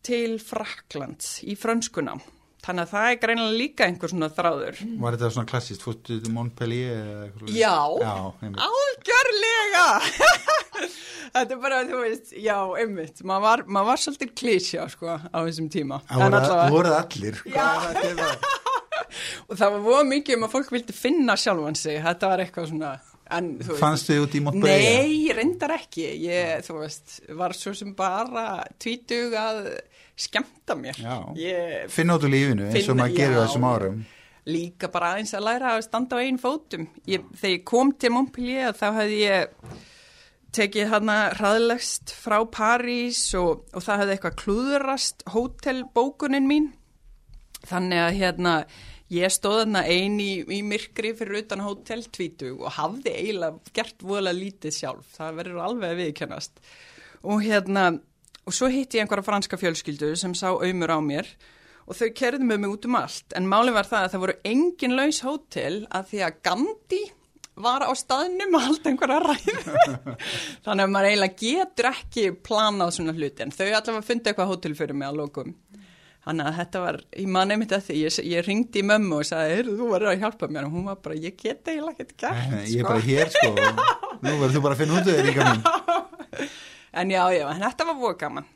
til 0.00 0.38
Fraklands 0.40 1.42
í 1.44 1.58
frönskuna 1.60 2.16
þannig 2.62 2.82
að 2.86 2.90
það 2.92 3.06
er 3.12 3.16
greinilega 3.22 3.58
líka 3.58 3.86
einhver 3.88 4.10
svona 4.12 4.28
þráður. 4.36 4.76
Var 5.02 5.10
þetta 5.16 5.30
svona 5.36 5.50
klassist, 5.50 5.82
fórstu 5.86 6.12
til 6.22 6.32
Montpellier 6.36 6.92
eða 7.00 7.22
eitthvað? 7.26 7.46
Já, 7.58 7.78
Já, 8.02 8.14
algjörlega! 8.68 9.86
Þetta 11.32 11.52
er 11.56 11.60
bara, 11.62 11.76
þú 11.88 11.96
veist, 12.02 12.28
já, 12.44 12.58
einmitt. 12.82 13.22
Maður 13.24 13.44
var, 13.46 13.58
mað 13.72 13.86
var 13.88 13.98
svolítið 14.02 14.30
klísja, 14.36 14.82
sko, 14.92 15.06
á 15.16 15.38
þessum 15.46 15.68
tíma. 15.72 15.96
Það 16.10 16.12
En 16.12 16.18
voru, 16.26 16.36
allavega- 16.42 16.74
voru 16.74 16.90
allir? 16.98 17.36
Og 19.48 19.56
það 19.58 19.72
var 19.74 19.82
voða 19.84 20.04
mikið 20.08 20.38
um 20.38 20.46
að 20.46 20.52
fólk 20.54 20.70
vildi 20.72 20.94
finna 20.96 21.34
sjálfan 21.40 21.76
sig. 21.78 21.98
Þetta 22.04 22.30
var 22.32 22.42
eitthvað 22.44 22.68
svona 22.70 22.92
en, 23.32 23.48
þú 23.62 23.70
veist, 23.72 23.80
Fannstu 23.80 24.12
þið 24.14 24.22
út 24.26 24.36
í 24.36 24.42
Montpellier? 24.46 25.08
Nei, 25.08 25.34
reyndar 25.36 25.74
ekki. 25.78 26.06
Ég, 26.26 26.62
þú 26.66 26.78
veist, 26.82 27.14
var 27.40 27.54
svo 27.56 27.72
sem 27.76 27.94
bara 27.96 28.46
tvítug 28.82 29.36
að 29.40 29.62
skemmta 30.18 30.76
mér 30.78 30.98
úr 32.26 32.32
lífinu 32.32 32.68
eins 32.68 32.90
og 32.92 32.98
maður 32.98 33.16
gerir 33.16 33.38
já. 33.38 33.44
þessum 33.46 33.68
árum 33.68 34.02
líka 34.48 34.90
bara 34.92 35.14
aðeins 35.14 35.34
að 35.36 35.46
læra 35.46 35.72
að 35.76 35.84
standa 35.86 36.18
á 36.18 36.22
einn 36.22 36.38
fótum. 36.40 36.88
Ég, 37.06 37.24
þegar 37.38 37.54
ég 37.54 37.64
kom 37.68 37.92
til 37.94 38.12
Montpellier 38.14 38.76
þá 38.76 38.86
hefði 38.98 39.18
ég 39.20 39.74
tekið 40.52 40.90
hana 40.92 41.18
hraðlegst 41.38 42.12
frá 42.12 42.40
París 42.52 43.24
og, 43.38 43.62
og 43.72 43.84
það 43.84 44.02
hefði 44.02 44.16
eitthvað 44.16 44.40
klúðurast 44.42 45.26
hótelbókunin 45.32 46.48
mín. 46.48 46.72
Þannig 47.62 48.02
að 48.02 48.18
hérna 48.18 48.54
ég 49.12 49.32
stóð 49.32 49.60
þarna 49.62 49.84
ein 49.86 50.18
í, 50.20 50.32
í 50.42 50.60
myrkri 50.66 51.12
fyrir 51.16 51.44
utan 51.44 51.62
hóteltvítug 51.62 52.64
og 52.64 52.74
hafði 52.78 53.14
eiginlega 53.14 53.74
gert 53.76 54.02
voðalega 54.02 54.40
lítið 54.40 54.78
sjálf. 54.80 55.12
Það 55.14 55.38
verður 55.38 55.66
alveg 55.68 55.94
að 55.94 56.02
viðkennast. 56.02 56.64
Og 57.22 57.44
hérna, 57.46 57.86
og 58.46 58.54
svo 58.56 58.68
hitti 58.72 58.98
ég 58.98 59.04
einhverja 59.06 59.26
franska 59.26 59.58
fjölskyldu 59.60 60.12
sem 60.18 60.32
sá 60.34 60.48
auðmur 60.50 60.90
á 60.90 60.98
mér 61.04 61.28
og 61.86 61.96
þau 61.98 62.08
kerði 62.14 62.46
með 62.46 62.60
mig 62.62 62.72
út 62.76 62.86
um 62.88 62.96
allt. 62.98 63.34
En 63.38 63.48
máli 63.50 63.72
var 63.74 63.86
það 63.88 64.06
að 64.06 64.12
það 64.14 64.22
voru 64.24 64.36
engin 64.52 64.96
laus 64.98 65.18
hótel 65.26 65.74
að 65.90 66.08
því 66.12 66.22
að 66.26 66.38
Gandhi 66.46 67.02
var 67.62 67.84
á 67.84 67.92
staðnum 67.98 68.54
að 68.56 68.64
halda 68.68 68.90
einhverja 68.92 69.18
ræðu. 69.26 69.56
Þannig 70.64 70.84
að 70.86 70.92
maður 70.94 71.08
eiginlega 71.10 71.40
getur 71.42 71.88
ekki 71.90 72.24
planað 72.48 72.94
svona 72.96 73.14
hluti. 73.18 73.44
En 73.44 73.52
þau 73.52 73.66
allavega 73.68 74.06
fundi 74.08 74.30
eitthvað 74.32 74.52
hótel 74.54 74.74
fyrir 74.78 74.96
mig 74.96 75.10
að 75.10 75.18
lokum. 75.20 75.52
Þannig 76.22 76.48
að 76.48 76.58
þetta 76.60 76.80
var, 76.84 76.96
ég 77.18 77.30
man 77.34 77.50
einmitt 77.50 77.72
að 77.74 77.86
því 77.88 77.94
ég, 77.98 78.16
ég 78.30 78.44
ringdi 78.46 78.78
í 78.78 78.86
mömmu 78.86 79.16
og 79.18 79.26
sagði, 79.26 79.56
heyrðu 79.56 79.72
þú 79.80 79.88
verður 79.90 80.12
að 80.12 80.20
hjálpa 80.22 80.48
mér. 80.54 80.68
Og 80.68 80.76
hún 80.78 80.86
var 80.86 81.00
bara, 81.02 81.18
ég 81.18 81.34
get 81.42 81.66
eiginlega 81.66 81.96
ekkert 81.98 82.14
gert 82.22 82.52
Nei, 82.52 82.60
Ég 82.70 82.78
er 82.78 82.78
sko. 82.78 82.92
bara 82.92 83.06
hér 83.08 83.32
sko. 83.34 83.48
Nú 84.22 84.36
verður 84.38 84.54
þú 84.54 84.62
bara 84.68 84.76
að 84.76 84.84
finna 84.84 85.02
út 85.02 85.08
En 86.92 87.10
já, 87.10 87.22
já, 87.32 87.46
en 87.48 87.62
þetta 87.62 87.86
var 87.88 88.00
voru 88.00 88.18
gaman. 88.20 88.48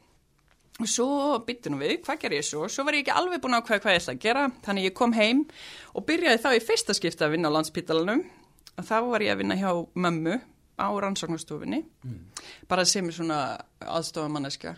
Og 0.76 0.88
svo 0.92 1.06
bytti 1.46 1.70
nú 1.72 1.78
við, 1.80 2.02
hvað 2.04 2.18
ger 2.20 2.34
ég 2.36 2.44
svo? 2.44 2.66
Svo 2.68 2.84
var 2.84 2.98
ég 2.98 3.06
ekki 3.06 3.14
alveg 3.16 3.40
búin 3.40 3.56
að 3.56 3.62
ákveða 3.64 3.82
hvað 3.84 3.94
ég 3.94 4.02
ætla 4.02 4.14
að 4.16 4.24
gera, 4.26 4.42
þannig 4.66 4.88
ég 4.90 4.96
kom 4.98 5.14
heim 5.16 5.46
og 5.96 6.04
byrjaði 6.08 6.42
þá 6.42 6.50
í 6.52 6.64
fyrsta 6.66 6.96
skipta 6.98 7.24
að 7.24 7.36
vinna 7.36 7.48
á 7.48 7.56
landspítalanum. 7.56 8.26
Og 8.76 8.84
þá 8.84 8.96
var 9.08 9.24
ég 9.24 9.32
að 9.32 9.40
vinna 9.40 9.56
hjá 9.56 9.70
mömmu 9.96 10.36
á 10.76 10.88
rannsóknastofinni, 11.00 11.80
bara 12.68 12.84
sem 12.84 13.08
svona 13.08 13.56
aðstofamanneska. 13.80 14.74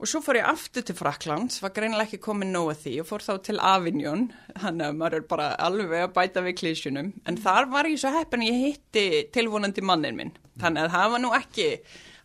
Og 0.00 0.08
svo 0.08 0.22
fór 0.24 0.38
ég 0.38 0.46
aftur 0.48 0.84
til 0.86 0.94
Fraklands, 0.96 1.58
var 1.60 1.74
greinilega 1.76 2.06
ekki 2.06 2.22
komin 2.24 2.54
nóg 2.54 2.70
að 2.72 2.84
því 2.84 2.92
og 3.02 3.08
fór 3.10 3.24
þá 3.26 3.32
til 3.44 3.56
Avignon, 3.58 4.22
þannig 4.54 4.86
að 4.86 5.00
maður 5.02 5.16
er 5.18 5.26
bara 5.28 5.48
alveg 5.60 6.04
að 6.06 6.14
bæta 6.14 6.44
við 6.46 6.56
klísjunum. 6.62 7.10
En 7.28 7.36
þar 7.42 7.68
var 7.74 7.90
ég 7.90 8.00
svo 8.00 8.14
heppin 8.14 8.46
að 8.46 8.52
ég 8.54 8.62
hitti 8.62 9.04
tilvonandi 9.34 9.84
mannin 9.84 10.16
minn, 10.16 10.32
þannig 10.62 10.86
að 10.86 10.94
það 10.94 11.12
var 11.16 11.22
nú 11.26 11.34
ekki, 11.36 11.68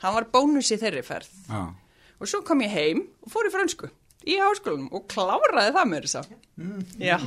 hann 0.05 0.17
var 0.19 0.29
bónus 0.33 0.71
í 0.73 0.79
þeirri 0.81 1.03
ferð. 1.05 1.31
Já. 1.49 1.61
Og 2.15 2.29
svo 2.31 2.41
kom 2.47 2.63
ég 2.63 2.71
heim 2.71 3.05
og 3.25 3.31
fór 3.33 3.49
í 3.49 3.53
frönsku 3.53 3.89
í 4.25 4.37
háskólanum 4.41 4.89
og 4.95 5.05
kláraði 5.11 5.73
það 5.75 5.89
með 5.91 6.05
þess 6.07 6.19
að. 6.21 6.31
Já. 7.01 7.17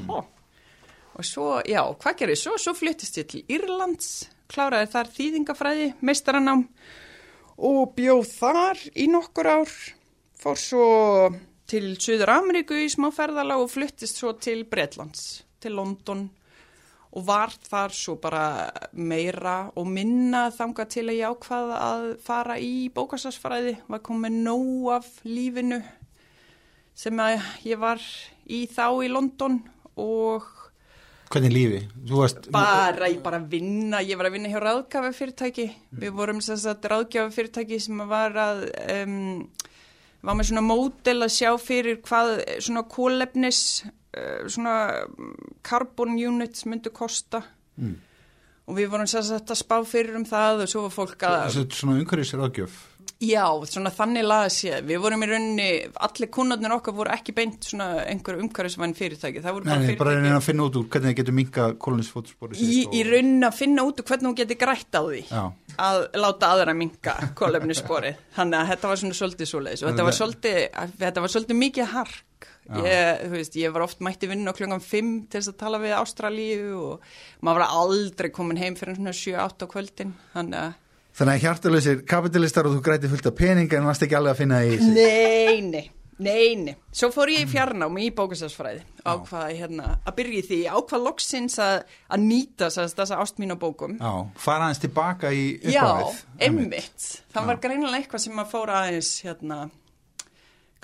Og 1.19 1.27
svo, 1.27 1.47
já, 1.67 1.83
hvað 1.99 2.19
gerði 2.23 2.39
svo? 2.39 2.57
Svo 2.63 2.75
flyttist 2.79 3.19
ég 3.19 3.29
til 3.31 3.43
Írlands, 3.51 4.29
kláraði 4.51 4.91
þar 4.93 5.13
þýðingafræði, 5.17 5.89
meistaranám 6.07 6.65
og 7.69 7.95
bjóð 7.97 8.33
þar 8.37 8.83
í 8.95 9.09
nokkur 9.11 9.51
ár. 9.51 9.77
Fór 10.39 10.59
svo 10.63 10.89
til 11.69 11.97
Suður 11.99 12.37
Ameríku 12.37 12.79
í 12.79 12.87
smá 12.93 13.11
ferðala 13.15 13.59
og 13.59 13.73
flyttist 13.73 14.21
svo 14.21 14.33
til 14.39 14.63
Bretlands, 14.71 15.43
til 15.61 15.75
London 15.79 16.29
og 17.17 17.25
var 17.29 17.55
þar 17.69 17.95
svo 17.97 18.19
bara 18.21 18.69
meira 18.93 19.71
og 19.79 19.89
minna 19.89 20.49
þanga 20.55 20.87
til 20.93 21.07
að 21.09 21.21
ég 21.21 21.33
ákvaða 21.33 21.81
að 21.87 22.05
fara 22.25 22.59
í 22.61 22.89
bókasarsfræði, 22.95 23.79
var 23.89 24.05
komið 24.05 24.39
nóg 24.45 24.93
af 24.99 25.09
lífinu 25.25 25.81
sem 26.99 27.21
að 27.23 27.41
ég 27.69 27.81
var 27.81 28.03
í 28.51 28.67
þá 28.71 28.87
í 29.05 29.11
London 29.13 29.61
og 29.99 30.55
Hvernig 31.29 31.53
lífi? 31.53 31.79
Varst 32.09 32.47
bara, 32.49 33.09
ég 33.11 33.19
bara 33.21 33.37
vinna, 33.37 33.99
ég 34.01 34.17
var 34.17 34.31
að 34.31 34.39
vinna 34.39 34.49
hjá 34.49 34.63
ráðgjafa 34.65 35.11
fyrirtæki, 35.13 35.67
við 36.01 36.15
vorum 36.17 36.39
sem 36.41 36.57
sagt 36.57 36.89
ráðgjafa 36.89 37.35
fyrirtæki 37.35 37.77
sem 37.85 38.01
var 38.09 38.33
að 38.41 38.63
um, 38.95 39.43
var 40.25 40.39
með 40.39 40.49
svona 40.51 40.65
módel 40.65 41.19
að 41.27 41.35
sjá 41.37 41.51
fyrir 41.61 42.01
hvað 42.07 42.33
svona 42.65 42.87
kólefnis 42.89 43.61
svona 44.49 44.75
um, 45.07 45.33
carbon 45.63 46.17
units 46.19 46.65
myndu 46.67 46.91
kosta 46.95 47.43
Mm. 47.79 47.93
og 48.67 48.75
við 48.75 48.89
vorum 48.91 49.07
sagt 49.07 49.51
að 49.55 49.59
spá 49.61 49.77
fyrir 49.87 50.17
um 50.19 50.25
það 50.27 50.65
og 50.65 50.69
svo 50.73 50.81
var 50.89 50.91
fólk 50.91 51.21
að 51.29 51.45
Þessu 51.47 51.67
svona 51.79 52.01
umhverfis 52.01 52.33
ráðgjöf 52.35 52.79
Já, 53.19 53.45
svona 53.67 53.91
þannig 53.91 54.23
laga 54.29 54.51
séð. 54.53 54.85
Við 54.87 54.99
vorum 55.03 55.23
í 55.25 55.27
rauninni, 55.27 55.65
allir 56.07 56.29
kunnarnir 56.31 56.71
okkar 56.77 56.95
voru 56.95 57.11
ekki 57.11 57.33
beint 57.35 57.65
svona 57.67 58.05
einhver 58.07 58.37
umhverfisvæn 58.39 58.93
fyrirtæki. 58.95 59.41
Nei, 59.43 59.49
bara 59.49 59.63
nei, 59.65 59.97
bara 59.99 60.13
fyrirtæki 60.13 60.23
reyna 60.23 60.37
að 60.39 60.45
finna 60.47 60.67
út 60.69 60.77
úr 60.79 60.87
hvernig 60.93 61.11
þið 61.11 61.17
getur 61.19 61.35
minka 61.39 61.65
kólunisfótspori 61.83 62.61
í, 62.63 62.85
í 62.95 63.01
rauninni 63.09 63.49
að 63.49 63.57
finna 63.59 63.83
út 63.89 63.99
úr 63.99 64.07
hvernig 64.13 64.29
hún 64.31 64.37
geti 64.39 64.59
grætt 64.61 64.95
á 64.95 65.03
því 65.03 65.23
Já. 65.33 65.43
að 65.89 65.99
láta 66.23 66.53
aðra 66.55 66.77
minka 66.79 67.17
kólefnissporið. 67.41 68.23
Þannig 68.39 68.61
að 68.61 68.71
þetta 68.75 68.93
var 68.93 69.03
svona 69.03 69.19
svolítið 69.23 69.51
svoleiðis 69.51 69.83
og 69.83 69.91
þetta 69.91 70.07
var 70.11 70.19
svolítið, 70.21 70.61
þetta 71.03 71.25
var 71.27 71.35
svolítið 71.35 71.61
mikið 71.65 71.93
hark. 71.97 72.23
Ég, 72.69 73.23
þú 73.23 73.33
veist, 73.33 73.55
ég 73.57 73.73
var 73.73 73.87
oft 73.87 74.03
mætti 74.05 74.29
vinna 74.29 74.53
á 74.53 74.59
klungan 74.59 74.83
5 74.85 75.13
til 75.33 75.41
þess 75.41 75.53
að 75.55 75.61
tala 75.63 75.79
við 75.81 75.95
Ástralíu 75.97 76.75
og 76.77 77.07
maður 77.41 77.63
var 77.63 77.79
aldrei 77.81 78.29
komin 78.35 78.61
heim 78.61 78.77
fyrir 78.77 78.99
svona 78.99 79.15
7-8 79.17 79.65
á 79.65 79.73
kvöldin. 79.73 80.13
Þannig 80.35 80.61
að 80.67 80.77
Þannig 81.19 81.35
að 81.35 81.45
hjartalösir 81.49 82.03
kapitalistar 82.07 82.67
og 82.69 82.77
þú 82.77 82.83
græti 82.87 83.09
fullt 83.11 83.27
af 83.27 83.39
pening 83.39 83.73
en 83.75 83.87
varst 83.89 84.05
ekki 84.07 84.15
alveg 84.15 84.37
að 84.37 84.43
finna 84.43 84.59
það 84.61 84.69
í 84.69 84.75
þessu 84.77 84.91
Nei, 84.95 85.57
nei, 85.67 85.87
nei, 86.23 86.51
nei. 86.61 86.75
Svo 86.95 87.09
fór 87.11 87.33
ég 87.33 87.43
í 87.43 87.49
fjarnámi 87.51 88.05
í 88.07 88.13
bókastafsfræði 88.15 88.85
ákvað 89.09 89.49
hérna 89.57 89.89
að 90.07 90.17
byrja 90.21 90.39
í 90.39 90.45
því, 90.47 90.59
ákvað 90.77 91.05
loksins 91.09 91.59
að, 91.65 91.81
að 92.13 92.25
nýta 92.29 92.69
sérst, 92.71 92.99
þessa 93.01 93.19
ást 93.25 93.43
mín 93.43 93.57
á 93.57 93.59
bókum. 93.59 93.97
Já, 93.99 94.13
fara 94.39 94.69
aðeins 94.69 94.85
tilbaka 94.85 95.33
í 95.35 95.45
Já, 95.65 95.83
upphafið 95.89 96.47
einmitt. 96.47 97.09
Það 97.35 97.51
var 97.51 97.63
greinilega 97.65 98.03
eitthvað 98.03 98.25
sem 98.29 98.43
að 98.45 98.53
fóra 98.53 98.79
aðeins 98.85 99.11
hérna, 99.25 99.59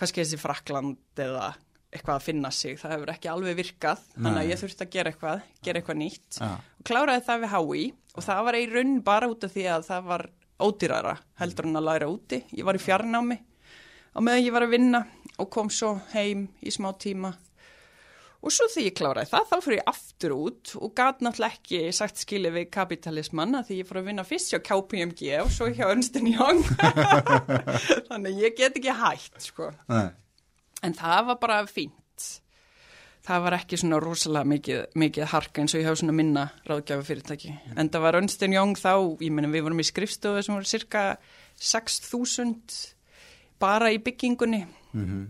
kannski 0.00 0.24
þessi 0.24 0.40
Frakland 0.42 1.22
eða 1.28 1.52
eitthvað 1.94 2.18
að 2.18 2.26
finna 2.26 2.50
sig. 2.54 2.76
Það 2.80 2.94
hefur 2.96 3.12
ekki 3.14 3.30
alveg 3.32 3.58
virkað, 3.62 4.04
þannig 4.16 4.40
að 4.42 4.50
ég 4.50 4.62
þurfti 4.62 4.86
að 4.86 4.92
gera 4.96 5.12
eitthvað, 5.14 5.48
gera 5.64 5.80
eitthvað 5.80 6.00
nýtt. 6.02 6.38
Já. 6.40 6.50
Og 6.54 6.88
kláraði 6.90 7.26
það 7.28 7.44
við 7.44 7.54
HÍ 7.54 7.84
og 8.14 8.28
það 8.28 8.44
var 8.48 8.58
í 8.58 8.66
raun 8.74 8.94
bara 9.06 9.30
út 9.30 9.46
af 9.46 9.54
því 9.54 9.66
að 9.74 9.88
það 9.88 10.10
var 10.12 10.26
ódýrara 10.64 11.16
heldur 11.40 11.70
en 11.70 11.80
að 11.80 11.88
læra 11.88 12.10
úti. 12.10 12.42
Ég 12.54 12.66
var 12.66 12.78
í 12.78 12.82
fjarnámi 12.82 13.40
á 14.14 14.18
meðan 14.22 14.44
ég 14.44 14.54
var 14.54 14.66
að 14.66 14.74
vinna 14.76 15.00
og 15.42 15.50
kom 15.50 15.70
svo 15.72 15.96
heim 16.12 16.46
í 16.62 16.72
smá 16.72 16.92
tíma 17.00 17.32
og 18.44 18.52
svo 18.52 18.66
því 18.70 18.84
ég 18.90 18.96
kláraði 18.98 19.30
það 19.30 19.46
þá 19.50 19.54
fyrir 19.64 19.78
ég 19.80 19.88
aftur 19.90 20.34
út 20.36 20.72
og 20.78 20.92
gæti 20.98 21.24
náttúrulega 21.24 21.56
ekki 21.56 21.80
sagt 21.96 22.20
skilið 22.20 22.56
við 22.58 22.66
kapitalismanna 22.76 23.62
því 23.66 23.78
ég 23.80 23.88
fór 23.88 24.02
að 24.02 24.10
vinna 24.10 24.26
fyrst 24.28 24.52
hjá 24.52 24.60
KPMG 24.68 25.30
og 25.40 25.50
svo 25.54 25.70
hjá 25.72 25.86
Önstin 25.88 26.28
Young 26.30 26.60
þannig 28.10 28.42
ég 28.44 28.58
get 28.58 28.76
ekki 28.78 28.94
hægt 29.00 29.48
sko. 29.48 29.72
En 30.84 30.94
það 30.98 31.26
var 31.30 31.38
bara 31.42 31.58
fínt 31.70 32.00
það 33.24 33.44
var 33.46 33.56
ekki 33.56 33.78
svona 33.80 33.98
rosalega 34.04 34.44
mikið, 34.52 34.80
mikið 35.00 35.30
harka 35.32 35.62
eins 35.62 35.72
og 35.74 35.80
ég 35.80 35.88
hef 35.88 35.96
svona 36.02 36.12
minna 36.16 36.42
ráðgjafa 36.68 37.06
fyrirtæki 37.08 37.54
en 37.76 37.88
það 37.88 38.04
var 38.04 38.18
Önstin 38.20 38.52
Young 38.56 38.76
þá, 38.76 38.92
ég 39.24 39.32
menna 39.32 39.48
við 39.52 39.64
vorum 39.68 39.80
í 39.80 39.86
skrifstofu 39.88 40.42
sem 40.44 40.54
voru 40.58 40.68
cirka 40.68 41.04
6.000 41.56 42.94
bara 43.60 43.92
í 43.94 43.98
byggingunni 44.02 44.66
Mhm. 44.94 45.24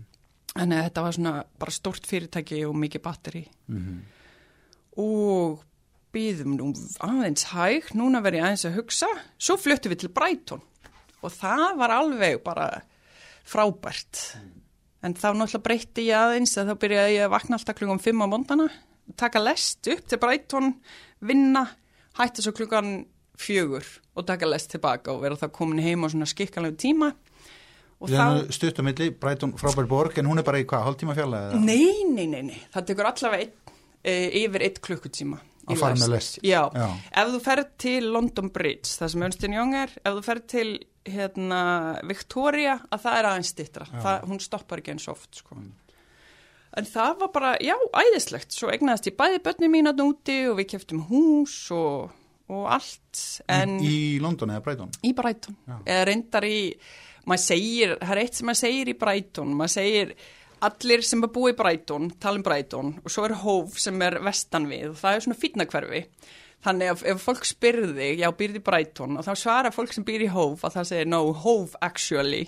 Þannig 0.55 0.77
að 0.77 0.83
þetta 0.85 1.01
var 1.03 1.11
svona 1.15 1.31
bara 1.59 1.71
stórt 1.73 2.05
fyrirtæki 2.07 2.59
og 2.67 2.75
mikið 2.79 3.01
batteri. 3.03 3.41
Mhm. 3.67 3.95
Og 5.03 5.63
býðum 6.13 6.53
nú 6.55 6.67
aðeins 7.03 7.43
hæg, 7.49 7.89
núna 7.97 8.21
verð 8.23 8.37
ég 8.39 8.45
aðeins 8.45 8.65
að 8.69 8.75
hugsa. 8.77 9.07
Svo 9.37 9.57
fluttum 9.57 9.91
við 9.91 9.99
til 10.05 10.09
Brighton 10.15 10.61
og 11.21 11.31
það 11.33 11.75
var 11.81 11.89
alveg 11.97 12.43
bara 12.45 12.83
frábært. 13.43 14.37
En 15.05 15.13
þá 15.13 15.27
náttúrulega 15.35 15.65
breytti 15.67 16.07
ég 16.07 16.17
aðeins 16.17 16.55
að 16.57 16.71
þá 16.71 16.77
byrjaði 16.81 17.17
ég 17.19 17.25
að 17.27 17.33
vakna 17.35 17.59
alltaf 17.59 17.77
klukkan 17.77 18.01
5 18.01 18.23
á 18.25 18.27
mondana, 18.31 18.69
taka 19.21 19.41
lest 19.43 19.89
upp 19.93 20.07
til 20.09 20.19
Brighton, 20.21 20.71
vinna, 21.21 21.67
hætta 22.17 22.41
svo 22.41 22.55
klukkan 22.57 23.03
fjögur 23.37 23.85
og 24.15 24.25
taka 24.25 24.49
lest 24.49 24.71
tilbaka 24.73 25.13
og 25.13 25.21
vera 25.21 25.37
þá 25.37 25.51
komin 25.53 25.83
heim 25.83 26.05
á 26.05 26.09
svona 26.09 26.29
skikkanlegu 26.29 26.79
tíma. 26.81 27.11
Þá... 28.05 28.49
Stutt 28.53 28.81
á 28.81 28.83
milli, 28.85 29.11
Brighton 29.13 29.53
frábær 29.59 29.87
borg 29.89 30.17
en 30.19 30.29
hún 30.29 30.41
er 30.41 30.47
bara 30.47 30.59
í 30.61 30.65
hvað, 30.67 30.87
hálftíma? 30.87 31.15
Eða? 31.15 31.59
Nei, 31.61 32.05
nei, 32.09 32.25
nei, 32.31 32.41
nei, 32.49 32.57
það 32.73 32.89
tekur 32.89 33.09
allavega 33.11 33.45
ein, 33.45 33.77
e, 34.01 34.15
yfir 34.41 34.65
eitt 34.67 34.81
klukkutíma. 34.83 35.39
Að 35.65 35.79
fara 35.81 35.97
með 35.97 36.11
lest? 36.13 36.41
Já. 36.45 36.67
Já. 36.75 36.89
ef 37.21 37.31
þú 37.33 37.39
ferð 37.45 37.71
til 37.81 38.09
London 38.13 38.51
Bridge, 38.53 38.91
það 38.99 39.13
sem 39.13 39.25
Önstin 39.29 39.55
Young 39.57 39.77
er, 39.79 39.95
ef 40.01 40.17
þú 40.17 40.25
ferð 40.27 40.45
til 40.53 40.67
hérna, 41.05 41.61
Victoria, 42.09 42.79
að 42.91 43.03
það 43.05 43.17
er 43.19 43.27
aðeins 43.29 43.51
stittra, 43.53 43.87
það, 43.93 44.23
hún 44.29 44.39
stoppar 44.43 44.81
ekki 44.81 44.95
eins 44.95 45.07
oft, 45.11 45.41
sko. 45.41 45.57
En 46.75 46.87
það 46.89 47.11
var 47.21 47.31
bara, 47.31 47.51
já, 47.63 47.75
æðislegt, 47.95 48.51
svo 48.51 48.71
egnaðist 48.73 49.07
ég 49.11 49.17
bæði 49.19 49.41
börni 49.45 49.69
mín 49.71 49.87
að 49.91 50.01
núti 50.03 50.37
og 50.49 50.57
við 50.59 50.69
keftum 50.73 51.05
hús 51.07 51.53
og, 51.75 52.09
og 52.51 52.65
allt, 52.75 53.21
en 53.47 53.77
Í 53.85 54.17
London 54.23 54.51
eða 54.55 54.63
Brighton? 54.65 54.91
í 55.07 55.13
Brighton, 55.15 55.55
Já. 55.69 55.77
eða 55.85 56.07
reyndar 56.09 56.47
í, 56.49 56.57
maður 57.29 57.45
segir, 57.45 57.95
það 58.01 58.15
er 58.17 58.23
eitt 58.25 58.39
sem 58.41 58.49
maður 58.51 58.61
segir 58.65 58.91
í 58.91 58.97
Brighton, 59.05 59.53
maður 59.55 59.75
segir 59.77 60.15
allir 60.65 61.03
sem 61.05 61.23
er 61.23 61.31
búið 61.35 61.53
í 61.53 61.57
Brighton, 61.61 62.09
tala 62.19 62.39
um 62.41 62.43
Brighton 62.45 62.91
og 63.03 63.13
svo 63.13 63.25
er 63.27 63.37
Hóf 63.45 63.79
sem 63.79 64.01
er 64.01 64.17
vestan 64.25 64.65
við. 64.71 64.89
Og 64.93 64.99
það 64.99 65.17
er 65.17 65.25
svona 65.25 65.39
fýtnakverfi 65.41 65.99
þannig 66.65 66.93
að 66.93 67.05
ef 67.13 67.23
fólk 67.25 67.47
spyrði, 67.47 68.11
já 68.21 68.29
býrði 68.35 68.63
Brighton 68.65 69.19
og 69.19 69.27
þá 69.27 69.33
svara 69.39 69.73
fólk 69.75 69.93
sem 69.95 70.05
býr 70.07 70.25
í 70.27 70.31
Hóf 70.33 70.65
að 70.65 70.79
það 70.79 70.89
segir 70.91 71.11
no, 71.11 71.21
Hóf 71.45 71.77
actually. 71.85 72.47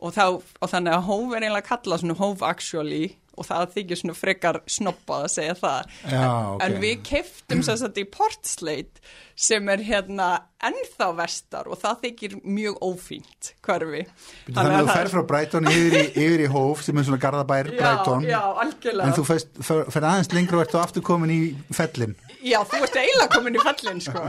Og, 0.00 0.14
þá, 0.16 0.40
og 0.40 0.70
þannig 0.72 0.96
að 0.96 1.08
Hóf 1.10 1.34
er 1.36 1.44
einlega 1.44 1.68
kallað 1.74 2.04
svona 2.04 2.20
Hóf 2.20 2.44
actually 2.46 3.10
og 3.40 3.46
það 3.46 3.74
þykir 3.74 3.98
svona 4.00 4.16
frekar 4.16 4.58
snoppað 4.68 5.24
að 5.24 5.32
segja 5.32 5.56
það. 5.56 5.92
Já, 6.02 6.20
en, 6.20 6.48
ok. 6.50 6.64
en 6.66 6.74
við 6.82 7.02
keftum 7.08 7.62
svo 7.64 7.76
að 7.86 8.00
í 8.02 8.04
Portslade 8.12 9.04
sem 9.40 9.70
er 9.72 9.84
hérna 9.86 10.28
ennþá 10.68 11.08
vestar 11.16 11.70
og 11.70 11.80
það 11.80 12.02
þykir 12.04 12.34
mjög 12.44 12.80
ófínt 12.84 13.52
hverfi. 13.64 14.02
Þannig 14.50 14.76
að 14.76 14.82
þú 14.82 14.96
fer 14.98 15.12
frá 15.14 15.22
Brighton 15.32 15.70
yfir 15.70 15.96
í, 15.96 16.04
yfir 16.10 16.44
í 16.44 16.50
Hóf 16.52 16.84
sem 16.84 17.00
er 17.00 17.08
svona 17.08 17.22
garðabær 17.22 17.72
Brighton 17.72 18.26
Já, 18.28 18.34
já, 18.34 18.42
algjörlega. 18.66 19.08
en 19.08 19.16
þú 19.16 19.86
fer 19.94 20.10
aðeins 20.10 20.34
lengra 20.36 20.60
og 20.60 20.66
ert 20.66 20.76
þú 20.76 20.82
aftur 20.82 21.06
komin 21.06 21.32
í 21.32 21.40
fellin 21.76 22.18
Já, 22.40 22.58
þú 22.64 22.78
ert 22.86 22.94
eiginlega 22.96 23.28
komin 23.34 23.56
í 23.58 23.62
fallin, 23.62 23.98
sko. 24.00 24.22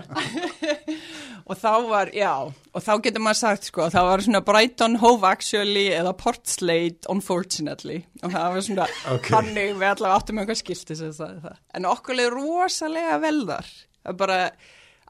og 1.50 1.60
þá 1.62 1.70
var, 1.88 2.12
já, 2.16 2.32
og 2.50 2.84
þá 2.84 2.92
getur 3.06 3.24
maður 3.24 3.40
sagt, 3.40 3.70
sko, 3.70 3.86
þá 3.94 4.00
var 4.10 4.24
svona 4.26 4.42
Brighton 4.48 4.98
Hove 5.02 5.30
actually 5.30 5.86
eða 5.96 6.12
Portslade 6.20 7.08
unfortunately. 7.12 8.02
Og 8.22 8.34
það 8.34 8.58
var 8.58 8.66
svona, 8.68 8.90
Ok. 9.16 9.30
þannig 9.32 9.72
við 9.80 9.88
allavega 9.94 10.18
áttum 10.20 10.42
eitthvað 10.44 10.62
skilti 10.64 11.00
sem 11.00 11.14
sagði 11.16 11.46
það. 11.46 11.58
En 11.80 11.90
okkur 11.92 12.22
er 12.26 12.36
rosalega 12.36 13.18
vel 13.24 13.40
þar. 13.48 13.72
Það 14.02 14.14
er 14.14 14.20
bara 14.26 14.40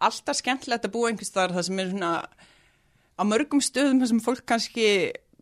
alltaf 0.01 0.39
skemmtilegt 0.41 0.87
að 0.87 0.95
búa 0.95 1.09
einhvers 1.11 1.33
þar 1.33 1.57
það 1.57 1.67
sem 1.69 1.81
er 1.83 1.91
svona 1.95 2.13
á 3.17 3.23
mörgum 3.27 3.61
stöðum 3.61 3.99
þar 4.01 4.11
sem 4.13 4.21
fólk 4.25 4.45
kannski 4.49 4.87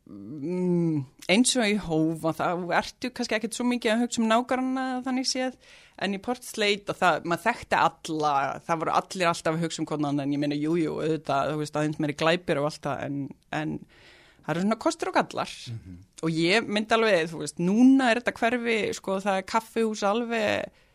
eins 0.10 1.52
og 1.60 1.70
í 1.70 1.76
hófa 1.84 2.34
þá 2.34 2.46
ertu 2.80 3.12
kannski 3.14 3.38
ekkert 3.38 3.58
svo 3.58 3.66
mikið 3.70 3.94
að 3.94 4.04
hugsa 4.04 4.22
um 4.24 4.30
nágarna 4.32 4.86
þannig 5.06 5.30
séð. 5.30 5.58
En 6.00 6.16
í 6.16 6.22
Portslade 6.24 6.90
og 6.90 6.98
það, 6.98 7.26
maður 7.28 7.44
þekkti 7.44 7.78
alla 7.78 8.34
það 8.66 8.82
voru 8.84 8.94
allir 8.96 9.30
alltaf 9.30 9.58
að 9.58 9.66
hugsa 9.66 9.84
um 9.84 9.90
annan. 9.98 10.22
En 10.24 10.34
ég 10.34 10.42
meina 10.42 10.58
jújú, 10.58 10.86
jú, 10.86 10.94
auðvitað, 11.04 11.52
þú 11.52 11.62
veist, 11.62 11.80
aðeins 11.80 12.00
meiri 12.00 12.16
glæpir 12.22 12.62
og 12.62 12.70
allt 12.70 12.86
það 12.88 13.04
en, 13.06 13.18
en 13.60 13.74
það 14.46 14.54
eru 14.54 14.64
svona 14.66 14.80
kostur 14.86 15.12
og 15.12 15.18
gallar. 15.20 15.56
Og 16.24 16.40
ég 16.40 16.70
myndi 16.72 16.96
alveg, 16.96 17.30
þú 17.34 17.44
veist, 17.44 17.60
núna 17.62 18.10
er 18.10 18.22
þetta 18.22 18.38
hverfi, 18.40 18.78
sko, 18.98 19.20
það 19.26 19.42
er 19.42 19.50
kaffihús 19.54 20.06
alveg 20.08 20.86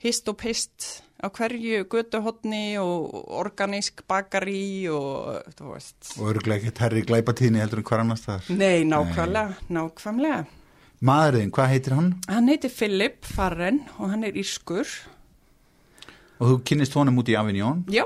hist 0.00 0.28
og 0.32 0.38
pist 0.40 0.86
á 1.20 1.28
hverju 1.28 1.84
götuhotni 1.92 2.78
og 2.80 3.12
organísk 3.42 4.00
bakari 4.08 4.88
og 4.88 5.50
þú 5.58 5.74
veist 5.74 6.14
og 6.16 6.30
örgulega 6.32 6.62
ekkert 6.62 6.80
herri 6.86 7.02
glæpatíðni 7.04 7.60
heldur 7.60 7.82
en 7.82 7.88
hver 7.90 8.04
annars 8.04 8.24
þar 8.24 8.48
Nei, 8.56 8.84
nákvæmlega, 8.88 9.58
nákvæmlega. 9.68 10.40
Maðurinn, 11.00 11.52
hvað 11.56 11.70
heitir 11.72 11.96
hann? 11.96 12.10
Hann 12.28 12.48
heitir 12.52 12.72
Philip 12.72 13.24
Farren 13.24 13.82
og 13.96 14.10
hann 14.12 14.24
er 14.28 14.36
írskur. 14.36 14.88
Og 16.40 16.50
þú 16.50 16.56
kynnist 16.68 16.96
honum 16.96 17.20
út 17.22 17.28
í 17.32 17.36
Avignon 17.40 17.86
Já, 17.92 18.04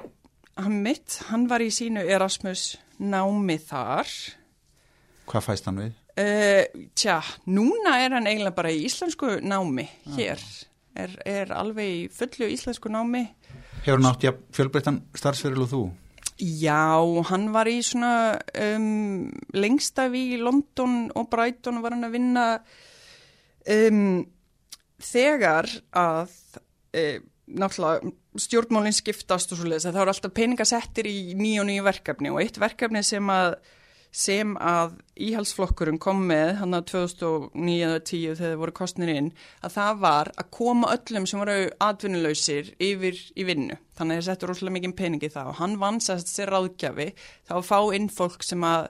hann 0.59 0.77
mitt, 0.83 1.21
hann 1.31 1.49
var 1.51 1.63
í 1.63 1.71
sínu 1.75 2.03
Erasmus 2.07 2.77
námi 3.03 3.59
þar. 3.63 4.11
Hvað 5.31 5.47
fæst 5.49 5.67
hann 5.71 5.81
við? 5.83 5.93
Uh, 6.15 6.87
tja, 6.95 7.19
núna 7.51 7.97
er 8.05 8.15
hann 8.15 8.27
eiginlega 8.31 8.55
bara 8.55 8.71
í 8.71 8.85
íslensku 8.87 9.41
námi 9.43 9.89
hér. 10.15 10.43
Er, 10.95 11.15
er 11.27 11.51
alveg 11.51 11.91
í 11.91 12.03
fullu 12.15 12.47
íslensku 12.55 12.91
námi. 12.93 13.25
Hefur 13.83 13.99
hann 13.99 14.11
átt 14.13 14.27
ja, 14.27 14.33
fjölbreyttan 14.55 15.03
starfsferil 15.19 15.65
og 15.65 15.71
þú? 15.73 15.83
Já, 16.39 16.99
hann 17.31 17.49
var 17.55 17.71
í 17.71 17.79
svona 17.87 18.39
um, 18.59 19.29
lengstaf 19.55 20.15
í 20.19 20.39
London 20.41 21.13
og 21.15 21.29
Brighton 21.31 21.79
var 21.83 21.95
hann 21.95 22.07
að 22.09 22.17
vinna 22.17 22.47
um, 23.71 24.25
þegar 24.99 25.71
að 25.95 26.33
uh, 26.99 27.19
náttúrulega 27.45 28.15
stjórnmálinn 28.41 28.97
skiptast 28.97 29.55
og 29.55 29.61
svo 29.61 29.69
leiðis 29.69 29.87
að 29.87 29.95
það 29.95 30.03
eru 30.03 30.15
alltaf 30.15 30.35
peningasettir 30.35 31.09
í 31.11 31.19
nýju 31.39 31.63
og 31.63 31.69
nýju 31.69 31.87
verkefni 31.87 32.33
og 32.33 32.41
eitt 32.43 32.59
verkefni 32.59 33.05
sem 33.07 33.31
að 33.31 33.59
sem 34.15 34.53
að 34.63 34.93
íhalsflokkurinn 35.27 35.99
kom 36.03 36.21
með 36.29 36.53
hann 36.61 36.77
að 36.77 36.85
2009-10 36.93 38.37
þegar 38.39 38.53
þeir 38.53 38.61
voru 38.61 38.75
kostnir 38.77 39.11
inn 39.11 39.31
að 39.65 39.75
það 39.75 40.03
var 40.05 40.31
að 40.39 40.51
koma 40.55 40.93
öllum 40.95 41.27
sem 41.27 41.43
voru 41.43 41.57
atvinnuleysir 41.83 42.71
yfir 42.79 43.19
í 43.35 43.49
vinnu. 43.49 43.79
Þannig 43.99 44.15
að 44.15 44.21
þeir 44.21 44.29
settu 44.29 44.51
rosalega 44.51 44.77
mikið 44.79 44.95
peningi 45.01 45.31
í 45.31 45.35
það 45.35 45.51
og 45.51 45.59
hann 45.63 45.75
vann 45.83 45.99
sérst 46.03 46.31
sér 46.31 46.55
ráðgjafi. 46.55 47.11
Þá 47.51 47.57
fá 47.67 47.79
inn 47.99 48.09
fólk 48.13 48.47
sem 48.47 48.63
að 48.67 48.89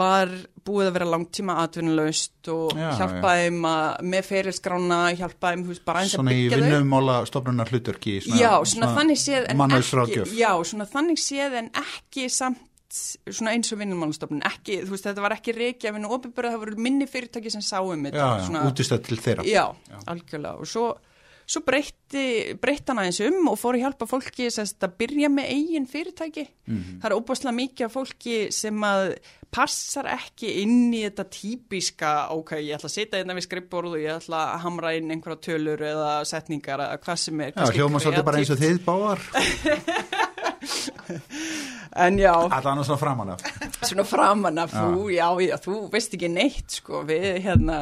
var 0.00 0.30
búið 0.64 0.86
að 0.86 0.96
vera 0.98 1.06
langtíma 1.10 1.56
atvinnuleust 1.64 2.48
og 2.52 2.76
Já, 2.78 2.92
hjálpaði 3.00 3.48
þeim 3.48 3.64
að 3.66 4.08
með 4.12 4.28
ferilskrána, 4.28 4.98
hjálpaði 5.18 5.64
veist, 5.66 5.84
bara 5.86 6.02
aðeins 6.02 6.14
að 6.14 6.20
Svona 6.20 6.34
í 6.34 6.38
byggja 6.44 6.52
þau 6.60 6.66
vinnumála 6.66 7.16
stofnunar 7.26 7.72
hlutverki 7.72 8.16
Já, 8.38 8.52
svona, 8.70 8.92
þannig 8.96 9.20
séð 9.20 9.40
en 9.40 9.48
ekki 9.48 9.60
mannauðsráðgjöf. 9.64 10.34
Já, 10.38 10.50
svona 10.70 10.86
þannig 10.94 11.22
séð 11.24 11.58
en 11.62 11.72
ekki 11.82 12.28
samt 12.30 12.62
svona 12.94 13.52
eins 13.56 13.70
og 13.74 13.78
vinnumálastofnun 13.82 14.42
ekki, 14.50 14.80
þú 14.86 14.94
veist, 14.96 15.06
þetta 15.10 15.22
var 15.26 15.36
ekki 15.36 15.54
reykjafinn 15.56 16.08
og 16.08 16.16
opinbörð, 16.18 16.54
það 16.54 16.64
voru 16.64 16.80
minni 16.88 17.06
fyrirtæki 17.10 17.52
sem 17.54 17.62
sáum 17.64 18.08
þetta, 18.08 18.18
Já, 18.18 18.26
já, 18.40 18.46
svona, 18.48 18.64
útistöð 18.70 19.04
til 19.06 19.20
þeirra. 19.22 19.46
Já, 19.46 19.64
algjörlega 20.10 20.56
og 20.60 20.70
svo, 20.70 20.86
svo 21.50 21.62
breytti 21.66 22.24
breytti 22.62 22.90
hann 22.92 23.02
aðeins 23.02 23.20
um 23.26 23.50
og 23.50 23.58
fór 23.58 23.78
að 23.78 23.84
hjálpa 23.86 24.06
fólki 24.10 24.48
sérst, 24.54 24.78
að 24.86 24.96
byrja 25.02 25.30
með 25.34 25.52
eigin 25.56 25.86
fyrirtæki. 25.90 26.46
Mhm. 26.70 27.00
það 27.02 27.10
er 27.10 27.16
óbúslega 27.18 27.54
mikið 27.56 27.86
af 27.88 27.94
fólki 27.96 28.36
sem 28.54 28.84
að 28.86 29.16
passar 29.50 30.06
ekki 30.06 30.52
inn 30.62 30.92
í 30.94 31.00
þetta 31.08 31.24
típiska, 31.34 32.10
ok, 32.36 32.52
ég 32.62 32.76
ætla 32.76 32.86
að 32.86 32.94
sitja 32.94 33.18
hérna 33.18 33.34
við 33.34 33.48
skrippborð 33.48 33.96
og 33.96 34.02
ég 34.04 34.12
ætla 34.20 34.44
að 34.54 34.60
hamra 34.62 34.92
inn 34.94 35.10
einhverja 35.10 35.40
tölur 35.48 35.82
eða 35.82 36.12
setningar 36.30 36.78
eða 36.84 37.00
hvað 37.02 37.18
sem 37.24 37.40
er 37.40 37.50
Já, 37.56 37.66
hljóma 37.74 37.98
svolítið 37.98 38.28
bara 38.28 38.38
eins 38.38 38.52
og 38.54 38.60
þið 38.62 38.78
báar 38.86 39.24
En 42.06 42.18
já, 42.20 42.30
Allan 42.30 42.78
og 42.78 42.86
svona 42.86 43.00
framan 43.00 43.32
af 43.34 43.40
svona 43.82 44.04
framan 44.06 44.60
af 44.62 44.74
þú, 44.76 45.08
já, 45.10 45.26
já, 45.42 45.56
þú 45.58 45.78
veist 45.90 46.12
ekki 46.14 46.28
neitt, 46.30 46.76
sko, 46.78 47.00
við, 47.08 47.40
hérna, 47.42 47.78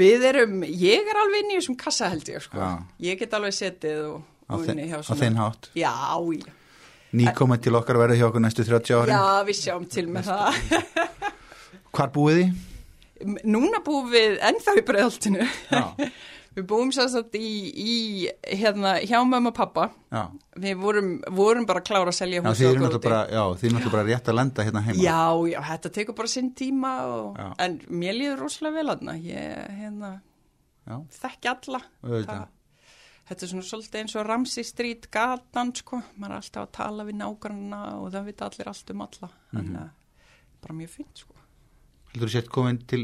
við 0.00 0.24
erum, 0.30 0.62
ég 0.64 1.10
er 1.10 1.20
alveg 1.20 1.44
inn 1.44 1.52
í 1.52 1.58
þessum 1.58 1.76
kassa 1.80 2.08
held 2.12 2.30
ég, 2.32 2.40
sko, 2.46 2.56
Já. 2.56 2.70
ég 3.04 3.20
get 3.20 3.36
alveg 3.36 3.52
setið 3.56 4.00
og, 4.14 4.22
og 4.48 4.64
þi 4.64 4.72
inni 4.72 4.88
hjá 4.88 4.96
á 5.04 5.12
þinn 5.12 5.36
hátt 5.42 5.68
Já, 5.76 5.92
já, 6.40 6.54
Nýkominn 7.16 7.60
til 7.62 7.76
okkar 7.78 8.00
verður 8.00 8.18
hjá 8.18 8.26
okkur 8.28 8.42
næstu 8.42 8.64
30 8.66 8.96
árin. 8.98 9.14
Já, 9.14 9.44
við 9.46 9.58
sjáum 9.60 9.84
til 9.88 10.06
með 10.12 10.26
það. 10.26 10.56
Hvar 11.96 12.10
búið 12.12 12.40
þið? 12.40 13.36
Núna 13.48 13.80
búum 13.86 14.10
við 14.12 14.34
ennþá 14.44 14.74
í 14.76 14.82
bregðaltinu. 14.84 15.46
Já. 15.70 15.84
Við 16.56 16.64
búum 16.70 16.88
sérstaklega 16.94 17.44
í, 17.44 17.56
í 17.76 18.56
hérna, 18.56 18.94
hjá 19.04 19.18
mamma 19.28 19.50
og 19.52 19.56
pappa. 19.58 19.90
Já. 20.14 20.22
Við 20.64 20.78
vorum, 20.80 21.10
vorum 21.36 21.66
bara 21.68 21.82
klára 21.84 22.08
að 22.08 22.16
selja 22.16 22.40
þið 22.40 22.62
eru 22.70 22.80
náttúrulega 22.80 23.02
bara, 23.04 23.18
já, 23.28 23.42
þið 23.60 23.66
eru 23.68 23.74
náttúrulega 23.76 23.96
bara 23.98 24.08
rétt 24.08 24.30
að 24.32 24.38
lenda 24.38 24.64
hérna 24.64 24.82
heima. 24.86 25.02
Já, 25.04 25.18
já, 25.52 25.58
þetta 25.68 25.92
tekur 25.98 26.16
bara 26.22 26.32
sinn 26.32 26.48
tíma 26.56 26.92
og, 27.12 27.40
en 27.66 27.76
mér 27.92 28.16
líður 28.16 28.40
rosalega 28.46 28.78
vel 28.80 28.94
aðna. 28.94 29.16
Ég, 29.20 29.76
hérna, 29.82 30.12
þekki 31.20 31.52
alla. 31.52 31.82
Það- 32.02 32.46
Þetta 33.26 33.42
er 33.42 33.48
svona 33.50 33.66
svolítið 33.66 34.00
eins 34.00 34.12
og 34.16 34.26
Ramsey 34.28 34.62
Street 34.64 35.06
gatan, 35.10 35.72
sko. 35.74 35.98
Man 36.16 36.30
er 36.30 36.36
alltaf 36.38 36.68
að 36.68 36.72
tala 36.78 37.04
við 37.08 37.16
nágranna 37.18 37.80
og 37.98 38.12
það 38.14 38.28
vita 38.30 38.46
allir 38.46 38.68
allt 38.70 38.92
um 38.94 39.00
alla. 39.02 39.30
Þannig 39.50 39.80
að 39.80 39.88
bara 40.62 40.76
mjög 40.78 40.92
fint, 40.94 41.24
sko. 41.24 41.34
Heldur 42.16 42.30
þú 42.30 42.32
sett 42.32 42.46
komin 42.48 42.78
til, 42.88 43.02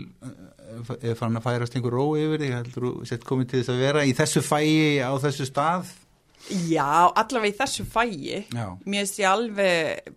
eða 0.97 1.17
fann 1.19 1.37
að 1.37 1.45
færast 1.45 1.75
einhver 1.77 1.93
ró 1.93 2.07
yfir 2.17 2.41
þig, 2.41 2.55
heldur 2.57 2.87
þú 2.87 2.93
sett 3.11 3.27
komin 3.29 3.51
til 3.51 3.61
þess 3.61 3.75
að 3.75 3.83
vera 3.85 4.05
í 4.09 4.15
þessu 4.17 4.41
fæi 4.47 5.05
á 5.05 5.13
þessu 5.21 5.45
stað? 5.51 5.91
Já, 6.73 7.13
allavega 7.13 7.53
í 7.53 7.59
þessu 7.59 7.85
fæi. 7.93 8.47
Já. 8.49 8.65
Mér 8.89 9.13
ég 9.21 9.29
alveg 9.29 10.17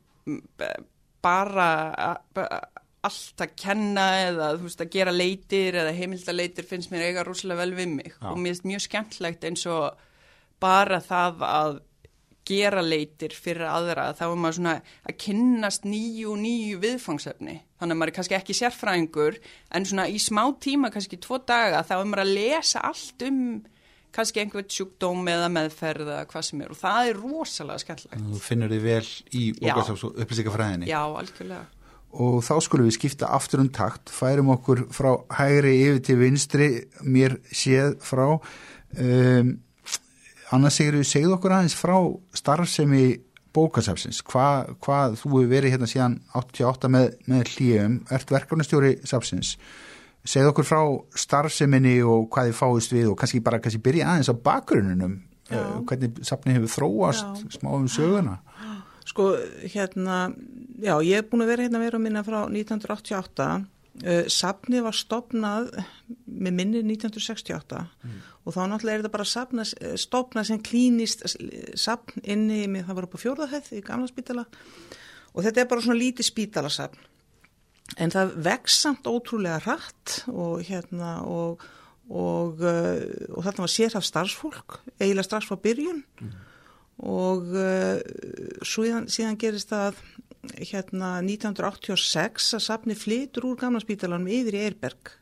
bara 1.25 1.67
allt 3.05 3.43
að 3.43 3.51
kenna 3.60 4.05
eða 4.23 4.53
þú 4.55 4.69
veist 4.69 4.81
að 4.81 4.93
gera 4.95 5.13
leitir 5.13 5.77
eða 5.81 5.93
heimildaleitir 5.93 6.65
finnst 6.65 6.89
mér 6.93 7.10
eiga 7.10 7.25
rosalega 7.27 7.62
vel 7.62 7.75
við 7.77 7.91
mig 7.99 8.13
Já. 8.15 8.31
og 8.31 8.39
mér 8.39 8.55
finnst 8.55 8.69
mjög 8.71 8.86
skemmtlegt 8.88 9.45
eins 9.45 9.65
og 9.69 9.99
bara 10.63 11.01
það 11.03 11.43
að 11.49 11.77
gera 12.45 12.81
leitir 12.86 13.34
fyrir 13.34 13.67
aðra 13.69 14.12
þá 14.17 14.25
er 14.27 14.39
maður 14.39 14.58
svona 14.60 14.73
að 15.05 15.17
kynnast 15.23 15.86
nýju 15.88 16.34
og 16.34 16.41
nýju 16.43 16.81
viðfangsefni. 16.84 17.55
Þannig 17.79 17.95
að 17.95 18.01
maður 18.01 18.12
er 18.12 18.17
kannski 18.19 18.38
ekki 18.38 18.58
sérfræðingur 18.60 19.39
en 19.75 19.88
svona 19.89 20.10
í 20.10 20.19
smá 20.21 20.43
tíma, 20.62 20.91
kannski 20.93 21.19
tvo 21.21 21.41
daga 21.41 21.84
þá 21.88 21.95
er 21.97 22.12
maður 22.12 22.25
að 22.25 22.36
lesa 22.38 22.84
allt 22.86 23.25
um 23.25 23.39
kannski 24.15 24.43
einhvern 24.43 24.67
sjúkdóm 24.71 25.25
eða 25.27 25.49
meðferð 25.51 26.08
eða 26.08 26.27
hvað 26.29 26.45
sem 26.47 26.62
er. 26.63 26.71
Og 26.71 26.79
það 26.79 27.10
er 27.10 27.17
rosalega 27.19 27.84
skemmtlegt 27.84 28.27
Þú 28.29 28.43
finnur 28.43 28.71
þið 28.71 28.86
vel 28.86 29.08
í 29.36 29.43
upplýsingafræðinni. 29.60 30.89
Já, 30.91 31.01
algjörlega. 31.03 31.65
Og 32.15 32.38
þá 32.47 32.53
skulum 32.63 32.88
við 32.88 32.95
skipta 32.95 33.27
aftur 33.36 33.60
um 33.65 33.67
takt, 33.75 34.08
færum 34.13 34.53
okkur 34.53 34.86
frá 34.95 35.12
hægri 35.36 35.73
yfir 35.84 36.01
til 36.08 36.15
vinstri, 36.21 36.69
mér 37.03 37.36
séð 37.51 37.97
frá. 38.08 38.38
Um, 38.95 39.58
annars 40.56 40.80
segir 40.80 40.98
við, 40.98 41.08
segðu 41.10 41.36
okkur 41.38 41.56
aðeins 41.56 41.78
frá 41.78 41.96
starfsemi 42.36 43.06
bókasafsins. 43.56 44.22
Hva, 44.28 44.48
hvað, 44.84 45.18
þú 45.22 45.32
hefur 45.34 45.52
verið 45.52 45.76
hérna 45.76 45.89
síðan 45.89 46.18
88 46.36 46.91
með, 46.91 47.12
með 47.32 47.52
hlýjum, 47.54 48.00
ert 48.15 48.34
verkefnastjóri 48.34 48.96
safsins. 49.08 49.56
Segðu 50.26 50.52
okkur 50.52 50.68
frá 50.68 50.82
starfseminni 51.22 52.00
og 52.04 52.28
hvað 52.34 52.50
þið 52.50 52.60
fáist 52.60 52.96
við 52.96 53.12
og 53.12 53.20
kannski 53.22 53.44
bara 53.46 53.62
kannski 53.62 53.84
byrja 53.86 54.10
aðeins 54.12 54.32
á 54.34 54.36
bakgruninum. 54.48 55.20
Já. 55.46 55.60
Uh, 55.62 55.84
hvernig 55.86 56.24
safni 56.26 56.56
hefur 56.56 56.72
þróast, 56.74 57.44
Já. 57.46 57.58
smá 57.60 57.70
um 57.78 57.86
söguna. 57.91 58.39
Sko, 59.06 59.36
hérna, 59.70 60.32
já, 60.82 60.96
ég 61.06 61.22
er 61.22 61.28
búin 61.30 61.46
að 61.46 61.52
vera 61.54 61.68
hérna 61.68 61.84
vera 61.84 62.00
minna 62.02 62.24
frá 62.26 62.39
1988. 62.50 63.50
Uh, 64.03 64.25
Safnið 64.27 64.84
var 64.84 64.95
stopnað 64.97 65.69
með 66.27 66.55
minni 66.58 66.81
1968 66.84 67.77
og 68.45 68.53
þá 68.53 68.60
náttúrulega 68.67 68.97
er 68.97 69.03
þetta 69.03 69.12
bara 69.13 69.27
safna, 69.29 69.63
stopnað 69.97 70.49
sem 70.49 70.60
klínist 70.62 71.23
safn 71.79 72.19
inni, 72.21 72.65
með, 72.67 72.89
það 72.89 72.97
var 72.99 73.08
upp 73.08 73.15
á 73.15 73.23
fjórðahæð 73.23 73.69
í 73.77 73.81
gamla 73.86 74.10
spítala 74.12 74.43
og 75.31 75.45
þetta 75.45 75.63
er 75.63 75.69
bara 75.71 75.86
svona 75.86 76.01
lítið 76.01 76.27
spítalasafn. 76.27 77.08
En 78.01 78.12
það 78.12 78.36
vex 78.45 78.79
samt 78.84 79.08
ótrúlega 79.08 79.62
rætt 79.63 80.17
og 80.31 80.63
hérna 80.67 81.15
og, 81.29 81.63
og, 82.10 82.60
og 82.60 83.41
þarna 83.45 83.65
var 83.65 83.71
sérhaf 83.71 84.05
starfsfólk, 84.08 84.79
eiginlega 84.99 85.27
strax 85.29 85.47
frá 85.47 85.60
byrjun 85.62 86.03
og 87.05 87.51
uh, 87.51 87.99
síðan, 88.63 89.10
síðan 89.12 89.39
gerist 89.39 89.71
það 89.73 89.99
hérna 90.60 91.19
1986 91.25 92.55
að 92.58 92.65
safni 92.65 92.97
flytur 92.97 93.49
úr 93.51 93.60
gamla 93.60 93.81
spítalanum 93.84 94.31
yfir 94.31 94.58
í 94.58 94.65
Eirberg 94.65 95.15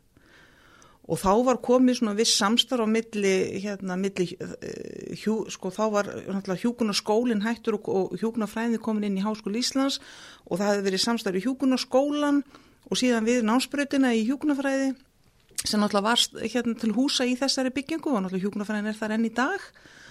og 1.03 1.19
þá 1.19 1.31
var 1.43 1.59
komið 1.63 1.97
svona 1.99 2.15
viss 2.15 2.37
samstarf 2.39 2.85
á 2.85 2.87
milli, 2.87 3.33
hérna, 3.63 3.97
milli 3.99 4.29
uh, 4.39 4.53
hjú, 5.19 5.41
sko 5.51 5.71
þá 5.73 5.83
var 5.91 6.11
hjúkuna 6.61 6.95
skólinn 6.95 7.43
hættur 7.43 7.79
og, 7.79 7.89
og 7.91 8.13
hjúkuna 8.21 8.47
fræði 8.47 8.79
komin 8.83 9.09
inn 9.09 9.19
í 9.19 9.25
Háskóli 9.25 9.59
Íslands 9.59 9.99
og 10.47 10.61
það 10.61 10.69
hefði 10.69 10.85
verið 10.87 11.03
samstarf 11.03 11.39
í 11.39 11.43
hjúkuna 11.43 11.79
skólan 11.81 12.43
og 12.87 12.99
síðan 12.99 13.27
við 13.27 13.43
námsbreytina 13.47 14.13
í 14.15 14.23
hjúkunafræði 14.29 14.93
sem 15.63 15.79
náttúrulega 15.79 16.07
var 16.07 16.47
hérna 16.53 16.79
til 16.79 16.95
húsa 16.95 17.27
í 17.27 17.35
þessari 17.39 17.71
byggingu 17.75 18.11
og 18.11 18.23
náttúrulega 18.23 18.47
hjúkunafræðin 18.47 18.91
er 18.91 18.97
þar 18.99 19.15
enn 19.17 19.27
í 19.27 19.35
dag. 19.35 19.59
og, 19.59 20.02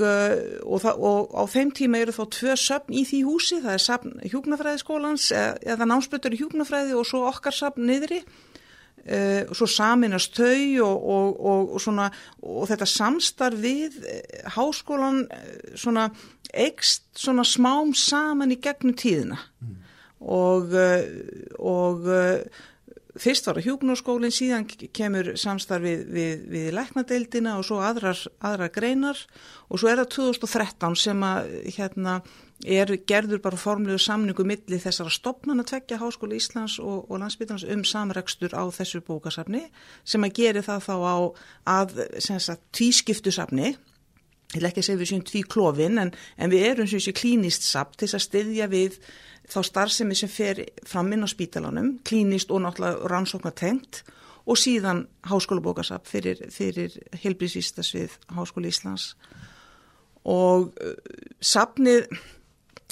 uh, 0.00 0.32
og, 0.64 0.80
það, 0.82 1.04
og 1.04 1.34
á 1.36 1.42
þeim 1.52 1.70
tíma 1.76 2.00
eru 2.00 2.14
þá 2.16 2.24
tvö 2.38 2.56
söfn 2.58 2.96
í 2.96 3.04
því 3.06 3.20
húsi, 3.26 3.60
það 3.62 3.76
er 3.76 3.84
söfn 3.84 4.16
hjúkunafræðiskólans 4.32 5.28
eða, 5.34 5.52
eða 5.74 5.88
námsbreytur 5.90 6.34
í 6.34 6.40
hjúkunafræði 6.40 6.96
og 6.98 7.06
svo 7.08 7.26
okkar 7.28 7.54
söfn 7.54 7.86
niðri. 7.90 8.22
Uh, 9.04 9.44
og 9.52 9.58
svo 9.58 9.66
saminast 9.68 10.38
þau 10.38 10.86
og, 10.86 11.02
og, 11.12 11.72
og 11.76 11.80
svona 11.84 12.06
og 12.40 12.70
þetta 12.70 12.86
samstarf 12.88 13.58
við 13.60 13.98
eh, 14.08 14.46
háskólan 14.54 15.26
eh, 15.28 15.74
svona 15.76 16.06
eikst 16.48 17.10
svona 17.20 17.44
smám 17.44 17.92
saman 17.92 18.54
í 18.54 18.56
gegnum 18.64 18.96
tíðina. 18.96 19.36
Og, 20.24 20.72
uh, 20.72 21.04
og 21.60 22.08
fyrst 23.20 23.46
var 23.46 23.58
það 23.58 23.68
hjúknarskólinn, 23.68 24.34
síðan 24.34 24.64
kemur 24.96 25.32
samstarfið 25.38 26.06
við, 26.14 26.46
við 26.50 26.70
læknadeildina 26.74 27.58
og 27.58 27.66
svo 27.68 27.78
aðrar, 27.84 28.18
aðrar 28.44 28.72
greinar. 28.74 29.20
Og 29.70 29.80
svo 29.80 29.90
er 29.90 30.02
það 30.02 30.10
2013 30.16 30.98
sem 31.04 31.22
að 31.26 31.54
hérna 31.76 32.18
er 32.64 32.92
gerður 33.06 33.42
bara 33.44 33.58
formlegu 33.60 33.98
samningu 34.00 34.44
milli 34.46 34.78
þessara 34.80 35.12
stopnana 35.12 35.64
tvekja 35.66 35.98
Háskóla 36.00 36.36
Íslands 36.38 36.78
og, 36.80 37.10
og 37.10 37.18
landsbytans 37.20 37.66
um 37.70 37.82
samrekstur 37.86 38.54
á 38.54 38.62
þessu 38.72 39.02
bókasafni 39.04 39.66
sem 40.06 40.24
að 40.24 40.36
geri 40.38 40.62
það 40.64 40.86
þá 40.86 40.94
á 41.02 41.16
að 41.74 41.98
sagt, 42.22 42.62
tvískiptu 42.72 43.34
safni 43.34 43.74
ég 44.54 44.60
vil 44.60 44.68
ekki 44.68 44.84
að 44.84 44.88
segja 44.88 45.00
við 45.00 45.10
séum 45.10 45.26
tví 45.26 45.42
klófin 45.50 46.00
en, 46.00 46.12
en 46.38 46.52
við 46.52 46.66
erum 46.70 46.88
sem 46.90 47.02
sé 47.02 47.14
klínist 47.16 47.66
sapt 47.66 47.98
til 48.00 48.10
að 48.12 48.26
styðja 48.28 48.70
við 48.70 49.00
þá 49.50 49.58
starfsemi 49.68 50.16
sem 50.18 50.30
fer 50.30 50.62
fram 50.88 51.12
inn 51.14 51.26
á 51.26 51.28
spítalanum, 51.28 51.98
klínist 52.06 52.52
og 52.54 52.64
náttúrulega 52.64 53.10
rannsóknar 53.10 53.56
tengt 53.58 54.02
og 54.44 54.58
síðan 54.60 55.04
háskólabókasap 55.24 56.08
fyrir, 56.08 56.40
fyrir 56.52 56.96
helbriðsvístas 57.22 57.94
við 57.96 58.16
Háskóla 58.36 58.68
Íslands. 58.68 59.14
Og 60.24 60.72
uh, 60.80 60.96
sapnið, 61.40 62.08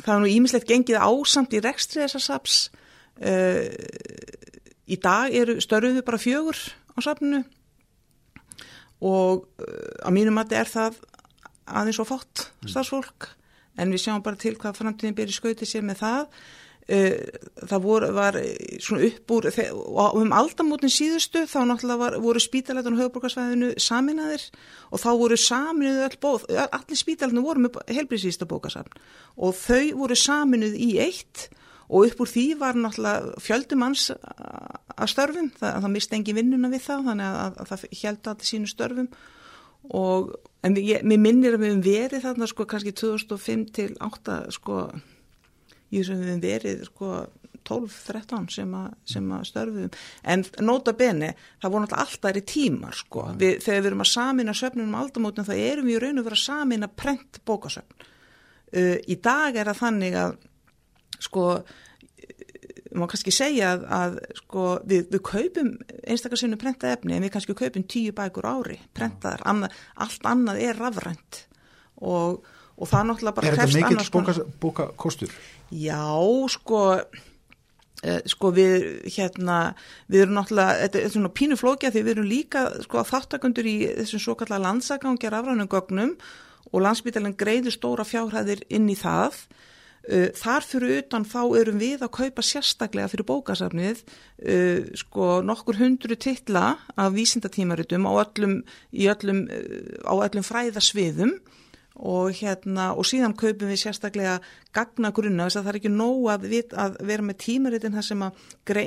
það 0.00 0.14
er 0.14 0.22
nú 0.22 0.30
ímislegt 0.32 0.68
gengið 0.68 1.00
ásamt 1.00 1.56
í 1.56 1.60
rekstri 1.64 2.04
þessar 2.04 2.24
saps 2.24 2.58
uh, 3.20 3.68
í 4.88 4.98
dag 5.00 5.32
eru 5.36 5.58
störfuðu 5.62 6.04
bara 6.04 6.20
fjögur 6.20 6.58
á 6.96 6.98
sapninu 7.04 7.42
og 9.02 9.46
uh, 9.60 10.06
að 10.06 10.16
mínum 10.16 10.36
mati 10.36 10.56
er 10.58 10.68
það 10.68 11.00
aðeins 11.68 12.00
og 12.02 12.10
fátt 12.10 12.48
starfsfólk 12.66 13.32
en 13.78 13.94
við 13.94 14.04
sjáum 14.04 14.24
bara 14.24 14.40
til 14.40 14.56
hvað 14.58 14.80
framtíðin 14.80 15.16
byrja 15.16 15.38
skauti 15.38 15.68
sér 15.68 15.86
með 15.86 16.02
það. 16.02 16.42
Uh, 16.82 17.14
það 17.70 17.84
voru, 17.84 18.06
var 18.16 18.36
svona 18.82 19.06
upp 19.06 19.32
úr 19.36 19.46
og 19.46 20.16
um 20.18 20.32
aldamótin 20.34 20.90
síðustu 20.90 21.44
þá 21.46 21.60
náttúrulega 21.70 22.00
var, 22.00 22.16
voru 22.24 22.42
spítalætun 22.42 22.96
og 22.96 23.04
höfuborgarsvæðinu 23.04 23.68
saminaðir 23.78 24.48
og 24.90 24.98
þá 24.98 25.06
voru 25.20 25.38
saminuð 25.38 26.00
all 26.08 26.18
bóð, 26.24 26.48
allir 26.50 26.98
spítalætun 26.98 27.46
voru 27.46 27.62
með 27.62 27.78
helbriðsvísta 27.86 28.50
bókasafn 28.50 28.98
og 29.38 29.54
þau 29.60 29.94
voru 30.00 30.18
saminuð 30.18 30.74
í 30.74 30.90
eitt 31.06 31.46
og 31.86 32.08
upp 32.08 32.24
úr 32.24 32.32
því 32.32 32.46
var 32.60 32.78
náttúrulega 32.78 33.38
fjöldumanns 33.46 34.08
að 34.12 35.12
störfum, 35.12 35.52
það, 35.58 35.78
það 35.84 35.94
misti 35.94 36.18
engin 36.18 36.38
vinnuna 36.38 36.72
við 36.72 36.86
það 36.86 37.06
þannig 37.12 37.28
að, 37.28 37.38
að, 37.44 37.60
að 37.62 37.70
það 37.72 38.02
held 38.02 38.32
allir 38.32 38.50
sínu 38.50 38.70
störfum 38.70 39.08
og 39.90 40.32
en 40.62 40.76
ég, 40.78 41.02
mér 41.02 41.18
minnir 41.18 41.56
að 41.56 41.64
við 41.64 41.72
hefum 41.72 41.84
verið 41.86 42.26
þarna 42.26 42.48
sko 42.50 42.66
kannski 42.70 42.94
2005 42.94 43.64
til 43.74 43.90
8 43.98 44.40
sko 44.54 44.82
ég 45.92 46.06
sem 46.06 46.20
við 46.20 46.28
hefum 46.30 46.44
verið 46.46 46.84
sko 46.88 47.14
12-13 47.68 48.48
sem, 48.50 48.72
sem 49.06 49.28
að 49.34 49.44
störfum 49.48 49.90
en 50.34 50.44
nota 50.66 50.94
bene, 50.98 51.32
það 51.62 51.74
voru 51.74 51.98
alltaf 52.04 52.38
í 52.38 52.44
tímar 52.48 52.96
sko, 52.96 53.28
við, 53.38 53.60
þegar 53.64 53.84
við 53.84 53.90
erum 53.92 54.04
að 54.04 54.10
samina 54.12 54.56
söfnunum 54.56 54.98
aldamótum 54.98 55.46
þá 55.46 55.54
erum 55.56 55.90
við 55.90 55.98
í 55.98 56.00
raun 56.02 56.22
og 56.22 56.26
vera 56.26 56.38
að 56.38 56.46
samina 56.46 56.88
prent 56.90 57.40
bókasöfn. 57.46 58.08
Uh, 58.72 58.98
í 59.04 59.18
dag 59.20 59.56
er 59.56 59.68
það 59.70 59.82
þannig 59.82 60.18
að 60.18 60.36
sko 61.22 61.46
maður 62.94 63.12
kannski 63.14 63.34
segja 63.34 63.72
að, 63.74 63.84
að 63.96 64.16
sko, 64.40 64.66
við, 64.88 65.06
við 65.12 65.22
kaupum 65.28 65.72
einstakarsinu 66.02 66.58
prenta 66.60 66.92
efni 66.92 67.16
en 67.16 67.24
við 67.24 67.32
kannski 67.34 67.56
kaupum 67.56 67.86
tíu 67.88 68.14
bækur 68.16 68.48
ári 68.48 68.78
prentaðar, 68.96 69.44
annað, 69.48 69.76
allt 70.04 70.28
annað 70.28 70.62
er 70.66 70.80
rafrænt. 70.80 71.42
Og, 72.02 72.40
og 72.76 72.90
það 72.90 73.10
náttúrulega 73.10 73.36
bara 73.38 73.50
Er 73.52 73.60
þetta 73.60 73.92
mikill 73.92 74.46
bókakostur? 74.62 75.34
Já, 75.72 76.04
sko 76.52 76.82
eh, 78.02 78.20
sko 78.28 78.52
við 78.56 78.86
hérna 79.14 79.58
við 80.10 80.26
erum 80.26 80.38
náttúrulega, 80.40 80.78
þetta 80.86 81.02
er 81.02 81.12
svona 81.16 81.34
pínu 81.40 81.58
flókja 81.60 81.92
því 81.94 82.06
við 82.06 82.16
erum 82.16 82.30
líka 82.30 82.64
sko 82.84 83.04
þáttakundur 83.08 83.68
í 83.68 83.76
þessum 84.02 84.24
svo 84.26 84.38
kallar 84.40 84.64
landsagangi 84.64 85.32
rafrænum 85.32 85.70
gögnum 85.70 86.16
og 86.72 86.84
landsbytalinn 86.84 87.38
greiður 87.38 87.74
stóra 87.76 88.04
fjárhæðir 88.08 88.64
inn 88.72 88.90
í 88.90 88.98
það 88.98 89.44
þar 90.34 90.64
fyrir 90.66 90.96
utan 90.98 91.24
þá 91.28 91.40
erum 91.60 91.78
við 91.78 92.00
að 92.02 92.14
kaupa 92.16 92.42
sérstaklega 92.42 93.10
fyrir 93.12 93.26
bókasafnið 93.28 94.00
uh, 94.02 94.88
sko 94.98 95.28
nokkur 95.46 95.78
hundru 95.78 96.16
titla 96.18 96.72
af 96.98 97.14
vísindatímaritum 97.14 98.08
á 98.10 98.12
öllum, 98.24 98.56
öllum, 98.90 99.44
uh, 99.46 100.02
á 100.02 100.14
öllum 100.26 100.46
fræðasviðum 100.46 101.36
og 102.00 102.32
hérna 102.38 102.92
og 102.96 103.06
síðan 103.08 103.34
kaupum 103.36 103.68
við 103.68 103.82
sérstaklega 103.82 104.38
gagnagrunna 104.72 105.48
þess 105.48 105.60
að 105.60 105.66
það 105.66 105.72
er 105.72 105.78
ekki 105.80 105.92
nóg 105.92 106.28
að, 106.32 106.46
vit, 106.52 106.72
að 106.72 106.96
vera 107.10 107.26
með 107.26 107.38
tímaritin 107.44 107.96
þar 107.98 108.06
sem 108.06 108.24
að 108.24 108.42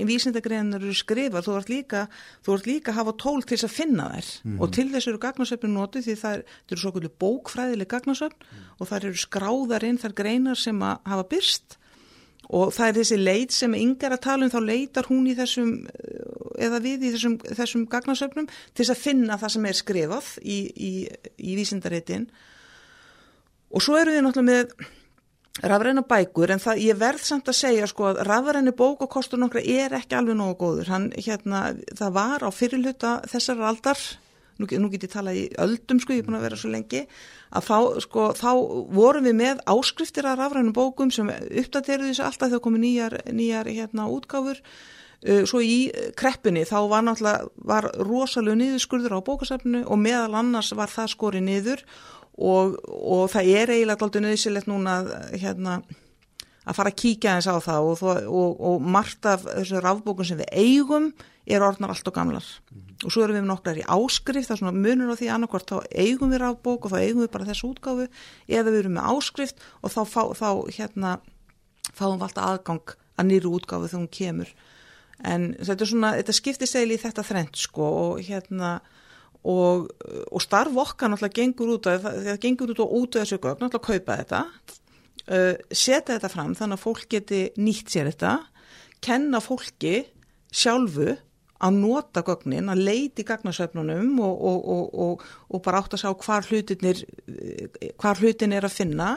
vísindagreinar 0.09 0.81
eru 0.81 0.97
skrifar, 0.97 1.45
þú 1.45 1.57
ert 1.59 1.71
líka 1.71 2.03
þú 2.45 2.57
ert 2.57 2.69
líka 2.71 2.93
að 2.93 2.99
hafa 3.01 3.15
tól 3.21 3.39
til 3.43 3.53
þess 3.53 3.69
að 3.69 3.75
finna 3.77 4.09
þær 4.15 4.33
mm. 4.41 4.59
og 4.59 4.75
til 4.75 4.87
þess 4.93 5.09
eru 5.11 5.23
gagnasöfnum 5.27 5.79
notið 5.79 6.09
því 6.09 6.19
það 6.23 6.43
eru 6.43 6.81
svo 6.81 6.93
okkur 6.93 7.09
bókfræðileg 7.21 7.91
gagnasöfn 7.93 8.45
mm. 8.49 8.67
og 8.79 8.89
það 8.89 9.09
eru 9.09 9.25
skráðar 9.25 9.87
inn 9.87 10.01
þar 10.01 10.17
greinar 10.17 10.61
sem 10.61 10.85
að 10.85 11.11
hafa 11.13 11.27
byrst 11.35 11.77
og 12.53 12.73
það 12.75 12.87
er 12.87 12.97
þessi 12.99 13.17
leit 13.19 13.53
sem 13.55 13.77
yngar 13.77 14.15
að 14.15 14.25
tala 14.25 14.45
um 14.45 14.53
þá 14.53 14.59
leitar 14.61 15.07
hún 15.09 15.29
í 15.29 15.35
þessum 15.37 15.71
eða 16.61 16.81
við 16.83 17.07
í 17.07 17.13
þessum, 17.15 17.37
þessum 17.41 17.85
gagnasöfnum 17.89 18.49
til 18.49 18.83
þess 18.83 18.93
að 18.93 19.01
finna 19.01 19.39
það 19.41 19.55
sem 19.55 19.69
er 19.69 19.79
skrifað 19.79 20.29
í, 20.41 20.59
í, 20.75 20.91
í 21.41 21.55
vísindaritin 21.57 22.27
og 23.71 23.83
svo 23.83 23.97
eru 23.99 24.13
við 24.15 24.25
náttúrulega 24.25 24.51
með 24.51 24.91
rafræna 25.63 26.03
bækur 26.03 26.51
en 26.51 26.59
það, 26.59 26.83
ég 26.83 26.99
verð 26.99 27.23
samt 27.23 27.47
að 27.47 27.59
segja 27.61 27.87
sko 27.87 28.09
að 28.11 28.21
rafræni 28.27 28.75
bókakostur 28.75 29.39
nokkra 29.39 29.63
er 29.63 29.95
ekki 29.95 30.17
alveg 30.17 30.35
nógu 30.35 30.57
góður. 30.59 30.91
Hann, 30.91 31.09
hérna, 31.15 31.69
það 31.95 32.15
var 32.17 32.43
á 32.43 32.49
fyrirluta 32.51 33.17
þessar 33.31 33.63
aldar 33.63 34.01
nú, 34.59 34.67
nú 34.67 34.89
get 34.91 35.05
ég 35.07 35.13
talað 35.13 35.39
í 35.39 35.45
öldum 35.61 35.99
sko, 36.01 36.15
ég 36.15 36.23
er 36.23 36.27
búin 36.27 36.39
að 36.39 36.47
vera 36.47 36.59
svo 36.59 36.71
lengi 36.73 37.05
að 37.55 37.67
þá, 37.69 37.77
sko, 38.05 38.27
þá 38.37 38.51
vorum 38.95 39.27
við 39.27 39.37
með 39.39 39.63
áskriftir 39.71 40.27
af 40.29 40.39
rafrænum 40.39 40.75
bókum 40.75 41.11
sem 41.13 41.29
uppdateruðu 41.31 42.11
þessu 42.11 42.25
alltaf 42.27 42.51
þegar 42.51 42.63
komið 42.67 42.85
nýjar, 42.85 43.17
nýjar 43.35 43.71
hérna, 43.71 44.09
útgáfur 44.11 44.61
svo 45.25 45.61
í 45.63 45.89
kreppinni 46.17 46.65
þá 46.69 46.77
var 46.91 47.05
náttúrulega 47.05 47.47
var 47.65 47.87
rosalega 47.97 48.59
niðurskurður 48.59 49.17
á 49.17 49.25
bókasafnu 49.25 49.85
og 49.89 49.97
meðal 49.97 50.35
annars 50.37 50.69
var 50.77 50.91
það 50.91 51.13
skorið 51.15 51.47
niður 51.47 51.85
og, 52.37 52.75
og 52.85 53.29
það 53.33 53.51
er 53.55 53.71
eiginlega 53.73 54.05
alltaf 54.05 54.23
nöðsilegt 54.23 54.69
núna 54.69 54.97
hérna, 55.33 55.79
að 56.65 56.77
fara 56.77 56.91
að 56.91 56.99
kíkja 57.01 57.37
eins 57.37 57.47
á 57.47 57.55
það 57.63 57.89
og, 57.91 58.03
og, 58.27 58.59
og 58.69 58.83
margt 58.83 59.25
af 59.29 59.45
þessu 59.47 59.81
rafbókun 59.83 60.27
sem 60.27 60.41
við 60.41 60.51
eigum 60.51 61.09
er 61.45 61.63
orðnar 61.63 61.93
allt 61.93 62.07
og 62.09 62.15
gamlar 62.15 62.43
mm 62.43 62.77
-hmm. 62.77 63.05
og 63.05 63.11
svo 63.11 63.23
erum 63.23 63.37
við 63.37 63.45
nokkrar 63.45 63.77
í 63.77 63.85
áskrift, 63.85 64.47
það 64.49 64.55
er 64.55 64.61
svona 64.61 64.81
munur 64.85 65.13
á 65.13 65.15
því 65.15 65.27
annarkvort 65.29 65.71
þá 65.71 65.77
eigum 65.93 66.31
við 66.31 66.41
rafbók 66.41 66.85
og 66.85 66.91
þá 66.91 66.99
eigum 67.01 67.21
við 67.21 67.31
bara 67.31 67.45
þessu 67.45 67.69
útgáfu 67.69 68.07
eða 68.47 68.71
við 68.71 68.79
erum 68.79 68.93
með 68.97 69.09
áskrift 69.13 69.57
og 69.81 69.91
þá, 69.91 70.01
þá, 70.05 70.21
þá 70.41 70.49
hérna 70.77 71.19
fáum 71.93 72.17
við 72.17 72.23
alltaf 72.23 72.45
aðgang 72.45 72.87
að 73.17 73.25
nýru 73.25 73.53
útgáfu 73.55 73.87
þegar 73.87 73.99
hún 74.01 74.17
kemur 74.19 74.49
en 75.23 75.53
þetta 75.61 75.85
er 75.85 75.91
svona, 75.91 76.13
þetta 76.19 76.35
skiptir 76.35 76.69
segli 76.69 76.97
í 76.97 77.01
þetta 77.01 77.25
þrend 77.25 77.59
sko 77.59 77.89
og 78.01 78.23
hérna 78.25 78.79
og, 79.45 79.91
og 80.31 80.41
starf 80.43 80.75
okkar 80.85 81.11
náttúrulega 81.11 81.39
gengur 81.41 81.75
út 81.77 81.91
af, 81.91 82.07
það 82.25 82.41
gengur 82.43 82.73
út 82.73 82.81
og 82.83 82.97
út 82.99 83.15
af 83.15 83.23
þessu 83.25 83.39
gögn, 83.43 83.61
náttúrulega 83.61 83.85
kaupa 83.91 84.17
þetta 84.23 84.41
uh, 85.29 85.53
setja 85.69 86.15
þetta 86.15 86.33
fram 86.33 86.57
þannig 86.57 86.79
að 86.79 86.85
fólk 86.87 87.07
geti 87.13 87.45
nýtt 87.61 87.93
sér 87.93 88.11
þetta 88.11 88.35
kenna 89.05 89.41
fólki 89.43 90.01
sjálfu 90.55 91.13
að 91.65 91.79
nota 91.79 92.23
gögnin, 92.25 92.69
að 92.69 92.83
leiti 92.83 93.23
gagnasöfnunum 93.27 94.19
og, 94.23 94.45
og, 94.45 95.25
og 95.49 95.63
bara 95.63 95.81
átt 95.81 95.95
að 95.95 96.03
sjá 96.03 96.11
hvar 96.25 96.47
hlutin 96.49 97.03
hvar 98.01 98.19
hlutin 98.19 98.55
er 98.55 98.67
að 98.67 98.75
finna. 98.75 99.09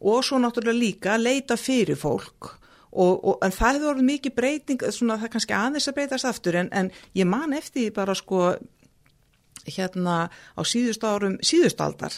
Og 0.00 0.24
svo 0.24 0.38
náttúrulega 0.40 0.80
líka 0.80 1.16
leita 1.20 1.56
fyrir 1.60 1.98
fólk 2.00 2.54
en 2.90 3.54
það 3.54 3.76
hefur 3.76 3.92
orðið 3.92 4.08
mikið 4.08 4.34
breyting, 4.34 4.84
svona 4.90 5.18
það 5.20 5.28
er 5.28 5.34
kannski 5.36 5.56
aðeins 5.56 5.88
að 5.90 5.98
breytast 5.98 6.30
aftur 6.30 6.58
en, 6.58 6.72
en 6.74 6.90
ég 7.14 7.28
man 7.28 7.54
eftir 7.54 7.92
bara 7.94 8.16
sko 8.18 8.54
hérna 9.68 10.26
á 10.30 10.60
síðust 10.66 11.04
árum 11.04 11.38
síðustaldar 11.44 12.16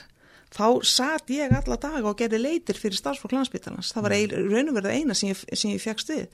þá 0.52 0.66
satt 0.84 1.30
ég 1.32 1.52
alla 1.56 1.78
daga 1.80 2.10
og 2.10 2.18
gerði 2.18 2.42
leitir 2.42 2.78
fyrir 2.78 2.98
starfsfólk 2.98 3.34
landsbyttalans, 3.36 3.92
það 3.94 4.04
var 4.06 4.14
raun 4.52 4.72
og 4.72 4.76
verið 4.76 4.98
eina 4.98 5.16
sem 5.16 5.32
ég, 5.32 5.40
sem 5.56 5.72
ég 5.72 5.80
fegst 5.82 6.12
við. 6.12 6.26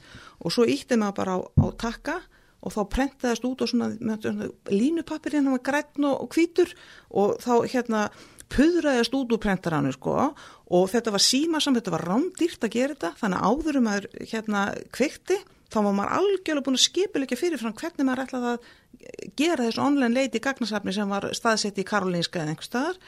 Og 0.43 0.55
svo 0.55 0.67
ítti 0.67 0.99
maður 0.99 1.19
bara 1.21 1.37
á, 1.39 1.41
á 1.47 1.67
takka 1.79 2.17
og 2.59 2.75
þá 2.75 2.81
prentaðist 2.91 3.47
út 3.47 3.63
og 3.63 3.71
svona, 3.71 3.93
svona 4.19 4.49
línupapirinn, 4.75 5.47
hann 5.47 5.55
var 5.55 5.67
grætn 5.69 6.09
og 6.11 6.35
hvítur 6.35 6.75
og 7.15 7.39
þá 7.45 7.53
hérna 7.71 8.09
puðraðist 8.53 9.15
út 9.17 9.35
úr 9.35 9.43
prentarannu 9.43 9.93
sko 9.95 10.17
og 10.69 10.91
þetta 10.93 11.13
var 11.15 11.25
síma 11.25 11.61
samt, 11.61 11.81
þetta 11.81 11.95
var 11.97 12.07
rámdýrt 12.09 12.65
að 12.65 12.75
gera 12.75 12.97
þetta 12.97 13.15
þannig 13.21 13.39
að 13.39 13.49
áðurum 13.53 13.91
að 13.93 14.09
hérna 14.33 14.65
kveikti 14.95 15.39
þá 15.69 15.79
var 15.85 15.97
maður 15.97 16.15
algjörlega 16.19 16.65
búin 16.67 16.79
að 16.79 16.85
skipilegja 16.87 17.39
fyrirfram 17.39 17.77
hvernig 17.77 18.09
maður 18.09 18.25
ætlaði 18.25 18.53
að 18.55 18.71
gera 19.39 19.67
þessu 19.67 19.85
online 19.85 20.17
leiti 20.17 20.41
í 20.41 20.45
gagnasafni 20.45 20.95
sem 20.97 21.13
var 21.13 21.29
staðsett 21.37 21.79
í 21.81 21.87
Karolinska 21.87 22.41
eða 22.41 22.55
einhver 22.55 22.67
staðar. 22.67 22.99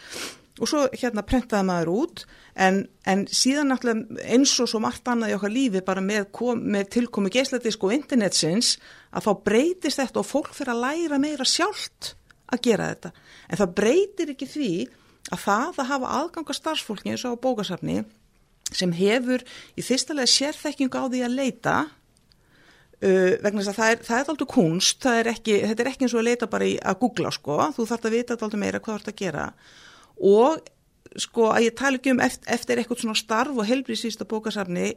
Og 0.60 0.68
svo 0.68 0.82
hérna 0.92 1.24
prentaði 1.24 1.66
maður 1.70 1.90
út 1.94 2.22
en, 2.60 2.82
en 3.08 3.22
síðan 3.32 3.70
náttúrulega 3.72 4.26
eins 4.34 4.52
og 4.60 4.68
svo 4.68 4.80
margt 4.84 5.08
annað 5.08 5.32
í 5.32 5.36
okkar 5.38 5.54
lífi 5.54 5.82
bara 5.86 6.04
með, 6.04 6.26
kom, 6.36 6.60
með 6.74 6.90
tilkomi 6.96 7.32
geisladísk 7.32 7.86
og 7.86 7.94
internetsins 7.96 8.74
að 9.14 9.28
þá 9.28 9.30
breytist 9.46 10.02
þetta 10.02 10.20
og 10.20 10.28
fólk 10.28 10.52
fyrir 10.56 10.74
að 10.74 10.82
læra 10.84 11.20
meira 11.22 11.48
sjálft 11.48 12.14
að 12.50 12.64
gera 12.66 12.90
þetta. 12.92 13.12
En 13.48 13.62
það 13.62 13.74
breytir 13.80 14.34
ekki 14.34 14.50
því 14.50 14.72
að 15.28 15.44
það 15.44 15.80
að 15.84 15.90
hafa 15.92 16.14
aðganga 16.20 16.56
starfsfólki 16.56 17.12
eins 17.12 17.26
og 17.28 17.36
á 17.36 17.42
bókasafni 17.44 18.02
sem 18.70 18.92
hefur 18.94 19.42
í 19.76 19.84
fyrstulega 19.84 20.30
sérþekkingu 20.30 20.96
á 20.96 21.04
því 21.10 21.24
að 21.26 21.36
leita 21.38 21.78
Uh, 23.00 23.38
vegna 23.40 23.62
þess 23.62 23.70
að 23.70 23.76
það 23.78 23.90
er, 23.90 24.00
það 24.04 24.18
er 24.18 24.26
alltaf 24.28 24.48
kunst, 24.52 25.04
er 25.08 25.28
ekki, 25.30 25.54
þetta 25.70 25.80
er 25.80 25.88
ekki 25.88 26.04
eins 26.04 26.12
og 26.12 26.18
að 26.20 26.26
leita 26.26 26.48
bara 26.52 26.66
í 26.68 26.74
að 26.76 26.98
googla 27.00 27.30
sko, 27.32 27.54
þú 27.72 27.86
þarf 27.88 28.02
að 28.04 28.12
vita 28.12 28.34
alltaf 28.36 28.60
meira 28.60 28.80
hvað 28.84 28.90
þú 28.92 29.00
ert 29.00 29.08
að 29.08 29.16
gera. 29.22 29.44
Og 30.28 30.58
sko 31.24 31.46
að 31.48 31.64
ég 31.64 31.78
tala 31.80 31.96
ekki 31.96 32.12
um 32.12 32.20
eftir, 32.20 32.50
eftir 32.52 32.82
eitthvað 32.82 33.00
svona 33.00 33.16
starf 33.16 33.56
og 33.56 33.70
helbriðsýsta 33.70 34.26
bókasafni 34.28 34.90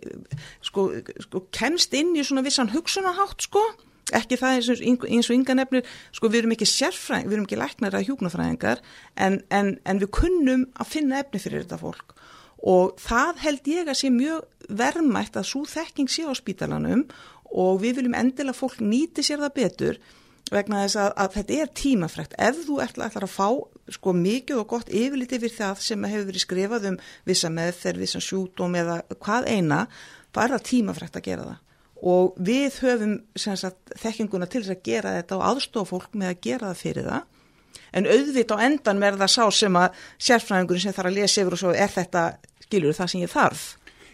sko, 0.68 0.90
sko 1.30 1.46
kemst 1.56 1.96
inn 1.96 2.12
í 2.20 2.26
svona 2.28 2.44
vissan 2.44 2.74
hugsunahátt 2.74 3.48
sko, 3.48 3.64
ekki 4.12 4.40
það 4.42 4.58
eins 4.58 4.70
og, 4.74 4.82
eins 5.08 5.30
og 5.30 5.38
ynga 5.38 5.56
nefnir, 5.56 5.86
sko 6.12 6.30
við 6.32 6.44
erum 6.44 6.56
ekki 6.58 6.68
sérfræðing, 6.68 7.30
við 7.30 7.38
erum 7.38 7.48
ekki 7.48 7.62
læknar 7.62 7.96
að 7.96 8.08
hjúknafræðingar 8.10 8.82
en, 9.16 9.40
en, 9.50 9.78
en 9.88 10.02
við 10.02 10.12
kunnum 10.20 10.66
að 10.76 10.92
finna 10.98 11.22
efni 11.24 11.40
fyrir 11.44 11.64
þetta 11.64 11.80
fólk 11.80 12.18
og 12.64 12.98
það 13.04 13.40
held 13.44 13.70
ég 13.74 13.92
að 13.92 14.00
sé 14.00 14.10
mjög 14.14 14.68
verðmætt 14.80 15.38
að 15.40 15.48
svo 15.50 15.64
þekking 15.68 16.12
sé 16.12 16.24
á 16.24 16.32
spítalanum 16.36 17.06
og 17.54 17.82
við 17.84 18.00
viljum 18.00 18.16
endilega 18.18 18.56
fólk 18.56 18.80
nýti 18.82 19.26
sér 19.26 19.44
það 19.44 19.58
betur 19.58 20.00
vegna 20.54 20.84
þess 20.84 21.00
að, 21.02 21.12
að 21.24 21.36
þetta 21.38 21.58
er 21.60 21.72
tímafrækt. 21.80 22.36
Ef 22.38 22.62
þú 22.68 22.80
ætlar, 22.84 23.26
að 23.26 23.32
fá 23.32 23.48
sko 23.94 24.14
mikið 24.16 24.62
og 24.62 24.70
gott 24.70 24.92
yfirliti 24.94 25.40
fyrir 25.42 25.56
það 25.56 25.84
sem 25.84 26.08
hefur 26.08 26.28
verið 26.30 26.46
skrifað 26.46 26.90
um 26.92 26.98
vissa 27.28 27.52
meðferð, 27.52 28.04
vissa 28.04 28.22
sjútum 28.24 28.78
eða 28.80 29.02
hvað 29.18 29.50
eina, 29.50 29.84
þá 30.32 30.42
er 30.46 30.56
það 30.56 30.68
tímafrækt 30.70 31.20
að 31.20 31.28
gera 31.28 31.48
það. 31.50 31.62
Og 32.04 32.34
við 32.44 32.82
höfum 32.84 33.14
sagt, 33.40 33.94
þekkinguna 34.02 34.50
til 34.52 34.64
þess 34.64 34.76
að 34.76 34.82
gera 34.84 35.14
þetta 35.20 35.38
og 35.38 35.46
aðstofa 35.52 35.90
fólk 35.94 36.18
með 36.20 36.34
að 36.34 36.42
gera 36.44 36.72
það 36.72 36.82
fyrir 36.82 37.08
það. 37.08 37.30
En 37.94 38.10
auðvit 38.10 38.52
á 38.52 38.58
endan 38.66 39.00
verða 39.00 39.30
sá 39.30 39.44
sem 39.54 39.78
að 39.78 40.02
sérfræðingurinn 40.22 40.84
sem 40.84 40.96
þarf 40.96 41.12
að 41.12 41.18
lesa 41.20 41.44
yfir 41.44 41.56
og 41.56 41.62
svo 41.62 41.74
er 41.78 41.94
þetta, 41.94 42.24
skilur 42.66 42.98
það 42.98 43.12
sem 43.14 43.24
ég 43.24 43.32
þarf. 43.32 43.64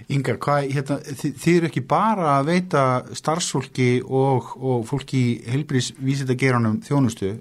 Yngar, 0.07 0.37
hvað, 0.39 0.67
hérna, 0.73 0.97
þið, 1.03 1.31
þið 1.43 1.57
eru 1.57 1.69
ekki 1.69 1.83
bara 1.89 2.27
að 2.37 2.51
veita 2.53 2.83
starfsfólki 3.19 3.89
og, 4.05 4.53
og 4.55 4.85
fólki 4.87 5.23
heilbríðsvísitageranum 5.49 6.79
þjónustu, 6.87 7.33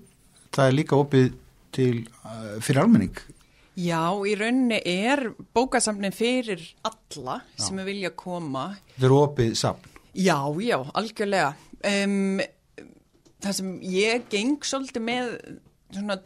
það 0.55 0.71
er 0.71 0.75
líka 0.75 0.99
opið 0.99 1.29
til, 1.77 1.93
uh, 2.25 2.57
fyrir 2.65 2.83
almenning. 2.83 3.21
Já, 3.79 4.11
í 4.27 4.33
rauninni 4.35 4.81
er 4.91 5.29
bókasamnin 5.55 6.15
fyrir 6.15 6.65
alla 6.89 7.39
já. 7.45 7.69
sem 7.69 7.79
er 7.79 7.87
vilja 7.87 8.11
koma. 8.11 8.73
Það 8.97 9.07
eru 9.07 9.21
opið 9.23 9.55
samn. 9.61 9.95
Já, 10.19 10.39
já, 10.59 10.79
algjörlega. 10.99 11.53
Um, 11.87 12.41
það 13.39 13.57
sem 13.61 13.73
ég 13.87 14.25
geng 14.33 14.67
svolítið 14.67 15.05
með 15.07 15.29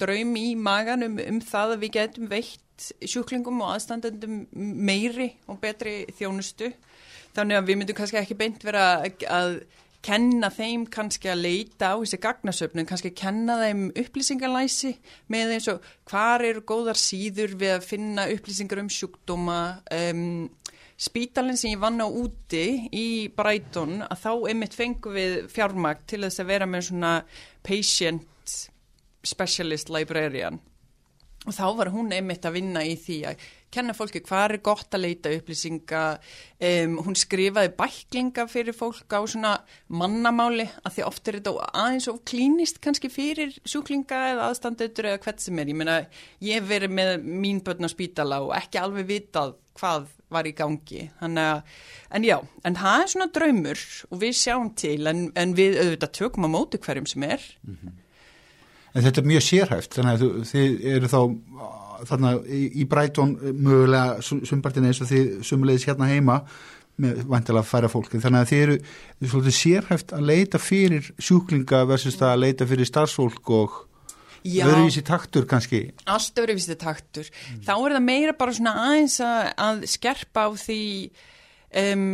draum 0.00 0.36
í 0.40 0.46
maganum 0.56 1.18
um 1.20 1.40
það 1.44 1.74
að 1.76 1.82
við 1.84 1.94
getum 1.98 2.30
veitt 2.30 2.86
sjúklingum 3.04 3.60
og 3.62 3.74
aðstandendum 3.76 4.46
meiri 4.56 5.28
og 5.46 5.60
betri 5.62 6.02
þjónustu 6.16 6.72
þannig 7.36 7.58
að 7.58 7.68
við 7.68 7.78
myndum 7.78 7.98
kannski 7.98 8.20
ekki 8.22 8.38
beint 8.40 8.64
vera 8.64 9.04
að 9.04 9.60
kenna 10.02 10.48
þeim 10.50 10.88
kannski 10.90 11.30
að 11.30 11.44
leita 11.44 11.92
á 11.94 11.96
þessi 12.00 12.18
gagnasöfnum, 12.24 12.86
kannski 12.88 13.12
kenna 13.14 13.60
þeim 13.60 13.84
upplýsingalæsi 14.02 14.96
með 15.30 15.54
eins 15.56 15.68
og 15.70 15.84
hvar 16.10 16.42
eru 16.42 16.64
góðar 16.66 16.98
síður 16.98 17.54
við 17.60 17.76
að 17.76 17.86
finna 17.86 18.26
upplýsingar 18.32 18.82
um 18.82 18.90
sjúkdóma 18.90 19.60
um, 19.94 20.48
spítalinn 21.02 21.58
sem 21.58 21.72
ég 21.74 21.80
vann 21.82 22.02
á 22.02 22.06
úti 22.06 22.88
í 22.94 23.06
Brighton 23.34 24.04
að 24.06 24.20
þá 24.22 24.32
einmitt 24.52 24.76
fengum 24.76 25.16
við 25.16 25.38
fjármagt 25.50 26.06
til 26.12 26.22
þess 26.22 26.42
að 26.42 26.52
vera 26.52 26.68
með 26.70 26.86
svona 26.90 27.14
patient 27.66 28.54
specialist 29.26 29.90
librarian. 29.92 30.60
Og 31.42 31.54
þá 31.56 31.66
var 31.78 31.90
hún 31.90 32.14
einmitt 32.14 32.46
að 32.46 32.58
vinna 32.60 32.84
í 32.86 32.94
því 32.98 33.18
að 33.32 33.46
kenna 33.72 33.94
fólki 33.96 34.22
hvað 34.24 34.44
er 34.44 34.62
gott 34.64 34.94
að 34.94 35.04
leita 35.06 35.32
upplýsinga 35.32 36.02
um, 36.68 36.98
hún 37.06 37.18
skrifaði 37.18 37.72
bæklinga 37.78 38.46
fyrir 38.50 38.76
fólk 38.76 39.16
á 39.16 39.20
svona 39.24 39.52
mannamáli 39.88 40.68
að 40.82 40.98
því 40.98 41.06
oft 41.08 41.28
er 41.28 41.38
þetta 41.40 41.70
aðeins 41.72 42.08
of 42.12 42.20
klínist 42.28 42.82
kannski 42.84 43.10
fyrir 43.12 43.56
sjúklinga 43.64 44.20
eða 44.32 44.50
aðstandutur 44.50 45.10
eða 45.10 45.22
hvert 45.24 45.44
sem 45.44 45.58
er. 45.62 45.72
Ég 45.72 45.80
meina 45.80 45.98
ég 46.44 46.68
verið 46.68 46.96
með 46.98 47.14
mín 47.26 47.62
börn 47.64 47.88
á 47.88 47.90
spítala 47.92 48.42
og 48.44 48.54
ekki 48.58 48.80
alveg 48.82 49.08
vitað 49.08 49.56
hvað 49.78 50.10
var 50.32 50.48
í 50.48 50.54
gangi. 50.56 51.06
Að, 51.24 51.64
en 52.16 52.26
já, 52.26 52.38
en 52.64 52.76
það 52.78 53.02
er 53.02 53.10
svona 53.12 53.30
draumur 53.32 53.82
og 54.08 54.22
við 54.22 54.36
sjáum 54.40 54.72
til 54.78 55.00
en, 55.10 55.26
en 55.36 55.56
við 55.56 55.78
auðvitað 55.80 56.14
tökum 56.20 56.48
á 56.48 56.54
móti 56.54 56.80
hverjum 56.82 57.08
sem 57.08 57.28
er. 57.28 57.44
Mm 57.66 57.76
-hmm. 57.76 57.98
En 58.92 59.02
þetta 59.02 59.20
er 59.20 59.26
mjög 59.26 59.42
sérhæft, 59.46 59.94
þannig 59.96 60.12
að 60.12 60.24
þið 60.50 60.82
eru 60.94 61.08
þá 61.08 61.20
þarna 62.08 62.34
í 62.48 62.86
Brætón 62.90 63.34
mögulega 63.38 64.20
sumpartin 64.22 64.88
eins 64.88 65.02
og 65.02 65.10
þið 65.10 65.32
sumulegis 65.46 65.88
hérna 65.88 66.10
heima 66.10 66.42
með 67.00 67.22
vantilega 67.30 67.64
færa 67.66 67.88
fólki, 67.90 68.20
þannig 68.20 68.42
að 68.42 68.50
þið 68.50 68.62
eru 68.66 68.76
svolítið 69.30 69.56
sérhæft 69.56 70.12
að 70.12 70.26
leita 70.28 70.60
fyrir 70.60 71.08
sjúklinga 71.16 71.86
versus 71.88 72.18
það 72.20 72.34
að 72.34 72.42
leita 72.44 72.68
fyrir 72.68 72.88
starfsfólk 72.88 73.52
og 73.56 73.78
öðruvísi 74.42 75.04
taktur 75.06 75.46
kannski. 75.48 75.82
Allt 76.10 76.38
öðruvísi 76.42 76.76
taktur. 76.78 77.28
Mm. 77.30 77.64
Þá 77.64 77.72
er 77.76 77.96
það 77.96 78.06
meira 78.08 78.36
bara 78.38 78.56
svona 78.56 78.74
aðeins 78.84 79.18
að, 79.24 79.40
að 79.66 79.82
skerpa 79.92 80.46
á 80.46 80.50
því 80.58 80.82
um, 81.82 82.06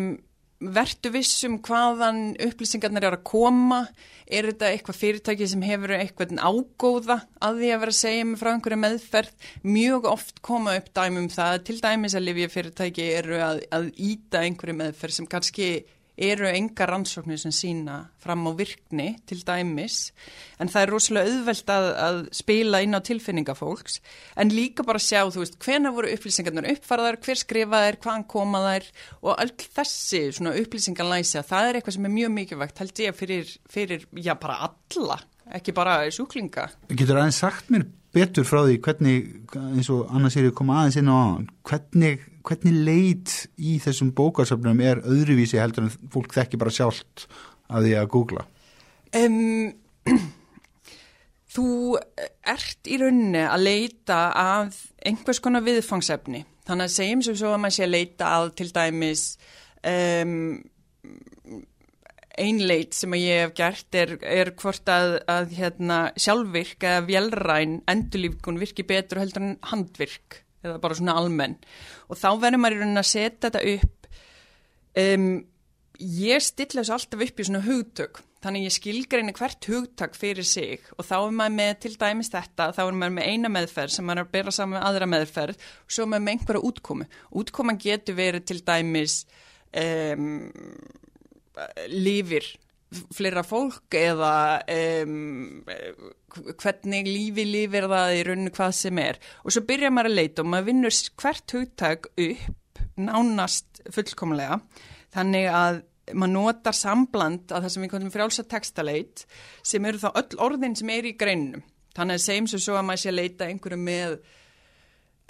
vertu 0.58 1.12
vissum 1.14 1.58
hvaðan 1.62 2.32
upplýsingarnir 2.42 3.06
er 3.06 3.16
að 3.18 3.26
koma. 3.30 3.84
Er 4.28 4.50
þetta 4.50 4.70
eitthvað 4.72 4.98
fyrirtæki 4.98 5.46
sem 5.48 5.62
hefur 5.64 5.94
eitthvað 5.96 6.34
ágóða 6.36 7.20
að 7.40 7.60
því 7.62 7.70
að 7.72 7.82
vera 7.84 7.94
að 7.94 8.00
segja 8.00 8.24
með 8.28 8.40
frá 8.42 8.50
einhverju 8.52 8.80
meðferð? 8.82 9.46
Mjög 9.64 10.08
oft 10.10 10.42
koma 10.44 10.74
upp 10.80 10.90
dæmum 10.98 11.30
það. 11.32 11.60
Til 11.68 11.78
dæmis 11.84 12.18
að 12.18 12.26
lifja 12.26 12.50
fyrirtæki 12.52 13.06
eru 13.20 13.38
að, 13.44 13.62
að 13.72 13.88
íta 13.96 14.42
einhverju 14.44 14.76
meðferð 14.82 15.18
sem 15.20 15.30
kannski 15.30 15.70
eru 16.18 16.48
enga 16.50 16.86
rannsóknir 16.88 17.38
sem 17.40 17.52
sína 17.54 17.98
fram 18.22 18.46
á 18.50 18.52
virkni 18.58 19.08
til 19.28 19.38
dæmis 19.46 20.10
en 20.58 20.70
það 20.70 20.82
er 20.82 20.92
rosalega 20.92 21.32
auðvelt 21.32 21.72
að, 21.72 21.88
að 22.06 22.18
spila 22.40 22.80
inn 22.84 22.98
á 22.98 23.00
tilfinningafólks 23.06 24.00
en 24.36 24.52
líka 24.54 24.86
bara 24.86 25.02
sjá, 25.02 25.22
þú 25.30 25.44
veist, 25.44 25.58
hvena 25.62 25.92
voru 25.94 26.10
upplýsingarnar 26.14 26.70
uppfarðar, 26.74 27.20
hver 27.22 27.42
skrifaðar, 27.42 28.00
hvaðan 28.02 28.26
komaðar 28.30 28.88
og 29.22 29.34
all 29.36 29.52
þessi 29.62 30.24
svona 30.34 30.56
upplýsingarlæsi 30.58 31.38
að 31.40 31.52
það 31.52 31.68
er 31.68 31.78
eitthvað 31.80 31.98
sem 31.98 32.08
er 32.08 32.16
mjög 32.16 32.34
mikilvægt 32.38 32.82
held 32.82 33.04
ég 33.04 33.18
fyrir, 33.18 33.54
fyrir 33.70 34.08
já 34.18 34.34
bara 34.40 34.58
alla, 34.68 35.20
ekki 35.54 35.76
bara 35.76 36.00
sjúklinga. 36.14 36.68
Getur 36.90 37.22
aðeins 37.22 37.40
sagt 37.44 37.70
mér 37.72 37.86
betur 38.14 38.46
frá 38.48 38.62
því 38.64 38.78
hvernig, 38.84 39.30
eins 39.54 39.90
og 39.92 40.08
annars 40.14 40.38
er 40.38 40.48
ég 40.48 40.54
að 40.54 40.58
koma 40.62 40.80
aðeins 40.82 40.98
inn 41.00 41.12
á 41.12 41.20
hvernig 41.68 42.24
hvernig 42.48 42.80
leit 42.86 43.34
í 43.60 43.76
þessum 43.82 44.12
bókarsöfnum 44.16 44.80
er 44.84 45.02
öðruvísi 45.04 45.60
heldur 45.60 45.86
en 45.86 46.10
fólk 46.12 46.34
þekki 46.36 46.60
bara 46.60 46.74
sjálft 46.74 47.26
að 47.68 47.88
því 47.88 47.94
að 48.00 48.10
googla? 48.14 48.46
Um, 49.16 49.72
þú 51.54 51.68
ert 52.48 52.88
í 52.88 52.98
rauninni 53.00 53.44
að 53.44 53.66
leita 53.66 54.22
að 54.32 54.80
einhvers 55.08 55.42
konar 55.44 55.66
viðfangsefni. 55.66 56.44
Þannig 56.68 56.88
að 56.88 56.96
segjum 56.96 57.22
sem 57.24 57.38
svo 57.40 57.52
að 57.54 57.62
maður 57.62 57.78
sé 57.78 57.86
að 57.86 57.94
leita 57.94 58.32
að 58.38 58.50
til 58.60 58.68
dæmis 58.76 59.22
um, 59.88 60.34
einleit 62.38 62.96
sem 62.96 63.14
að 63.16 63.24
ég 63.24 63.40
hef 63.44 63.54
gert 63.58 63.96
er, 63.98 64.12
er 64.22 64.52
hvort 64.58 64.92
að, 64.92 65.16
að 65.30 65.54
hérna, 65.58 66.02
sjálfvirk 66.20 66.84
eða 66.86 67.06
velræn 67.08 67.80
endurlífkun 67.90 68.60
virki 68.60 68.84
betur 68.86 69.22
heldur 69.22 69.46
en 69.48 69.56
handvirk 69.72 70.42
eða 70.64 70.78
bara 70.82 70.98
svona 70.98 71.16
almenn. 71.20 71.58
Og 72.08 72.18
þá 72.18 72.30
verður 72.42 72.62
maður 72.62 72.78
í 72.78 72.80
rauninni 72.82 73.02
að 73.02 73.10
setja 73.12 73.48
þetta 73.48 73.62
upp 73.74 74.08
um, 75.02 75.28
ég 75.98 76.44
stilla 76.44 76.82
þessu 76.82 76.96
alltaf 76.96 77.24
upp 77.26 77.40
í 77.40 77.46
svona 77.48 77.64
hugtök. 77.66 78.22
Þannig 78.38 78.68
ég 78.68 78.74
skilgreini 78.76 79.34
hvert 79.34 79.66
hugtak 79.66 80.14
fyrir 80.14 80.46
sig 80.46 80.84
og 80.94 81.02
þá 81.08 81.16
er 81.16 81.32
maður 81.40 81.54
með 81.56 81.72
til 81.82 81.94
dæmis 81.98 82.30
þetta 82.30 82.68
þá 82.76 82.84
er 82.84 82.98
maður 83.00 83.16
með 83.16 83.32
eina 83.32 83.50
meðferð 83.50 83.94
sem 83.96 84.06
maður 84.06 84.20
er 84.20 84.28
að 84.28 84.36
bera 84.36 84.54
saman 84.54 84.76
með 84.76 84.86
aðra 84.86 85.08
meðferð 85.10 85.64
og 85.64 85.96
svo 85.96 86.06
maður 86.06 86.24
með 86.24 86.36
einhverja 86.36 86.68
útkomi 86.68 87.08
útkoman 87.42 87.80
getur 87.82 88.18
verið 88.20 88.46
til 88.46 88.60
dæmis 88.62 89.16
um, 89.82 90.28
lífir 91.90 92.46
fleira 93.14 93.42
fólk 93.44 93.94
eða 93.98 94.32
um, 94.72 95.64
hvernig 96.62 97.08
lífi 97.08 97.44
lífir 97.48 97.88
það 97.90 98.14
í 98.16 98.22
rauninu 98.28 98.54
hvað 98.56 98.72
sem 98.78 99.02
er. 99.02 99.20
Og 99.44 99.54
svo 99.54 99.64
byrjar 99.68 99.92
maður 99.94 100.12
að 100.12 100.18
leita 100.20 100.44
og 100.44 100.50
maður 100.52 100.70
vinnur 100.70 100.98
hvert 101.22 101.56
hugtag 101.56 102.08
upp 102.14 102.82
nánast 102.98 103.82
fullkomlega. 103.94 104.60
Þannig 105.14 105.48
að 105.52 105.82
maður 106.16 106.34
notar 106.34 106.76
sambland 106.76 107.52
að 107.52 107.66
það 107.66 107.72
sem 107.74 107.84
við 107.84 107.92
komum 107.92 108.12
frjálsa 108.12 108.44
textaleit 108.48 109.24
sem 109.66 109.84
eru 109.88 110.00
þá 110.00 110.08
öll 110.22 110.40
orðin 110.48 110.76
sem 110.78 110.90
er 110.94 111.08
í 111.08 111.16
greinum 111.18 111.64
þannig 111.96 112.18
að 112.18 112.24
segjum 112.24 112.48
svo 112.52 112.76
að 112.78 112.86
maður 112.88 113.02
sé 113.02 113.10
að 113.10 113.18
leita 113.18 113.48
einhverju 113.48 113.80
með 113.82 114.14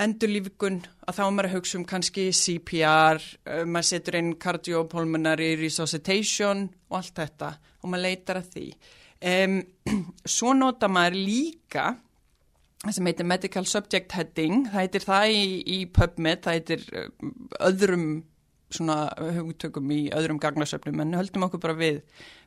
endurlífikun 0.03 0.81
að 1.09 1.17
þá 1.19 1.23
maður 1.27 1.49
að 1.49 1.55
hugsa 1.57 1.79
um 1.79 1.87
kannski 1.89 2.29
CPR, 2.37 3.23
uh, 3.49 3.63
maður 3.67 3.89
setur 3.91 4.19
inn 4.21 4.35
cardiopulmonary 4.41 5.55
resuscitation 5.61 6.67
og 6.89 7.01
allt 7.01 7.15
þetta 7.19 7.53
og 7.83 7.93
maður 7.93 8.05
leitar 8.07 8.43
að 8.43 8.53
því. 8.55 8.67
Um, 9.19 9.59
svo 10.37 10.55
nota 10.55 10.91
maður 10.93 11.19
líka 11.19 11.89
það 12.85 12.95
sem 12.95 13.11
heitir 13.11 13.27
medical 13.27 13.65
subject 13.67 14.15
heading, 14.15 14.69
það 14.71 14.85
heitir 14.85 15.07
það 15.09 15.35
í, 15.35 15.47
í 15.67 15.79
PubMed, 15.91 16.43
það 16.45 16.59
heitir 16.61 16.85
uh, 16.93 17.31
öðrum 17.69 18.11
svona 18.69 19.09
hugtökum 19.39 19.89
í 19.97 20.03
öðrum 20.13 20.39
gagnasöfnum 20.43 21.01
en 21.01 21.17
höldum 21.17 21.47
okkur 21.47 21.63
bara 21.63 21.77
við, 21.79 22.03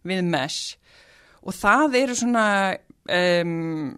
við 0.05 0.21
mesh 0.21 0.75
og 1.41 1.55
það 1.57 1.97
eru 2.01 2.17
svona, 2.17 2.45
um, 3.09 3.95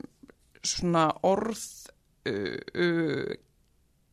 svona 0.64 1.10
orð 1.28 1.64
Uh, 2.24 2.55
uh, 2.80 3.34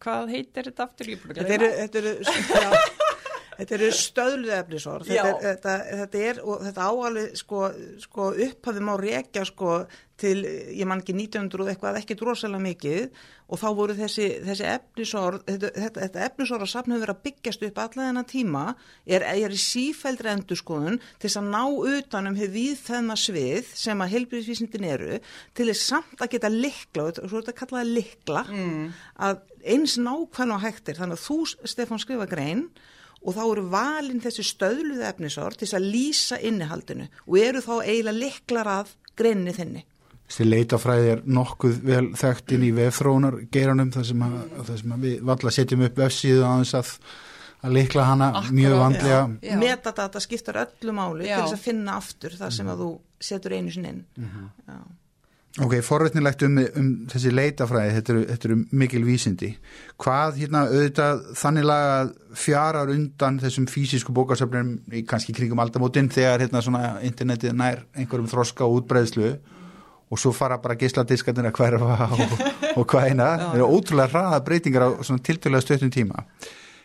hvað 0.02 0.32
heitir 0.34 0.70
þetta 0.70 0.86
aftur? 0.88 1.11
Þetta 1.28 1.54
eru, 1.54 1.68
þetta 1.78 2.00
eru, 2.00 2.14
já, 2.26 2.70
þetta 3.61 3.76
eru 3.78 3.90
stöðluð 3.96 4.54
efnisorð, 4.56 5.11
þetta, 5.11 5.32
þetta, 5.46 5.78
þetta 6.02 6.22
er, 6.30 6.44
og 6.44 6.62
þetta 6.66 6.86
áalveg, 6.90 7.34
sko, 7.40 7.64
sko 8.02 8.30
upphafum 8.48 8.92
á 8.92 8.96
reykja, 9.00 9.44
sko, 9.48 9.74
til, 10.20 10.38
ég 10.76 10.88
man 10.88 11.00
ekki 11.02 11.14
1900 11.16 11.72
eitthvað 11.72 11.98
ekki 12.00 12.16
drosalega 12.18 12.64
mikið. 12.64 13.20
Og 13.50 13.58
þá 13.58 13.66
voru 13.74 13.94
þessi, 13.98 14.26
þessi 14.46 14.66
efnisorð, 14.70 15.40
þetta, 15.48 15.70
þetta, 15.74 16.02
þetta 16.04 16.26
efnisorð 16.28 16.64
að 16.66 16.70
safna 16.70 16.94
hefur 16.94 17.02
verið 17.02 17.16
að 17.16 17.24
byggjast 17.24 17.64
upp 17.66 17.80
alla 17.82 18.04
þennan 18.06 18.28
tíma, 18.30 18.62
er, 19.11 19.24
er 19.26 19.56
í 19.56 19.58
sífældri 19.58 20.30
endurskoðun 20.30 21.00
til 21.22 21.32
að 21.32 21.48
ná 21.50 21.64
utanum 21.96 22.38
hefur 22.38 22.54
við 22.54 22.84
þennan 22.84 23.18
svið 23.18 23.72
sem 23.80 24.04
að 24.04 24.14
helbriðsvísindin 24.14 24.86
eru 24.92 25.18
til 25.58 25.66
þess 25.72 25.90
samt 25.90 26.22
að 26.22 26.36
geta 26.36 26.52
likla, 26.52 27.08
og 27.11 27.26
svo 27.26 27.40
er 27.40 27.48
þetta 27.48 27.58
kallaða 27.64 27.90
likla, 27.90 28.44
mm. 28.54 28.86
að 29.26 29.42
eins 29.74 29.98
nákvæmlega 29.98 30.62
hægtir, 30.68 31.00
þannig 31.00 31.18
að 31.18 31.26
þú, 31.26 31.40
Stefán, 31.74 32.02
skrifa 32.06 32.30
grein 32.30 32.68
og 33.21 33.37
þá 33.37 33.43
eru 33.45 33.64
valin 33.73 34.21
þessi 34.23 34.45
stöðluð 34.49 35.05
efnisort 35.11 35.61
til 35.61 35.71
að 35.77 35.89
lýsa 35.93 36.41
innihaldinu 36.41 37.09
og 37.27 37.41
eru 37.41 37.62
þá 37.64 37.75
eiginlega 37.85 38.18
liklar 38.18 38.71
að 38.79 38.93
greinni 39.18 39.55
þinni. 39.57 39.83
Þessi 40.31 40.47
leitafræði 40.47 41.11
er 41.16 41.25
nokkuð 41.27 41.81
vel 41.89 42.05
þekkt 42.18 42.55
inn 42.55 42.68
í 42.68 42.71
veffrónar 42.77 43.41
geranum 43.53 43.91
þar 43.91 44.07
sem, 44.07 44.23
að, 44.23 44.39
þar 44.68 44.81
sem 44.83 44.95
við 45.03 45.27
valla 45.27 45.53
setjum 45.57 45.85
upp 45.89 45.99
vefsíðu 45.99 46.45
á 46.47 46.53
þess 46.62 46.79
að, 46.79 46.93
að 47.66 47.77
likla 47.77 48.07
hana 48.07 48.29
Akkurát, 48.31 48.55
mjög 48.61 48.77
vandlega. 48.85 49.21
Metadata 49.59 50.23
skiptar 50.23 50.61
öllu 50.62 50.95
máli 50.95 51.27
já. 51.27 51.35
til 51.35 51.43
þess 51.49 51.59
að 51.59 51.64
finna 51.66 51.99
aftur 51.99 52.39
þar 52.39 52.57
sem 52.57 52.71
að 52.71 52.85
þú 52.85 52.91
setur 53.31 53.57
einu 53.59 53.75
sinni 53.75 53.95
inn. 53.97 54.05
Mm 54.16 54.31
-hmm. 54.31 54.85
Ok, 55.59 55.80
forveitnilegt 55.82 56.44
um, 56.46 56.59
um 56.78 56.90
þessi 57.11 57.32
leitafræði, 57.34 57.94
þetta 57.96 58.12
eru, 58.12 58.20
þetta 58.28 58.46
eru 58.46 58.57
mikil 58.78 59.01
vísindi. 59.03 59.48
Hvað 59.98 60.36
hérna 60.38 60.61
auðvitað 60.68 61.24
þannig 61.40 61.66
laga 61.66 61.96
fjarar 62.38 62.92
undan 62.92 63.40
þessum 63.42 63.66
fysisku 63.66 64.14
bókarsöfnum 64.14 64.76
í 64.94 65.03
kannski 65.11 65.34
kringum 65.34 65.59
aldamótin 65.64 66.11
þegar 66.14 66.44
hérna 66.44 66.62
svona 66.62 66.84
internetið 67.07 67.57
nær 67.59 67.82
einhverjum 67.98 68.30
þroska 68.30 68.68
og 68.68 68.78
útbreðslu 68.78 69.32
og 70.11 70.22
svo 70.22 70.30
fara 70.34 70.61
bara 70.62 70.78
gísladiskarnir 70.78 71.51
að 71.51 71.59
hverfa 71.59 71.98
og, 72.14 72.46
og 72.76 72.86
hvaðina 72.86 73.28
það 73.42 73.59
eru 73.59 73.68
ótrúlega 73.74 74.14
hraða 74.14 74.40
breytingar 74.46 74.86
á 74.86 74.90
svona 75.03 75.26
tiltölulega 75.26 75.66
stöðnum 75.66 75.92
tíma. 75.98 76.24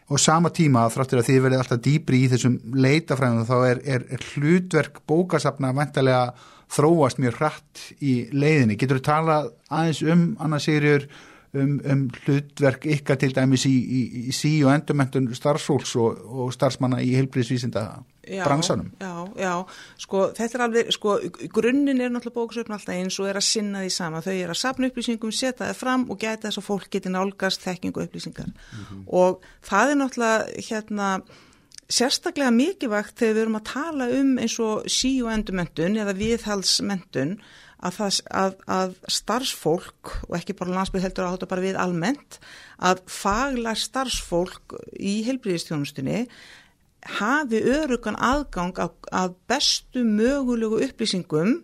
Og 0.10 0.22
sama 0.22 0.50
tíma 0.54 0.88
þráttur 0.94 1.22
að 1.22 1.30
þið 1.30 1.40
verið 1.46 1.62
alltaf 1.62 1.86
dýbri 1.86 2.26
í 2.26 2.34
þessum 2.34 2.58
leitafræðum 2.82 3.46
þá 3.46 3.56
er, 3.70 3.86
er, 3.86 4.10
er 4.18 4.28
hlutverk 4.34 5.00
bókasafna 5.06 5.74
vantarlega 5.78 6.34
þróast 6.72 7.22
mjög 7.22 7.40
hratt 7.40 7.86
í 8.02 8.18
leiðinni. 8.34 8.78
Getur 8.80 9.02
þú 9.02 9.06
talað 9.06 9.54
aðeins 9.70 10.02
um, 10.06 10.28
Anna 10.44 10.60
Sigurður, 10.62 11.08
um, 11.56 11.78
um 11.86 12.02
hlutverk 12.24 12.88
ykkar 12.96 13.20
til 13.22 13.32
dæmis 13.36 13.66
í, 13.70 13.74
í, 13.74 14.02
í 14.30 14.34
sí 14.36 14.58
og 14.66 14.74
endurmentun 14.74 15.30
starfsfólks 15.36 15.96
og, 16.02 16.20
og 16.26 16.52
starfsmanna 16.56 17.02
í 17.06 17.14
heilbríðsvísinda 17.16 17.86
bransanum? 18.26 18.92
Já, 19.00 19.14
já, 19.40 19.54
sko 20.02 20.26
þetta 20.36 20.58
er 20.58 20.66
alveg, 20.66 20.92
sko 20.96 21.16
grunninn 21.54 22.02
er 22.02 22.14
náttúrulega 22.14 22.40
bókasöfn 22.40 22.76
alltaf 22.78 22.96
eins 22.98 23.20
og 23.22 23.30
er 23.30 23.40
að 23.40 23.48
sinna 23.48 23.86
því 23.86 23.96
sama. 23.96 24.24
Þau 24.26 24.36
er 24.36 24.54
að 24.54 24.62
sapna 24.62 24.92
upplýsingum, 24.92 25.34
setja 25.36 25.70
það 25.70 25.82
fram 25.82 26.06
og 26.10 26.22
gæta 26.22 26.50
þess 26.50 26.62
að 26.62 26.70
fólk 26.70 26.92
geti 26.96 27.14
nálgast 27.14 27.66
þekkingu 27.66 28.06
upplýsingar 28.06 28.52
mm 28.52 28.86
-hmm. 28.86 29.04
og 29.08 29.44
það 29.66 29.92
er 29.92 30.00
náttúrulega 30.02 30.70
hérna 30.70 31.10
sérstaklega 31.92 32.52
mikilvægt 32.54 33.20
þegar 33.20 33.36
við 33.36 33.44
erum 33.44 33.60
að 33.60 33.70
tala 33.70 34.10
um 34.18 34.34
eins 34.42 34.58
og 34.64 34.90
sí 34.92 35.20
og 35.22 35.32
endurmentun 35.34 36.00
eða 36.02 36.16
viðhalsmentun 36.18 37.38
að, 37.86 38.00
að, 38.34 38.56
að 38.72 38.96
starfsfólk 39.12 40.14
og 40.26 40.36
ekki 40.40 40.56
bara 40.58 40.80
landsbyrð 40.80 41.08
heldur 41.08 41.28
að 41.28 41.36
þetta 41.36 41.52
bara 41.52 41.66
við 41.66 41.80
almennt 41.82 42.40
að 42.90 43.04
fagla 43.12 43.76
starfsfólk 43.78 44.78
í 44.98 45.20
heilbríðistjónustunni 45.28 46.26
hafi 47.20 47.62
örugan 47.62 48.18
aðgang 48.18 48.80
að 48.82 49.36
bestu 49.50 50.02
mögulegu 50.08 50.82
upplýsingum 50.88 51.60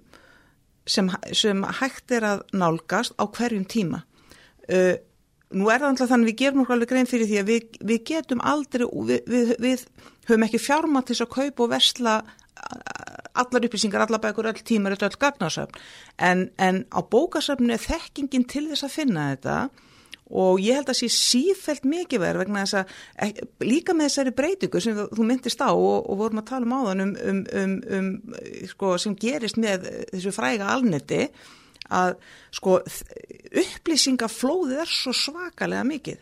sem, 0.86 1.10
sem 1.34 1.64
hægt 1.82 2.14
er 2.14 2.28
að 2.28 2.44
nálgast 2.54 3.16
á 3.18 3.26
hverjum 3.26 3.66
tíma. 3.66 4.04
Uh, 4.70 5.02
nú 5.52 5.70
er 5.72 5.82
það 5.82 5.90
alltaf 5.90 6.12
þannig 6.12 6.28
að 6.28 6.32
við 6.32 6.40
gerum 6.42 6.64
okkur 6.64 6.76
alveg 6.78 6.92
grein 6.92 7.10
fyrir 7.10 7.30
því 7.30 7.40
að 7.42 7.50
við, 7.52 7.80
við 7.92 8.04
getum 8.12 8.44
aldrei, 8.52 8.86
við, 9.10 9.22
við, 9.28 9.54
við 9.62 9.86
höfum 10.30 10.48
ekki 10.48 10.62
fjárma 10.62 11.04
til 11.08 11.18
að 11.20 11.34
kaupa 11.36 11.66
og 11.66 11.74
versla 11.74 12.16
allar 13.42 13.66
upplýsingar, 13.66 14.04
allar 14.06 14.22
bækur, 14.22 14.50
öll 14.52 14.66
tímar, 14.66 14.96
öll 14.98 15.20
gagnasöfn. 15.20 15.80
En, 16.20 16.50
en 16.60 16.84
á 16.92 17.00
bókasöfnu 17.02 17.74
er 17.74 17.82
þekkingin 17.82 18.46
til 18.50 18.68
þess 18.70 18.86
að 18.88 18.96
finna 18.98 19.30
þetta 19.32 19.56
og 20.32 20.62
ég 20.64 20.78
held 20.80 20.92
að 20.92 21.00
sé 21.02 21.10
sífælt 21.12 21.88
mikið 21.88 22.22
verð 22.24 22.44
vegna 22.46 22.64
þess 22.64 22.78
að 22.80 23.42
líka 23.68 23.96
með 23.96 24.08
þessari 24.08 24.36
breytingu 24.36 24.82
sem 24.84 25.00
þú 25.12 25.26
myndist 25.28 25.64
á 25.64 25.72
og, 25.72 26.08
og 26.08 26.20
vorum 26.22 26.40
að 26.40 26.48
tala 26.54 26.68
um 26.68 26.76
áðan 26.78 27.04
um, 27.04 27.16
um, 27.20 27.42
um, 27.62 27.74
um 27.98 28.12
sko, 28.72 28.94
sem 29.02 29.18
gerist 29.20 29.60
með 29.60 29.90
þessu 30.14 30.32
fræga 30.36 30.72
alneti 30.72 31.26
að 31.92 32.16
sko 32.56 32.78
upplýsingaflóðið 33.64 34.84
er 34.84 34.92
svo 34.92 35.14
svakalega 35.16 35.84
mikið. 35.88 36.22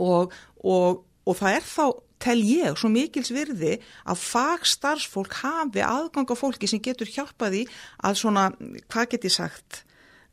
Og, 0.00 0.34
og, 0.64 1.04
og 1.28 1.38
það 1.38 1.58
er 1.58 1.68
þá 1.68 1.86
tel 2.24 2.38
ég 2.40 2.78
svo 2.80 2.88
mikils 2.92 3.32
virði 3.34 3.78
að 4.08 4.22
fagstarfsfólk 4.22 5.40
hafi 5.42 5.82
aðgang 5.84 6.30
á 6.30 6.36
fólki 6.38 6.70
sem 6.70 6.82
getur 6.82 7.10
hjálpaði 7.10 7.66
að 8.04 8.20
svona, 8.22 8.46
hvað 8.88 9.10
get 9.14 9.28
ég 9.28 9.34
sagt 9.34 9.82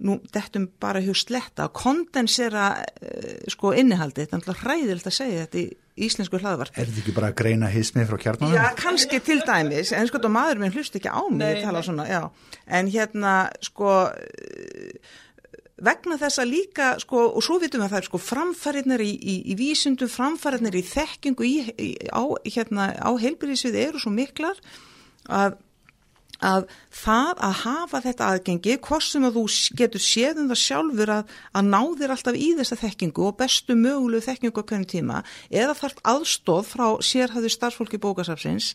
nú 0.02 0.18
dettum 0.34 0.68
bara 0.82 1.02
hjá 1.04 1.14
sletta 1.18 1.68
að 1.68 1.76
kondensera 1.82 2.74
uh, 2.82 3.32
sko 3.52 3.74
innihaldi, 3.78 4.26
þetta 4.26 4.38
er 4.38 4.41
alltaf 4.41 4.66
hræðilegt 4.66 5.10
að 5.12 5.18
segja 5.18 5.45
þetta 5.45 5.62
í 5.62 5.66
íslensku 6.02 6.39
hlaðvarp. 6.41 6.76
Er 6.76 6.88
þetta 6.89 7.04
ekki 7.04 7.16
bara 7.16 7.32
að 7.32 7.39
greina 7.41 7.72
hismið 7.72 8.08
frá 8.10 8.22
kjarnanum? 8.26 8.56
Já, 8.56 8.64
kannski 8.80 9.20
til 9.24 9.41
dæmis, 9.45 9.91
en 9.95 10.08
sko 10.10 10.22
maður 10.32 10.64
minn 10.64 10.76
hlust 10.76 10.95
ekki 10.97 11.12
á 11.12 11.22
mig 11.30 11.60
að 11.60 11.66
tala 11.68 11.84
svona, 11.86 12.08
já, 12.10 12.22
en 12.80 12.91
hérna 12.91 13.36
sko 13.66 13.91
vegna 15.82 16.18
þessa 16.22 16.45
líka 16.45 16.93
sko 17.02 17.26
og 17.32 17.43
svo 17.45 17.58
vitum 17.62 17.82
við 17.82 17.88
að 17.88 17.93
það 17.95 18.02
er 18.02 18.08
sko 18.10 18.22
framfæriðnir 18.22 19.04
í, 19.04 19.12
í, 19.18 19.36
í 19.52 19.58
vísundum, 19.60 20.12
framfæriðnir 20.12 20.78
í 20.78 20.84
þekkingu 20.86 21.47
í, 21.47 21.56
á, 22.14 22.24
hérna, 22.45 22.91
á 23.02 23.12
heilbyrðisvið 23.22 23.80
eru 23.88 24.02
svo 24.02 24.14
miklar 24.14 24.60
að 25.30 25.58
að 26.42 26.66
það 27.02 27.44
að 27.48 27.56
hafa 27.62 28.02
þetta 28.06 28.30
aðgengi, 28.34 28.78
hvort 28.88 29.06
sem 29.06 29.26
að 29.28 29.38
þú 29.38 29.44
getur 29.80 30.04
séð 30.04 30.42
um 30.42 30.50
það 30.52 30.62
sjálfur 30.64 31.14
að, 31.16 31.36
að 31.54 31.70
náðir 31.76 32.16
alltaf 32.16 32.39
í 32.39 32.50
þessa 32.58 32.80
þekkingu 32.82 33.28
og 33.28 33.38
bestu 33.39 33.78
mögulegu 33.78 34.26
þekkingu 34.26 34.64
á 34.66 34.68
hvernig 34.72 34.92
tíma 34.92 35.22
eða 35.50 35.78
þarf 35.78 36.04
aðstóð 36.14 36.68
frá 36.74 36.88
sérhæðu 37.06 37.54
starfsfólki 37.54 38.02
bókasafsins 38.02 38.74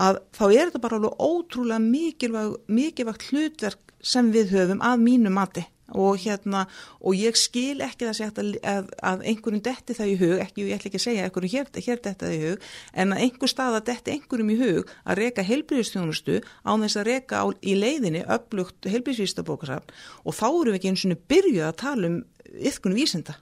að 0.00 0.22
þá 0.36 0.44
er 0.48 0.70
þetta 0.70 0.84
bara 0.86 1.00
alveg 1.00 1.18
ótrúlega 1.18 1.82
mikilvægt, 1.82 2.62
mikilvægt 2.70 3.28
hlutverk 3.30 3.94
sem 4.00 4.30
við 4.32 4.54
höfum 4.54 4.80
að 4.84 5.04
mínu 5.04 5.34
mati 5.34 5.66
og 5.96 6.18
hérna 6.22 6.64
og 7.00 7.18
ég 7.18 7.38
skil 7.38 7.80
ekki 7.84 8.08
það 8.08 8.22
að, 8.26 8.50
að, 8.62 8.90
að 9.10 9.24
einhverjum 9.32 9.64
detti 9.66 9.96
það 9.96 10.12
í 10.12 10.16
hug, 10.20 10.36
ekki 10.44 10.66
ég 10.66 10.78
ætla 10.78 10.90
ekki 10.90 11.00
að 11.00 11.06
segja 11.06 11.28
einhverjum 11.28 11.54
hér, 11.54 11.70
hér 11.86 12.02
detti 12.04 12.26
það 12.26 12.36
í 12.36 12.42
hug 12.44 12.68
en 13.02 13.14
að 13.14 13.24
einhver 13.26 13.52
stað 13.52 13.78
að 13.78 13.86
detti 13.90 14.16
einhverjum 14.16 14.52
í 14.54 14.58
hug 14.60 14.92
að 15.04 15.22
reyka 15.22 15.46
heilbríðistjónustu 15.50 16.40
á 16.40 16.72
þess 16.72 17.00
að 17.00 17.08
reyka 17.10 17.44
í 17.60 17.76
leiðinni 17.78 18.24
upplugt 18.26 18.90
heilbríðsvístabókarsafn 18.90 19.94
og 20.24 20.36
þá 20.36 20.46
eru 20.50 20.74
við 20.74 20.80
ekki 20.80 20.92
eins 20.92 21.06
og 21.08 21.24
byrjuð 21.30 21.66
að 21.68 21.80
tala 21.84 22.10
um 22.10 22.20
yfkunum 22.50 22.98
vísinda. 22.98 23.36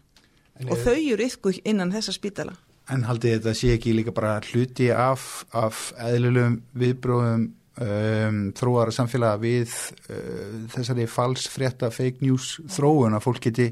En 0.59 0.73
og 0.73 0.81
þau 0.83 0.97
eru 0.97 1.27
yfku 1.29 1.53
innan 1.69 1.93
þessa 1.95 2.15
spítala. 2.17 2.57
En 2.89 3.05
haldið 3.05 3.37
þetta 3.37 3.55
sé 3.57 3.75
ekki 3.77 3.93
líka 3.95 4.15
bara 4.17 4.39
hluti 4.49 4.89
af, 4.95 5.45
af 5.53 5.91
eðlulegum 6.01 6.63
viðbróðum 6.81 7.45
um, 7.85 8.41
þróara 8.57 8.95
samfélaga 8.95 9.41
við 9.43 9.75
uh, 10.11 10.69
þessari 10.75 11.09
falsfrétta 11.11 11.93
fake 11.95 12.25
news 12.25 12.57
þróun 12.75 13.17
að 13.19 13.25
fólk 13.27 13.43
geti 13.49 13.71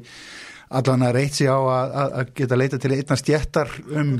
allan 0.67 1.05
að 1.07 1.15
reyt 1.19 1.37
sig 1.37 1.47
á 1.51 1.57
að, 1.57 1.95
að 2.07 2.33
geta 2.41 2.59
leita 2.59 2.81
til 2.81 2.93
einna 2.97 3.19
stjættar 3.19 3.71
um 3.87 4.17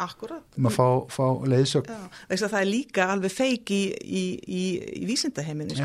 Akkurat. 0.00 0.46
um 0.56 0.68
að 0.70 0.76
fá, 0.78 0.86
fá 1.12 1.24
leiðsögn. 1.50 1.90
Það 2.30 2.60
er 2.60 2.68
líka 2.70 3.08
alveg 3.12 3.34
feik 3.34 3.72
í, 3.74 3.82
í, 4.00 4.22
í, 4.48 4.62
í 5.02 5.08
vísindaheiminu 5.08 5.76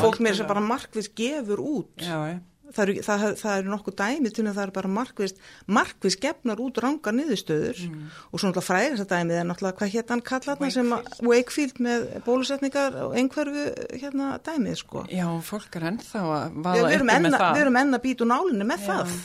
fólk 0.00 0.22
með 0.22 0.36
þess 0.38 0.44
að 0.46 0.52
bara 0.54 0.64
markvist 0.64 1.12
gefur 1.18 1.60
út. 1.60 1.92
Já, 2.00 2.16
já 2.30 2.38
það 2.70 2.82
eru, 2.84 2.94
það, 3.06 3.24
það 3.40 3.56
eru 3.58 3.72
nokkuð 3.72 3.96
dæmi 3.98 4.32
til 4.32 4.44
að 4.46 4.54
það 4.54 4.62
eru 4.64 4.74
bara 4.76 4.92
markvist, 4.96 5.42
markvist 5.66 6.20
gefnar 6.22 6.62
út 6.62 6.80
ranga 6.82 7.12
niðurstöður 7.16 7.82
mm. 7.88 8.06
og 8.30 8.40
svo 8.40 8.48
náttúrulega 8.48 8.66
fræðist 8.68 9.04
að 9.04 9.12
dæmið 9.12 9.40
er 9.40 9.48
náttúrulega 9.50 9.78
hvað 9.80 9.92
hétt 9.96 10.14
hann 10.14 10.24
kallatna 10.30 10.70
sem 10.72 10.94
Wakefield 11.28 11.82
með 11.84 12.08
bólusetningar 12.26 12.98
og 13.06 13.18
einhverfu 13.18 13.68
hérna 13.98 14.32
dæmið 14.46 14.80
sko. 14.80 15.04
Já, 15.12 15.26
fólk 15.46 15.78
er 15.80 15.88
ennþá 15.92 16.24
að 16.38 16.58
vaða 16.64 16.88
við 16.88 16.98
erum 16.98 17.14
enna, 17.16 17.44
við 17.44 17.64
erum 17.66 17.80
enna 17.82 18.02
být 18.02 18.24
úr 18.24 18.32
nálinni 18.32 18.68
með 18.68 18.86
Já. 18.86 18.90
það 18.90 19.16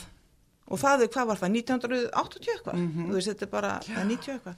og 0.68 0.80
það 0.82 1.04
er, 1.04 1.10
hvað 1.14 1.28
var 1.30 1.40
það, 1.40 1.54
1980 1.62 2.50
eitthvað 2.52 2.74
mm 2.76 2.88
-hmm. 2.88 3.08
þú 3.08 3.14
veist, 3.16 3.28
þetta 3.32 3.46
er 3.46 3.52
bara 3.52 3.70
90 3.88 4.32
eitthvað 4.34 4.56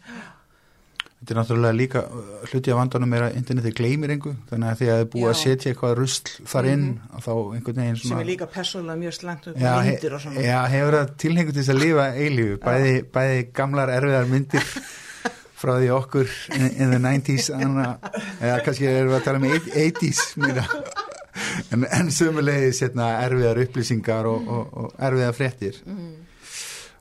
Þetta 1.21 1.35
er 1.35 1.37
náttúrulega 1.37 1.77
líka 1.77 2.01
uh, 2.09 2.29
hluti 2.49 2.73
af 2.73 2.79
vandanum 2.79 3.11
er 3.13 3.27
að 3.27 3.35
interneti 3.37 3.75
gleymir 3.77 4.15
einhver 4.15 4.39
þannig 4.49 4.71
að 4.71 4.79
því 4.79 4.87
að 4.87 4.95
það 4.95 5.03
er 5.03 5.11
búið 5.13 5.27
Já. 5.27 5.33
að 5.33 5.41
setja 5.41 5.73
eitthvað 5.73 5.93
rusl 5.99 6.31
þar 6.53 6.69
inn 6.71 6.87
mm 6.87 6.95
-hmm. 6.95 7.25
þá 7.27 7.33
einhvern 7.57 7.81
veginn 7.83 7.99
svona, 8.01 8.09
sem 8.09 8.23
er 8.23 8.31
líka 8.31 8.49
persónulega 8.55 9.03
mjög 9.03 9.15
slangt 9.19 9.49
og 9.51 9.59
myndir 9.61 10.15
og 10.17 10.23
svona. 10.25 10.47
Já, 10.47 10.59
hefur 10.73 10.97
það 10.97 11.13
tilhengu 11.25 11.53
til 11.53 11.61
þess 11.61 11.75
að 11.75 11.83
lifa 11.85 12.07
eilífu? 12.15 12.57
Bæði, 12.65 12.95
bæði 13.13 13.43
gamlar 13.53 13.93
erfiðar 13.99 14.33
myndir 14.33 14.73
frá 15.61 15.75
því 15.77 15.91
okkur 15.93 16.33
in, 16.57 16.67
in 16.71 16.91
the 16.95 17.01
90's 17.05 17.51
eða 17.53 18.59
kannski 18.65 18.89
erum 18.89 19.13
við 19.13 19.19
að 19.19 19.25
tala 19.29 19.39
um 19.39 19.49
80's 19.77 20.25
en, 21.73 21.85
en 21.85 22.11
sömulegis 22.15 22.81
hérna, 22.85 23.11
erfiðar 23.27 23.61
upplýsingar 23.65 24.29
og, 24.31 24.49
og, 24.49 24.71
og 24.73 24.95
erfiðar 24.97 25.37
fréttir. 25.37 25.83
Mm. 25.85 26.15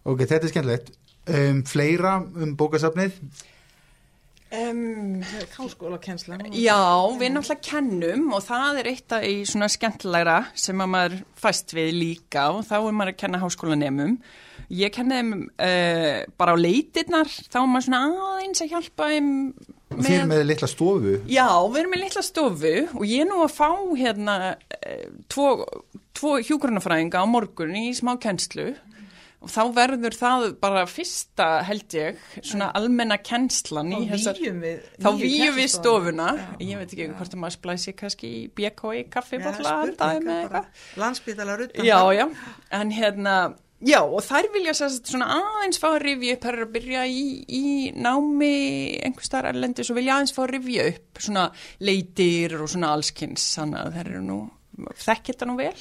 Ok, 0.09 0.25
þetta 0.25 0.43
er 0.43 0.53
skemmtilegt. 0.53 0.91
Um, 1.29 1.63
Fleira 1.67 2.17
um 2.19 2.55
bókasafnið 2.57 3.15
Um, 4.49 5.21
Háskóla 5.53 5.99
kennsla 6.01 6.39
Já, 6.57 6.81
við 7.19 7.35
náttúrulega 7.35 7.61
kennum 7.61 8.31
og 8.33 8.41
það 8.47 8.79
er 8.81 8.87
eitt 8.89 9.13
af 9.13 9.25
í 9.27 9.33
svona 9.45 9.67
skemmtilegra 9.69 10.37
sem 10.57 10.81
að 10.81 10.89
maður 10.89 11.17
fæst 11.37 11.73
við 11.77 11.91
líka 11.93 12.47
og 12.55 12.63
þá 12.65 12.73
er 12.79 12.95
maður 12.97 13.11
að 13.13 13.19
kenna 13.21 13.41
háskólanemum. 13.43 14.15
Ég 14.73 14.93
kenni 14.95 15.19
þeim 15.19 15.35
uh, 15.53 16.17
bara 16.41 16.57
á 16.57 16.63
leitirnar, 16.65 17.29
þá 17.29 17.59
er 17.61 17.69
maður 17.69 17.85
svona 17.91 18.01
aðeins 18.31 18.65
að 18.65 18.73
hjálpa 18.73 19.11
þeim 19.13 19.29
með... 19.29 20.01
Þið 20.01 20.17
erum 20.17 20.33
með 20.33 20.43
litla 20.49 20.71
stofu? 20.73 21.15
Já, 21.29 21.47
við 21.69 21.79
erum 21.83 21.93
með 21.93 22.03
litla 22.07 22.25
stofu 22.25 22.75
og 22.89 23.05
ég 23.05 23.23
er 23.25 23.29
nú 23.29 23.39
að 23.45 23.55
fá 23.59 23.69
hérna 24.01 24.39
uh, 24.57 25.07
tvo, 25.29 25.49
tvo 26.17 26.37
hjúgrunafræðinga 26.41 27.21
á 27.21 27.25
morgun 27.29 27.77
í 27.77 27.91
smá 27.97 28.15
kennslu 28.17 28.71
og 29.39 29.51
þá 29.51 29.61
verður 29.75 30.15
það 30.19 30.45
bara 30.59 30.83
fyrsta 30.89 31.47
held 31.67 31.95
ég, 31.95 32.19
svona 32.41 32.69
almenna 32.75 33.19
kennslan 33.23 33.93
í 33.95 34.01
þessar, 34.09 34.41
þá 34.99 35.09
výjum 35.19 35.55
við 35.55 35.71
stofuna, 35.71 36.27
já, 36.35 36.67
ég 36.73 36.81
veit 36.81 36.91
ekki 36.91 37.07
já. 37.07 37.13
hvort 37.15 37.39
maður 37.39 37.55
splæsi 37.55 37.95
kannski 37.99 38.33
í 38.41 38.43
BKI 38.57 39.05
kaffibotla 39.13 39.77
landsbytala 40.99 41.57
ruttan 41.61 41.87
já, 41.87 41.99
já, 42.17 42.25
en 42.81 42.91
hérna 42.97 43.35
já, 43.79 44.01
og 44.03 44.19
þær 44.27 44.49
vilja 44.57 44.75
sérst 44.75 45.07
svona 45.13 45.29
aðeins 45.37 45.79
fá 45.79 45.87
að 45.93 46.01
rifja 46.03 46.35
upp, 46.35 46.43
þær 46.43 46.57
eru 46.57 46.67
að 46.67 46.73
byrja 46.75 47.05
í, 47.07 47.23
í 47.47 47.63
námi 47.95 48.53
einhver 49.07 49.29
starf 49.29 49.53
erlendis 49.53 49.93
og 49.93 49.99
vilja 50.01 50.17
aðeins 50.17 50.35
fá 50.35 50.43
að 50.43 50.51
rifja 50.57 50.89
upp 50.91 51.23
svona 51.29 51.45
leitir 51.87 52.57
og 52.59 52.67
svona 52.73 52.91
allskynns, 52.97 53.47
þannig 53.55 53.85
að 53.85 53.95
þær 53.95 54.11
eru 54.11 54.25
nú 54.27 54.41
þekkir 54.99 55.35
þetta 55.35 55.47
nú 55.47 55.57
vel 55.59 55.73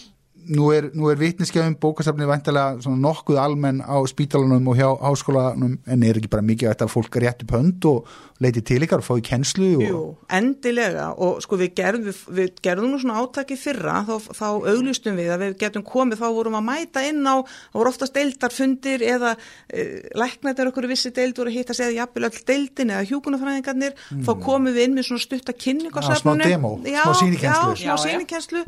nú 0.55 0.70
er, 0.72 0.88
er 1.12 1.20
vitniskefum 1.20 1.76
bókasafni 1.80 2.28
vantilega 2.28 2.94
nokkuð 2.96 3.40
almenn 3.42 3.82
á 3.84 3.96
spítalunum 4.09 4.70
og 4.70 4.78
hjá 4.78 4.88
háskólanum 5.03 5.78
en 5.86 6.07
er 6.07 6.20
ekki 6.20 6.30
bara 6.32 6.46
mikið 6.46 6.68
að 6.68 6.74
þetta 6.74 6.90
fólk 6.92 7.18
rétt 7.22 7.44
upp 7.44 7.55
hönd 7.57 7.88
og 7.90 8.12
leiti 8.43 8.62
til 8.62 8.82
ykkar 8.86 9.03
og 9.03 9.07
fái 9.07 9.22
kennslu 9.26 9.68
og... 9.78 9.82
Jú, 9.82 10.01
endilega 10.39 11.09
og 11.18 11.41
sko 11.43 11.59
við 11.59 11.72
gerðum, 11.78 12.07
við, 12.07 12.20
við 12.39 12.61
gerðum 12.62 12.93
nú 12.93 13.01
svona 13.03 13.18
átaki 13.22 13.59
fyrra 13.59 14.03
þá, 14.07 14.14
þá 14.39 14.47
auglustum 14.47 15.18
við 15.18 15.32
að 15.34 15.45
við 15.45 15.57
getum 15.64 15.86
komið 15.86 16.22
þá 16.22 16.26
vorum 16.36 16.59
að 16.61 16.66
mæta 16.68 17.05
inn 17.09 17.26
á, 17.26 17.43
þá 17.43 17.80
voru 17.80 17.93
oftast 17.93 18.14
deildarfundir 18.14 19.05
eða 19.09 19.34
e, 19.66 19.89
læknættir 20.18 20.70
okkur 20.70 20.89
vissi 20.91 21.12
deild 21.14 21.41
voru 21.41 21.53
að 21.53 21.59
hitta 21.59 21.76
segja 21.76 22.05
jafnvel 22.05 22.28
all 22.28 22.41
deildin 22.53 22.95
eða 22.95 23.09
hjúkunarfræðingarnir 23.11 23.99
mm. 23.99 24.22
þá 24.28 24.32
komum 24.47 24.70
við 24.70 24.86
inn 24.86 24.97
með 24.99 25.11
svona 25.11 25.26
stutta 25.26 25.57
kynning 25.59 25.99
safnunum. 25.99 26.47
Já, 26.47 26.55
smá 26.55 26.55
demo, 26.55 26.72
já, 26.86 27.03
smá 27.03 27.20
sínikenslu. 27.24 27.74
Já, 27.74 27.82
smá 27.82 28.03
sínikenslu 28.07 28.64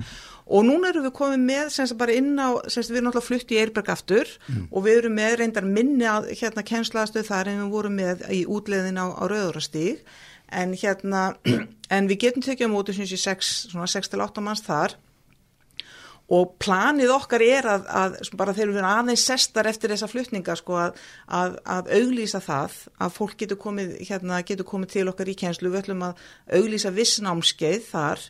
og 0.50 0.64
núna 0.66 0.90
erum 0.90 1.04
við 1.06 1.14
komið 1.14 1.42
með 1.46 1.68
semst 1.74 1.96
bara 1.98 2.14
inn 2.18 2.32
á, 2.34 2.58
semst 2.66 2.90
við 2.90 2.98
erum 2.98 3.08
náttúrulega 3.08 3.28
flutt 3.28 3.52
í 3.54 3.58
Eirberg 3.60 3.90
aftur 3.92 4.30
mm. 4.48 4.64
og 4.66 4.84
við 4.86 4.98
erum 4.98 5.14
með 5.20 5.36
reyndar 5.38 5.66
minni 5.68 6.08
að 6.10 6.30
hérna 6.40 6.64
kennslastöð 6.66 7.28
þar 7.28 7.52
en 7.52 7.60
við 7.62 7.74
vorum 7.76 7.98
með 8.00 8.24
í 8.34 8.40
útleðin 8.50 8.98
á, 8.98 9.06
á 9.14 9.24
Rauðurastíg 9.60 10.02
en 10.50 10.74
hérna, 10.74 11.36
en 11.94 12.08
við 12.08 12.26
getum 12.26 12.42
á 12.42 12.68
móti 12.72 12.94
sem 12.94 13.06
sé 13.06 13.16
6-8 13.20 14.42
manns 14.42 14.64
þar. 14.66 14.96
Og 16.30 16.52
planið 16.62 17.10
okkar 17.10 17.42
er 17.42 17.66
að, 17.66 17.86
að 17.90 18.12
bara 18.38 18.52
þegar 18.54 18.68
við 18.70 18.76
erum 18.78 18.90
aðeins 18.90 19.24
sestar 19.26 19.66
eftir 19.66 19.90
þessa 19.90 20.06
flutninga 20.06 20.54
sko 20.54 20.76
að, 20.78 21.00
að, 21.26 21.56
að 21.66 21.90
auglýsa 21.96 22.40
það 22.40 22.76
að 23.02 23.16
fólk 23.16 23.34
getur 23.40 23.58
komið, 23.58 23.96
hérna, 24.06 24.38
getur 24.46 24.68
komið 24.68 24.92
til 24.92 25.08
okkar 25.10 25.30
í 25.30 25.34
kjenslu, 25.34 25.72
við 25.72 25.80
ætlum 25.80 26.04
að 26.06 26.22
auglýsa 26.54 26.94
vissnámskeið 26.94 27.82
þar 27.90 28.22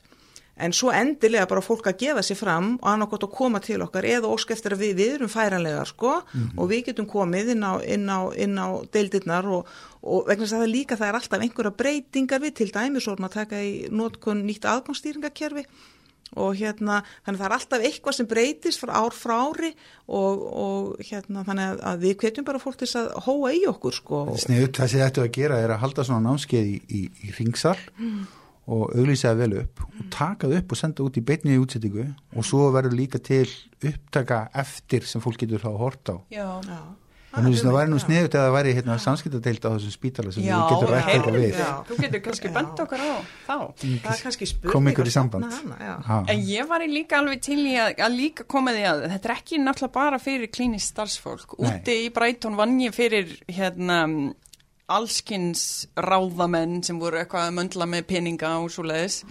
en 0.65 0.75
svo 0.77 0.93
endilega 0.95 1.49
bara 1.51 1.63
fólk 1.65 1.91
að 1.91 2.01
gefa 2.05 2.25
sér 2.25 2.39
fram 2.39 2.73
og 2.79 2.89
annarkot 2.93 3.27
að 3.27 3.35
koma 3.37 3.61
til 3.65 3.81
okkar 3.85 4.09
eða 4.09 4.33
ósk 4.33 4.55
eftir 4.55 4.77
að 4.77 4.85
við, 4.85 4.97
við 5.01 5.15
erum 5.19 5.33
færanlegar 5.33 5.89
sko 5.89 6.17
mm 6.21 6.41
-hmm. 6.41 6.59
og 6.59 6.71
við 6.71 6.85
getum 6.89 7.07
komið 7.07 7.55
inn 7.55 7.65
á, 7.65 7.73
inn 7.85 8.09
á, 8.09 8.21
inn 8.37 8.59
á 8.59 8.69
deildirnar 8.93 9.47
og, 9.47 9.67
og 10.03 10.27
vegna 10.29 10.45
þess 10.45 10.57
að 10.57 10.65
það 10.65 10.75
líka 10.77 10.97
það 10.97 11.09
er 11.09 11.19
alltaf 11.21 11.41
einhverja 11.41 11.79
breytingar 11.83 12.41
við 12.41 12.55
til 12.55 12.71
dæmis 12.73 13.09
og 13.09 13.21
að 13.21 13.33
taka 13.33 13.63
í 13.63 13.89
nótkun 13.91 14.45
nýtt 14.47 14.65
aðgangsstýringakerfi 14.65 15.65
og 16.39 16.55
hérna 16.55 17.01
þannig 17.25 17.37
að 17.37 17.43
það 17.43 17.47
er 17.49 17.55
alltaf 17.57 17.85
eitthvað 17.87 18.17
sem 18.17 18.27
breytist 18.31 18.81
frá 18.83 18.93
ár 18.95 19.15
frá 19.17 19.35
ári 19.51 19.73
og, 20.07 20.43
og 20.65 21.01
hérna 21.03 21.45
þannig 21.47 21.81
að 21.91 22.05
við 22.05 22.19
kvetjum 22.23 22.47
bara 22.47 22.63
fólk 22.63 22.79
til 22.79 22.91
að 23.01 23.09
hóa 23.27 23.51
í 23.57 23.65
okkur 23.67 23.97
sko. 23.97 24.21
Sniðut 24.39 24.79
það 24.79 24.93
sem 24.93 25.01
þetta 25.01 25.25
að 25.25 25.33
gera 25.35 25.59
er 25.59 25.75
að 25.75 25.83
halda 25.85 26.07
svona 26.07 26.31
námskeið 26.31 26.69
í, 26.71 26.77
í, 26.87 27.01
í 27.27 27.35
ringsal 27.39 27.79
mm 27.97 28.21
og 28.71 28.95
auglýsaði 28.95 29.43
vel 29.43 29.59
upp 29.65 29.85
og 29.87 30.09
takaði 30.15 30.61
upp 30.61 30.73
og 30.75 30.81
senda 30.81 31.05
út 31.07 31.19
í 31.19 31.25
beitniði 31.27 31.63
útsettingu 31.65 32.07
og 32.07 32.47
svo 32.47 32.71
verður 32.75 32.99
líka 33.01 33.21
til 33.23 33.47
upptaka 33.81 34.47
eftir 34.63 35.07
sem 35.09 35.23
fólk 35.25 35.43
getur 35.43 35.63
þá 35.63 35.71
að 35.75 35.81
horta 35.85 36.17
á 36.17 36.19
Já, 36.31 36.49
já 36.67 36.81
Þannig 37.31 37.61
að 37.61 37.63
það 37.63 37.77
væri 37.77 37.91
nú 37.93 37.99
sniðut 38.03 38.35
eða 38.35 38.47
það 38.47 38.55
væri 38.57 38.71
hérna 38.75 38.95
samskiptadeild 39.05 39.67
á 39.67 39.71
þessum 39.71 39.93
spítala 39.95 40.33
sem 40.35 40.43
já, 40.43 40.55
við 40.57 40.73
getum 40.73 40.91
rætt 40.91 41.11
eitthvað 41.13 41.37
við. 41.39 41.61
Já, 41.61 41.69
þú 41.87 41.99
getur 42.01 42.23
kannski 42.25 42.51
bent 42.57 42.83
okkar 42.83 43.05
á 43.07 43.11
þá. 43.47 43.55
Það 43.79 44.09
er 44.15 44.23
kannski 44.25 44.49
spurning. 44.51 44.73
Kom 44.73 44.91
ykkur 44.91 45.11
í 45.11 45.13
samband. 45.15 45.59
Hana, 46.09 46.19
en 46.35 46.43
ég 46.49 46.71
var 46.73 46.85
líka 46.91 47.21
alveg 47.21 47.45
til 47.47 47.61
í 47.63 47.77
að, 47.79 47.93
að 48.03 48.17
líka 48.19 48.47
koma 48.51 48.75
því 48.75 48.83
að 48.91 49.07
þetta 49.13 49.31
er 49.31 49.35
ekki 49.37 49.63
náttúrulega 49.63 49.95
bara 50.01 50.21
fyrir 50.25 50.51
klínist 50.51 50.91
starfsfólk. 50.91 51.55
Nei. 51.55 51.71
Úti 51.71 51.99
í 52.09 52.11
Breitón 52.19 52.59
vann 52.59 52.75
ég 52.83 52.99
fyrir 52.99 53.37
hérna 53.47 54.03
allskins 54.91 55.65
ráðamenn 55.97 56.81
sem 56.87 57.01
voru 57.01 57.21
eitthvað 57.21 57.49
að 57.49 57.59
möndla 57.59 57.91
með 57.91 58.07
peninga 58.11 58.55
og 58.61 58.71
svo 58.75 58.87
leiðis 58.91 59.23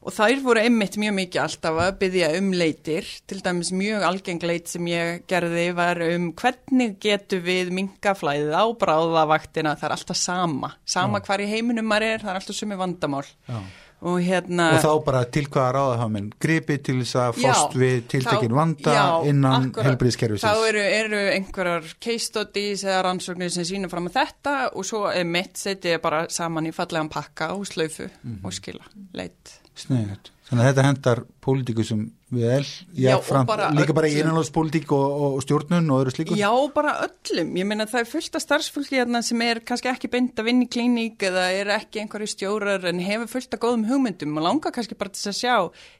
og 0.00 0.14
þær 0.16 0.38
voru 0.44 0.62
einmitt 0.64 0.96
mjög 1.00 1.12
mikið 1.18 1.42
alltaf 1.42 1.78
að 1.84 1.90
byggja 2.00 2.30
um 2.38 2.46
leitir. 2.56 3.08
Til 3.28 3.42
dæmis 3.44 3.68
mjög 3.76 4.06
algengleit 4.08 4.70
sem 4.72 4.86
ég 4.88 5.26
gerði 5.28 5.66
var 5.76 6.00
um 6.06 6.30
hvernig 6.40 6.96
getur 7.04 7.42
við 7.44 7.68
minkaflæðið 7.76 8.56
á 8.56 8.64
bráðavaktina. 8.80 9.76
Það 9.76 9.90
er 9.90 9.96
alltaf 9.98 10.20
sama, 10.20 10.72
sama 10.88 11.20
Já. 11.20 11.26
hvar 11.28 11.44
í 11.44 11.50
heiminum 11.52 11.90
maður 11.90 12.14
er, 12.14 12.24
það 12.24 12.32
er 12.32 12.40
alltaf 12.40 12.60
sumi 12.62 12.80
vandamál. 12.80 13.26
Já 13.44 13.60
og 14.00 14.20
hérna 14.24 14.70
og 14.76 14.82
þá 14.84 14.92
bara 15.04 15.22
til 15.28 15.44
hvaða 15.46 15.72
ráða 15.76 15.96
hafa 16.00 16.12
menn 16.14 16.28
gripi 16.40 16.78
til 16.84 16.96
þess 17.02 17.18
að 17.20 17.40
fóst 17.40 17.76
við 17.80 17.96
tiltekin 18.14 18.54
vanda 18.56 18.94
já, 18.96 19.04
innan 19.30 19.70
helbriðskerfisins 19.76 20.46
þá 20.46 20.68
eru, 20.70 20.84
eru 21.00 21.22
einhverjar 21.34 21.90
case 22.00 22.30
studies 22.30 22.84
eða 22.86 23.02
rannsóknir 23.08 23.52
sem 23.52 23.66
sína 23.68 23.90
fram 23.92 24.08
að 24.08 24.20
þetta 24.20 24.54
og 24.72 24.88
svo 24.88 25.04
er 25.12 25.28
mitt 25.28 25.60
setið 25.60 26.00
bara 26.04 26.24
saman 26.32 26.70
í 26.70 26.74
fallegan 26.76 27.12
pakka 27.12 27.52
og 27.56 27.66
slaufu 27.68 28.08
mm 28.08 28.12
-hmm. 28.22 28.44
og 28.44 28.56
skila 28.56 28.84
leitt 29.12 29.58
Sniðið, 29.80 30.32
þannig 30.48 30.64
að 30.64 30.68
þetta 30.70 30.86
hendar 30.88 31.22
pólitíku 31.40 31.84
sem 31.86 32.08
vel, 32.30 32.66
já, 32.94 33.16
fram, 33.22 33.46
bara 33.46 33.70
líka 33.74 33.94
bara 33.96 34.08
í 34.10 34.20
einanlóðspolítík 34.20 34.92
og, 34.94 35.14
og 35.26 35.40
stjórnun 35.42 35.90
og 35.90 36.04
öðru 36.04 36.14
slíku? 36.14 36.36
Já, 36.38 36.50
bara 36.74 36.92
öllum, 37.06 37.50
ég 37.58 37.66
meina 37.66 37.88
það 37.90 38.04
er 38.04 38.10
fullt 38.12 38.38
af 38.38 38.44
starfsfólki 38.44 39.00
hérna 39.00 39.22
sem 39.26 39.42
er 39.42 39.62
kannski 39.66 39.90
ekki 39.90 40.10
beint 40.12 40.38
að 40.38 40.50
vinna 40.50 40.66
í 40.66 40.70
klíník 40.70 41.26
eða 41.26 41.48
er 41.58 41.72
ekki 41.74 42.04
einhverju 42.04 42.30
stjórar 42.30 42.86
en 42.90 43.02
hefur 43.02 43.32
fullt 43.34 43.58
af 43.58 43.62
góðum 43.64 43.88
hugmyndum 43.90 44.38
og 44.38 44.46
langar 44.46 44.74
kannski 44.76 44.98
bara 45.00 45.14
til 45.16 45.26
að 45.32 45.38
sjá, 45.40 45.56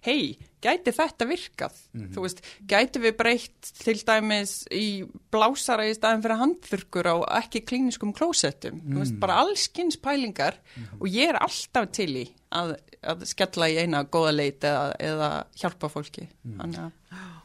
hei, 0.06 0.38
gæti 0.62 0.94
þetta 0.94 1.26
virkað? 1.26 1.74
Mm 1.92 2.00
-hmm. 2.00 2.14
Þú 2.14 2.26
veist, 2.26 2.42
gæti 2.70 3.02
við 3.02 3.16
breytt 3.16 3.72
til 3.82 3.98
dæmis 3.98 4.52
í 4.70 5.04
blásara 5.32 5.88
í 5.90 5.94
staðin 5.94 6.22
fyrir 6.22 6.42
handfyrkur 6.44 7.06
á 7.10 7.16
ekki 7.42 7.66
klíniskum 7.66 8.14
klósettum, 8.14 8.74
mm 8.74 8.80
-hmm. 8.80 8.94
þú 8.94 8.98
veist, 8.98 9.12
mhm. 9.12 9.20
bara 9.20 9.40
allskynns 9.42 9.96
pælingar 9.96 10.54
mm 10.54 10.82
-hmm. 10.82 11.00
og 11.00 11.06
ég 11.08 11.28
er 11.28 11.36
alltaf 11.36 11.90
til 11.90 12.16
í 12.16 12.28
að, 12.50 12.74
að 13.12 13.26
skella 13.30 13.68
í 13.70 13.78
eina 13.80 14.02
góða 14.10 14.32
leit 14.34 14.64
eða, 14.66 14.90
eða 14.98 15.30
hjálpa 15.60 15.90
fólki 15.92 16.26
mm. 16.26 16.76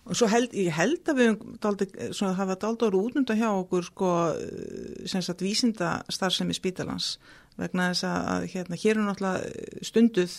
og 0.06 0.18
svo 0.18 0.30
held, 0.32 0.56
ég 0.58 0.74
held 0.76 1.12
að 1.12 1.22
við 1.22 1.46
daldi, 1.64 1.88
svona, 2.10 2.34
hafa 2.40 2.58
daldi 2.62 2.90
ára 2.90 3.02
útnunda 3.02 3.38
hjá 3.38 3.48
okkur 3.52 3.88
sko, 3.88 4.12
sem 5.10 5.24
sagt 5.26 5.46
vísinda 5.46 5.98
starfsemi 6.12 6.58
spítalans 6.58 7.16
vegna 7.60 7.92
þess 7.94 8.10
að 8.10 8.50
hérna, 8.52 8.82
hér 8.82 8.98
er 8.98 9.06
náttúrulega 9.06 9.86
stunduð 9.88 10.36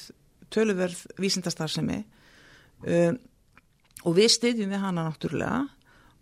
töluverð 0.53 1.07
vísindastarfsemi 1.21 2.03
um, 2.87 3.17
og 4.07 4.19
við 4.19 4.31
styðjum 4.37 4.75
við 4.75 4.85
hana 4.85 5.07
náttúrulega 5.09 5.65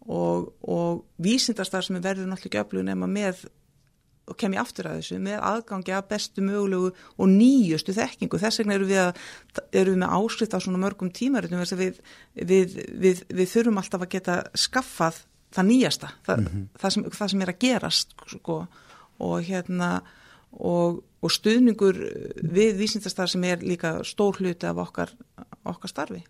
og, 0.05 0.53
og 0.61 1.05
vísindastarfsemi 1.24 2.03
verður 2.05 2.28
náttúrulega 2.30 2.53
ekki 2.53 2.62
öflug 2.62 2.86
nema 2.86 3.09
með 3.11 3.47
og 4.28 4.38
kem 4.40 4.54
ég 4.56 4.62
aftur 4.62 4.88
að 4.88 5.00
þessu 5.00 5.18
með 5.22 5.42
aðgangi 5.50 5.94
að 5.94 6.08
bestu 6.08 6.44
mögulegu 6.44 6.90
og 6.94 7.28
nýjustu 7.28 7.94
þekkingu. 7.96 8.40
Þess 8.40 8.62
vegna 8.62 8.78
eru 8.78 8.88
við, 8.88 9.02
að, 9.02 9.22
eru 9.72 9.94
við 9.94 10.00
með 10.00 10.16
áskrift 10.18 10.56
á 10.56 10.64
svona 10.64 10.80
mörgum 10.80 11.12
tímaritum 11.14 11.64
við, 11.76 12.00
við, 12.34 13.22
við 13.28 13.46
þurfum 13.52 13.80
alltaf 13.82 14.06
að 14.06 14.12
geta 14.16 14.40
skaffað 14.56 15.22
það 15.54 15.68
nýjasta 15.70 16.10
það, 16.26 16.38
mm 16.38 16.46
-hmm. 16.46 16.68
það, 16.80 16.94
sem, 16.94 17.08
það 17.18 17.32
sem 17.32 17.42
er 17.42 17.52
að 17.52 17.58
gerast 17.64 18.14
sko, 18.32 18.60
og 19.22 19.42
hérna 19.46 19.90
og, 20.52 21.02
og 21.22 21.32
stuðningur 21.32 21.98
við 22.42 22.78
vísindastar 22.78 23.30
sem 23.30 23.44
er 23.44 23.62
líka 23.62 23.98
stór 24.04 24.40
hluti 24.40 24.66
af 24.66 24.80
okkar, 24.82 25.14
okkar 25.64 25.90
starfi. 25.90 26.24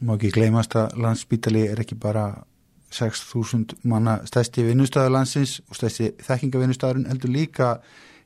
Má 0.00 0.14
ekki 0.16 0.32
gleymast 0.32 0.76
að 0.76 0.96
landsbítali 0.96 1.66
er 1.68 1.80
ekki 1.82 1.98
bara 2.00 2.44
6.000 2.90 3.80
manna 3.88 4.20
stæsti 4.26 4.64
vinnustæðarlandsins 4.66 5.60
og 5.68 5.78
stæsti 5.78 6.12
þekkingavinnustæðarinn 6.26 7.08
heldur 7.10 7.34
líka 7.34 7.74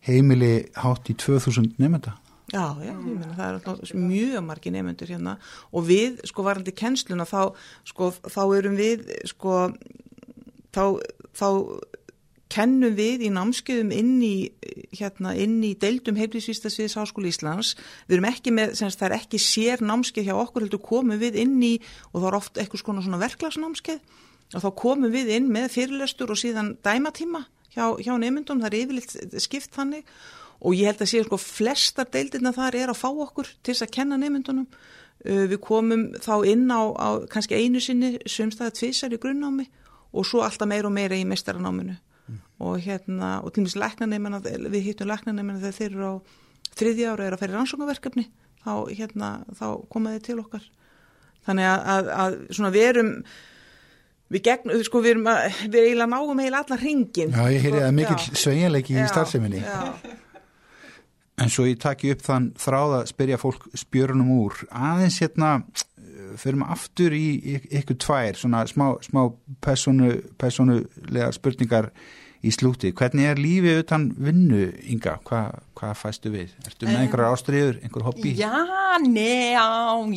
heimili 0.04 0.66
hátt 0.80 1.10
í 1.12 1.16
2.000 1.20 1.76
nefnda. 1.80 2.16
Já, 2.52 2.76
já, 2.84 2.92
ég 2.92 3.16
meina 3.16 3.34
það 3.34 3.46
er 3.46 3.56
alltaf 3.56 3.92
mjög 3.96 4.42
margi 4.44 4.70
nefnendur 4.70 5.10
hérna 5.10 5.38
og 5.72 5.86
við, 5.88 6.20
sko 6.28 6.44
varandi 6.44 6.74
kennsluna 6.76 7.24
þá, 7.26 7.54
sko, 7.88 8.10
þá 8.20 8.42
erum 8.58 8.76
við, 8.78 9.06
sko, 9.30 9.56
þá, 10.76 10.84
þá 11.34 11.48
kennum 12.54 12.94
við 12.94 13.24
í 13.26 13.30
námskeiðum 13.34 13.94
inn 13.96 14.12
í, 14.22 14.34
hérna, 14.94 15.32
inn 15.40 15.56
í 15.66 15.72
deildum 15.80 16.20
heimlisvístasviðs 16.20 16.98
Háskóli 17.00 17.32
Íslands. 17.32 17.72
Við 18.06 18.18
erum 18.18 18.28
ekki 18.28 18.52
með, 18.54 18.76
semst 18.78 19.00
það 19.00 19.08
er 19.08 19.16
ekki 19.18 19.40
sér 19.42 19.82
námskeið 19.82 20.28
hjá 20.28 20.36
okkur, 20.36 20.66
heldur 20.66 20.84
komum 20.84 21.18
við 21.20 21.40
inn 21.42 21.56
í 21.64 21.74
og 22.12 22.20
þá 22.20 22.28
er 22.28 22.38
oft 22.38 22.60
eitthvað 22.60 22.84
svona 22.84 23.22
verklagsnámskeið 23.24 24.22
og 24.54 24.62
þá 24.62 24.70
komum 24.78 25.12
við 25.12 25.32
inn 25.36 25.50
með 25.52 25.70
fyrirlestur 25.74 26.32
og 26.32 26.40
síðan 26.40 26.74
dæmatíma 26.84 27.44
hjá, 27.74 27.86
hjá 27.98 28.14
nefndum, 28.20 28.62
það 28.62 28.70
er 28.70 28.80
yfirleitt 28.80 29.38
skipt 29.42 29.74
þannig. 29.74 30.06
Og 30.64 30.76
ég 30.78 30.88
held 30.88 31.02
að 31.02 31.10
sé 31.10 31.22
sko 31.26 31.38
flestar 31.40 32.08
deildirna 32.12 32.54
þar 32.54 32.78
er 32.78 32.92
að 32.92 33.00
fá 33.00 33.08
okkur 33.10 33.50
til 33.60 33.74
þess 33.74 33.84
að 33.84 33.94
kenna 33.98 34.18
nefndunum 34.20 34.68
uh, 34.70 35.44
við 35.50 35.58
komum 35.64 36.06
þá 36.22 36.34
inn 36.48 36.68
á, 36.70 36.82
á 36.94 37.08
kannski 37.30 37.58
einu 37.58 37.82
sinni 37.82 38.14
sömstæða 38.22 38.76
tvísar 38.78 39.12
í 39.12 39.20
grunnámi 39.20 39.66
og 40.14 40.26
svo 40.28 40.44
alltaf 40.46 40.70
meira 40.70 40.88
og 40.88 40.94
meira 40.94 41.18
í 41.18 41.26
mestaranáminu 41.26 41.96
mm. 41.98 42.38
og 42.64 42.78
hérna, 42.86 43.40
og 43.42 43.52
til 43.52 43.64
og 43.64 43.66
meins 43.66 43.76
læknaneimina, 43.82 44.40
við 44.70 44.86
hittum 44.88 45.10
læknaneimina 45.10 45.60
þegar 45.64 45.78
þeir 45.80 45.90
eru 45.90 46.06
á 46.06 46.14
þriðja 46.78 47.12
ára 47.12 47.26
er 47.26 47.36
að 47.36 47.42
ferja 47.42 47.58
rannsókaverkefni 47.58 48.28
þá, 48.64 48.72
hérna, 48.94 49.30
þá 49.58 49.66
komaði 49.92 50.22
til 50.28 50.38
okkar. 50.42 50.64
Þannig 51.44 51.68
að, 51.68 51.82
að, 51.92 52.12
að 52.22 52.36
svona 52.56 52.72
við 52.74 52.86
erum 52.92 53.10
Við, 54.34 54.42
gegn, 54.48 54.74
sko, 54.82 54.98
við 55.04 55.14
erum 55.14 55.30
að, 55.30 55.62
við 55.68 55.80
eiginlega 55.84 56.10
náum 56.10 56.40
heila 56.42 56.60
allar 56.64 56.80
hringin. 56.82 57.30
Já, 57.30 57.44
ég 57.54 57.62
heyrði 57.62 57.82
að 57.86 57.96
mikill 58.00 58.38
sveigjanleiki 58.42 58.96
í 58.98 59.08
starfseminni. 59.12 59.60
En 61.38 61.50
svo 61.50 61.66
ég 61.68 61.78
taki 61.82 62.10
upp 62.14 62.22
þann 62.22 62.48
þráða 62.58 63.04
spyrja 63.10 63.38
fólk 63.38 63.68
spjörunum 63.78 64.32
úr. 64.40 64.58
Aðeins 64.74 65.20
hérna 65.22 65.56
förum 66.40 66.64
aftur 66.66 67.14
í 67.14 67.56
ykkur 67.78 67.98
tvær 68.02 68.38
svona 68.38 68.64
smá, 68.70 68.86
smá 69.04 69.22
personu, 69.64 70.16
personulega 70.40 71.30
spurningar 71.34 71.90
í 72.44 72.52
slúti. 72.52 72.92
Hvernig 72.96 73.30
er 73.30 73.40
lífið 73.40 73.80
utan 73.82 74.06
vinnu, 74.20 74.66
Inga? 74.92 75.16
Hva, 75.26 75.40
hvað 75.78 75.94
fæstu 76.00 76.32
við? 76.34 76.52
Ertu 76.68 76.88
með 76.88 77.00
einhverjar 77.00 77.36
ástriður, 77.36 77.80
einhver 77.82 78.06
hobby? 78.08 78.34
Já, 78.38 78.52
nei, 79.04 79.54
já, 79.54 79.66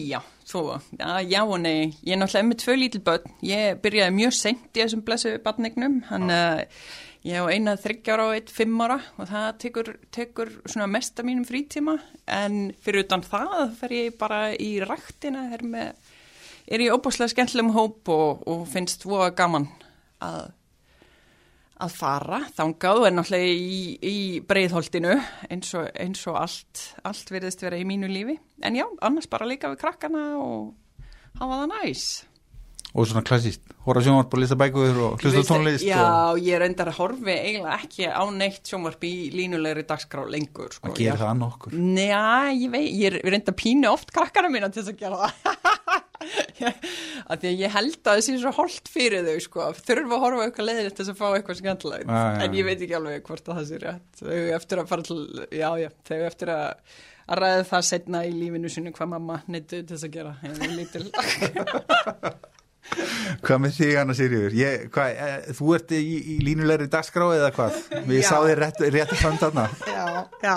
já, 0.04 0.20
svo, 0.48 0.80
já, 1.00 1.10
já 1.24 1.42
og 1.46 1.58
nei. 1.64 1.94
Ég 2.04 2.16
er 2.16 2.22
náttúrulega 2.22 2.50
með 2.50 2.62
tvö 2.64 2.78
lítil 2.82 3.04
börn. 3.08 3.36
Ég 3.48 3.82
byrjaði 3.84 4.16
mjög 4.18 4.36
sent 4.38 4.68
í 4.74 4.84
þessum 4.84 5.04
blessu 5.08 5.36
barnignum. 5.46 6.02
Hann, 6.12 6.34
uh, 6.34 6.92
ég 7.28 7.48
á 7.48 7.52
eina 7.52 7.78
þryggjára 7.80 8.28
og 8.28 8.36
eitt 8.38 8.54
fimm 8.54 8.84
ára 8.84 9.00
og 9.18 9.32
það 9.32 9.48
tekur, 9.64 9.94
tekur 10.16 10.54
svona 10.66 10.90
mest 10.92 11.20
af 11.20 11.28
mínum 11.28 11.48
frítíma. 11.48 11.98
En 12.28 12.74
fyrir 12.84 13.08
utan 13.08 13.26
það 13.26 13.74
fer 13.80 13.98
ég 14.02 14.20
bara 14.20 14.52
í 14.54 14.78
ræktina, 14.84 15.48
er, 15.56 15.64
með, 15.64 16.14
er 16.68 16.84
í 16.84 16.92
óbúslega 16.92 17.32
skemmtilegum 17.32 17.76
hóp 17.78 18.12
og, 18.12 18.48
og 18.48 18.68
finnst 18.72 19.08
voða 19.08 19.32
gaman 19.38 19.72
að 20.24 20.57
að 21.84 21.98
fara 21.98 22.40
þangað 22.58 23.04
er 23.08 23.16
náttúrulega 23.16 23.50
í, 23.54 23.82
í 24.02 24.16
breiðholtinu 24.48 25.18
eins 25.52 25.74
og, 25.78 25.90
eins 25.94 26.24
og 26.30 26.40
allt, 26.42 26.86
allt 27.08 27.34
verðist 27.34 27.62
vera 27.66 27.78
í 27.80 27.86
mínu 27.88 28.10
lífi. 28.12 28.38
En 28.66 28.78
já, 28.78 28.88
annars 29.06 29.30
bara 29.30 29.50
líka 29.50 29.70
við 29.74 29.84
krakkana 29.84 30.24
og 30.42 30.74
hafa 31.38 31.62
það 31.62 31.70
næs. 31.76 32.08
Og 32.98 33.06
svona 33.06 33.22
klassíst, 33.28 33.62
hóra 33.86 34.02
sjónvarp 34.02 34.32
og 34.34 34.40
lista 34.42 34.56
bækur 34.58 35.00
og 35.06 35.22
hlusta 35.22 35.44
tónlist 35.46 35.84
Já, 35.86 36.00
og 36.32 36.40
ég 36.42 36.58
reyndar 36.64 36.90
að 36.90 37.02
horfi 37.02 37.34
eiginlega 37.36 37.76
ekki 37.84 38.08
á 38.10 38.24
neitt 38.34 38.72
sjónvarp 38.72 39.04
í 39.06 39.12
línulegri 39.36 39.84
dagskrá 39.86 40.24
lengur. 40.26 40.72
Sko. 40.74 40.94
að 40.94 41.02
gera 41.04 41.20
það 41.20 41.36
nokkur. 41.44 41.76
Njá, 41.78 42.24
ég 42.56 42.78
ég 42.88 43.06
er 43.12 43.20
reynda 43.28 43.54
pínu 43.54 43.92
oft 43.92 44.16
krakkana 44.16 44.50
mína 44.50 44.72
til 44.72 44.82
þess 44.82 44.96
að 44.96 45.02
gera 45.04 45.28
það. 45.28 46.07
að 47.32 47.42
því 47.44 47.50
að 47.52 47.62
ég 47.62 47.74
held 47.76 47.98
að 47.98 48.08
það 48.10 48.22
sé 48.28 48.38
svo 48.42 48.54
holdt 48.58 48.92
fyrir 48.94 49.28
þau, 49.28 49.38
sko. 49.46 49.68
Þurfa 49.88 50.18
að 50.18 50.24
horfa 50.26 50.42
á 50.42 50.46
eitthvað 50.48 50.70
leiðir 50.70 50.90
til 50.92 51.04
þess 51.04 51.14
að 51.14 51.20
fá 51.22 51.28
eitthvað 51.30 51.60
skemmtilegt. 51.62 52.10
Já, 52.10 52.24
já, 52.24 52.42
En 52.48 52.58
ég 52.58 52.68
veit 52.68 52.82
ekki 52.82 52.98
alveg 52.98 53.28
hvort 53.30 53.52
að 53.52 53.60
það 53.62 53.70
sé 53.72 53.82
rétt. 53.84 54.10
Þau 54.24 54.42
eftir 54.58 54.84
að 54.84 54.92
fara 54.92 55.08
til, 55.08 55.20
já, 55.52 55.70
já, 55.84 55.90
þau 56.10 56.20
eftir 56.32 56.54
að, 56.56 57.00
að 57.28 57.42
ræða 57.44 57.66
það 57.72 57.88
setna 57.94 58.26
í 58.28 58.36
lífinu 58.36 58.74
sinu 58.74 58.94
hvað 58.98 59.14
mamma 59.16 59.42
neittu 59.48 59.82
til 59.82 59.96
þess 59.96 60.08
að 60.10 60.16
gera. 60.20 60.38
Er 60.48 60.78
lítil. 60.78 61.08
Hvað 63.44 63.60
með 63.64 63.74
þig, 63.78 63.94
Anna 64.00 64.16
Sigriður? 64.16 64.54
Ég, 64.58 64.84
hvað, 64.96 65.18
e, 65.20 65.56
þú 65.58 65.72
ert 65.76 65.94
í, 65.96 66.02
í 66.18 66.36
línulegri 66.46 66.88
dagskrá 66.92 67.28
eða 67.36 67.50
hvað? 67.56 67.80
Við 68.10 68.22
Já. 68.22 68.28
sá 68.30 68.36
þér 68.48 68.62
rétt, 68.64 68.84
rétt 68.96 69.14
fram 69.20 69.40
þarna. 69.42 69.66
Já, 69.92 70.06
já, 70.44 70.56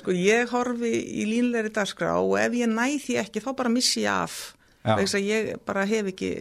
sko 0.00 0.16
ég 0.16 0.52
horfi 0.52 0.92
í 0.92 1.26
línleiri 1.30 1.72
dagskrá 1.74 2.14
og 2.20 2.36
ef 2.40 2.58
ég 2.60 2.70
næ 2.70 2.84
því 3.02 3.18
ekki 3.24 3.44
þá 3.44 3.50
bara 3.58 3.72
missi 3.72 4.04
ég 4.04 4.12
af. 4.12 4.36
Þess 4.82 5.14
að 5.18 5.26
ég 5.28 5.52
bara 5.66 5.84
hef 5.86 6.10
ekki 6.10 6.32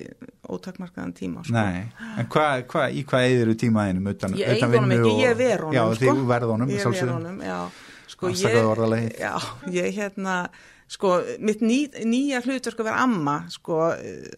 ótakmarkaðan 0.49 1.13
tíma 1.17 1.45
sko. 1.45 1.53
Nei, 1.55 1.85
en 2.17 2.27
hvað, 2.31 2.65
hva, 2.73 2.87
í 2.89 3.05
hvað 3.07 3.27
eðir 3.29 3.53
þú 3.53 3.55
tímaðinum 3.65 4.11
utan, 4.11 4.35
Ég 4.39 4.55
eigi 4.55 4.67
honum 4.67 4.97
ekki, 4.97 5.13
ég 5.21 5.39
ver 5.39 5.65
honum 5.67 5.77
Já, 5.77 5.83
sko. 5.85 6.01
þig 6.01 6.27
verð 6.33 6.53
honum, 6.55 6.73
Ég 6.73 6.91
ver 6.97 7.15
honum, 7.15 7.41
Sko 8.11 8.27
orðalagið. 8.27 9.13
Já, 9.21 9.33
ég 9.71 9.93
hérna 9.95 10.35
sko, 10.91 11.13
mitt 11.39 11.61
ný, 11.63 11.85
nýja 12.03 12.41
hlutverk 12.43 12.81
að 12.81 12.89
vera 12.89 13.05
amma 13.05 13.37
sko, 13.53 13.79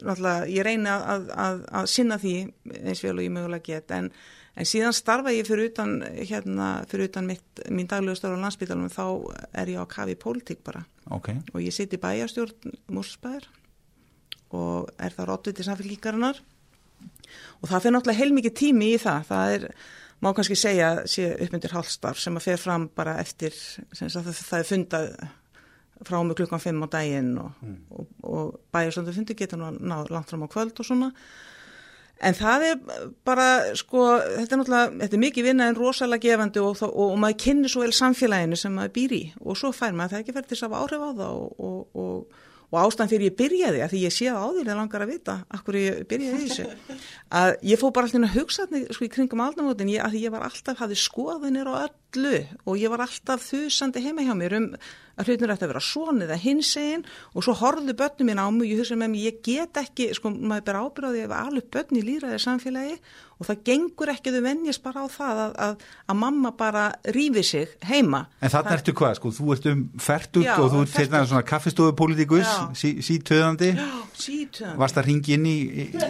náttúrulega 0.06 0.46
ég 0.54 0.68
reyni 0.68 0.92
að, 0.92 1.26
að, 1.34 1.66
að, 1.80 1.90
sinna 1.90 2.20
því 2.22 2.36
eins 2.84 3.02
vel 3.02 3.16
og 3.16 3.26
ég 3.26 3.34
mögulega 3.34 3.66
get. 3.72 3.96
En, 3.98 4.12
en 4.54 4.70
síðan 4.70 4.94
starfa 4.94 5.34
ég 5.34 5.50
fyrir 5.50 5.72
utan 5.72 5.98
hérna, 6.04 6.70
fyrir 6.92 7.10
utan 7.10 7.32
mitt, 7.32 7.66
mín 7.74 7.90
daglegu 7.90 8.20
starf 8.20 8.38
á 8.38 8.44
landsbytalunum 8.46 8.94
þá 8.94 9.06
er 9.64 9.74
ég 9.74 9.82
á 9.82 9.86
kafi 9.90 10.14
í 10.14 10.22
pólitík 10.22 10.62
bara. 10.68 10.86
Ok, 11.10 11.34
og 11.56 11.60
ég 11.66 11.74
sitt 11.74 11.98
í 11.98 12.02
bæjarstjórn 12.04 12.78
Múrsbæðar 12.94 13.50
og 14.58 14.90
er 14.98 15.16
það 15.16 15.30
róttið 15.30 15.58
til 15.58 15.68
samfélgíkarinnar 15.68 16.42
og 17.62 17.70
það 17.70 17.84
fyrir 17.84 17.96
náttúrulega 17.98 18.22
heilmikið 18.22 18.58
tími 18.60 18.90
í 18.94 19.00
það. 19.02 19.30
Það 19.30 19.54
er, 19.58 19.70
má 20.24 20.32
kannski 20.36 20.58
segja 20.60 20.90
sé 21.10 21.30
uppmyndir 21.46 21.76
hálfstarf 21.76 22.20
sem 22.22 22.38
að 22.40 22.50
fer 22.50 22.60
fram 22.62 22.90
bara 22.96 23.16
eftir, 23.24 23.56
sem 23.96 24.12
sagt, 24.12 24.28
það, 24.28 24.44
það 24.50 24.60
er 24.60 24.70
fundað 24.70 25.08
frá 26.04 26.20
mig 26.24 26.36
klukkan 26.36 26.60
5 26.60 26.84
á 26.84 26.88
daginn 26.92 27.34
og, 27.40 27.66
og, 27.92 28.08
og 28.28 28.54
bæjarstjórnum 28.76 29.16
fundi 29.16 29.36
getur 29.40 29.60
nú 29.62 29.70
að 29.70 29.82
ná 29.88 29.98
langt 30.12 30.32
fram 30.32 30.44
á 30.44 30.52
kvöld 30.52 30.80
og 30.80 30.88
svona. 30.88 31.12
En 32.24 32.36
það 32.38 32.66
er 32.68 33.00
bara, 33.28 33.48
sko, 33.76 34.04
þetta 34.38 34.56
er 34.56 34.60
náttúrulega, 34.62 34.92
þetta 35.02 35.18
er 35.18 35.24
mikið 35.24 35.48
vinna 35.48 35.68
en 35.68 35.78
rosalega 35.78 36.24
gefandi 36.30 36.62
og, 36.64 36.80
og, 36.88 37.16
maður 37.20 37.40
kynni 37.44 37.72
svo 37.72 37.84
vel 37.84 37.96
samfélaginu 37.96 38.60
sem 38.60 38.76
maður 38.76 38.94
býr 38.96 39.16
í. 39.18 39.22
Og 39.44 39.60
svo 39.60 39.74
fær 39.76 39.96
maður 39.98 40.18
það 40.18 40.24
ekki 40.24 40.36
þess 40.38 40.64
að 40.64 40.70
hafa 40.70 40.84
áhrif 40.84 41.04
á 41.04 41.10
það 41.20 41.42
og, 41.42 42.38
og, 42.74 42.80
og, 42.80 42.82
og 42.82 42.90
ástæðan 42.90 43.12
fyrir 43.12 43.30
ég 43.30 43.38
byrjaði, 43.38 43.82
að 43.86 43.94
því 43.94 44.02
ég 44.04 44.14
sé 44.16 44.26
það 44.30 44.42
á 44.42 44.48
því, 44.50 44.64
ég 44.64 44.80
langar 44.80 45.06
að 45.06 45.12
vita 45.14 45.36
akkur 45.54 45.78
ég 45.78 46.02
byrjaði 46.10 46.48
þessu, 46.48 46.66
að 47.30 47.52
ég 47.70 47.82
fór 47.82 47.94
bara 47.94 48.10
alltaf 48.10 48.26
að 48.26 48.38
hugsa 48.40 48.68
sko, 48.98 49.10
kringum 49.14 49.44
aldamótin, 49.46 49.94
að 50.02 50.18
ég 50.20 50.34
var 50.34 50.48
alltaf, 50.48 50.80
hafði 50.82 50.98
skoðinir 50.98 51.70
á 51.70 51.86
öllu 51.86 52.44
og 52.66 52.82
ég 52.82 52.94
var 52.94 53.06
alltaf 53.06 53.46
þusandi 53.46 54.04
heima 54.04 54.26
hjá 54.26 54.34
mér 54.38 54.58
um 54.58 54.70
að 55.18 55.28
hlutin 55.30 55.54
ætti 55.54 55.68
að 55.68 55.74
vera 55.74 55.84
svona 55.84 56.26
eða 56.28 56.40
hinsegin 56.42 57.04
og 57.34 57.46
svo 57.46 57.54
horfðu 57.60 57.94
börnum 58.00 58.30
mín 58.32 58.42
á 58.42 58.48
mig 58.54 58.72
ég 58.74 58.82
hugsa 58.82 58.98
með 58.98 59.14
mér, 59.14 59.28
ég 59.30 59.42
get 59.46 59.82
ekki, 59.84 60.10
sko, 60.18 60.32
maður 60.34 60.66
ber 60.70 60.82
ábyrðaði 60.82 61.26
ef 61.28 61.36
alveg 61.38 61.70
börn 61.76 62.00
í 62.00 62.06
líraði 62.08 62.40
samfélagi 62.42 62.98
og 63.44 63.48
það 63.50 63.62
gengur 63.68 64.12
ekki 64.14 64.30
að 64.30 64.36
þau 64.38 64.44
venjast 64.46 64.84
bara 64.86 65.04
á 65.04 65.08
það 65.12 65.40
að, 65.44 65.54
að, 65.66 65.86
að 66.14 66.18
mamma 66.22 66.52
bara 66.58 66.84
rífi 67.16 67.44
sig 67.44 67.72
heima. 67.90 68.22
en 68.40 68.52
þarna 68.54 68.76
ertu 68.78 68.94
hvað, 68.96 69.16
sko, 69.20 69.32
þú 69.36 69.48
ert 69.56 69.66
um 69.72 69.82
fertut 70.00 70.46
Já, 70.46 70.54
og 70.62 70.70
þú 70.72 70.82
um 70.84 70.86
ert 70.86 71.12
dæmis 71.12 71.32
svona 71.34 71.48
kaffistofupolítikus, 71.50 72.46
Já. 72.46 72.70
sí, 72.78 72.92
sítöðandi, 73.04 73.72
Sítöðan. 74.14 74.78
varst 74.80 75.00
að 75.02 75.08
ringi 75.10 75.34
inn 75.36 75.48
í, 75.50 75.58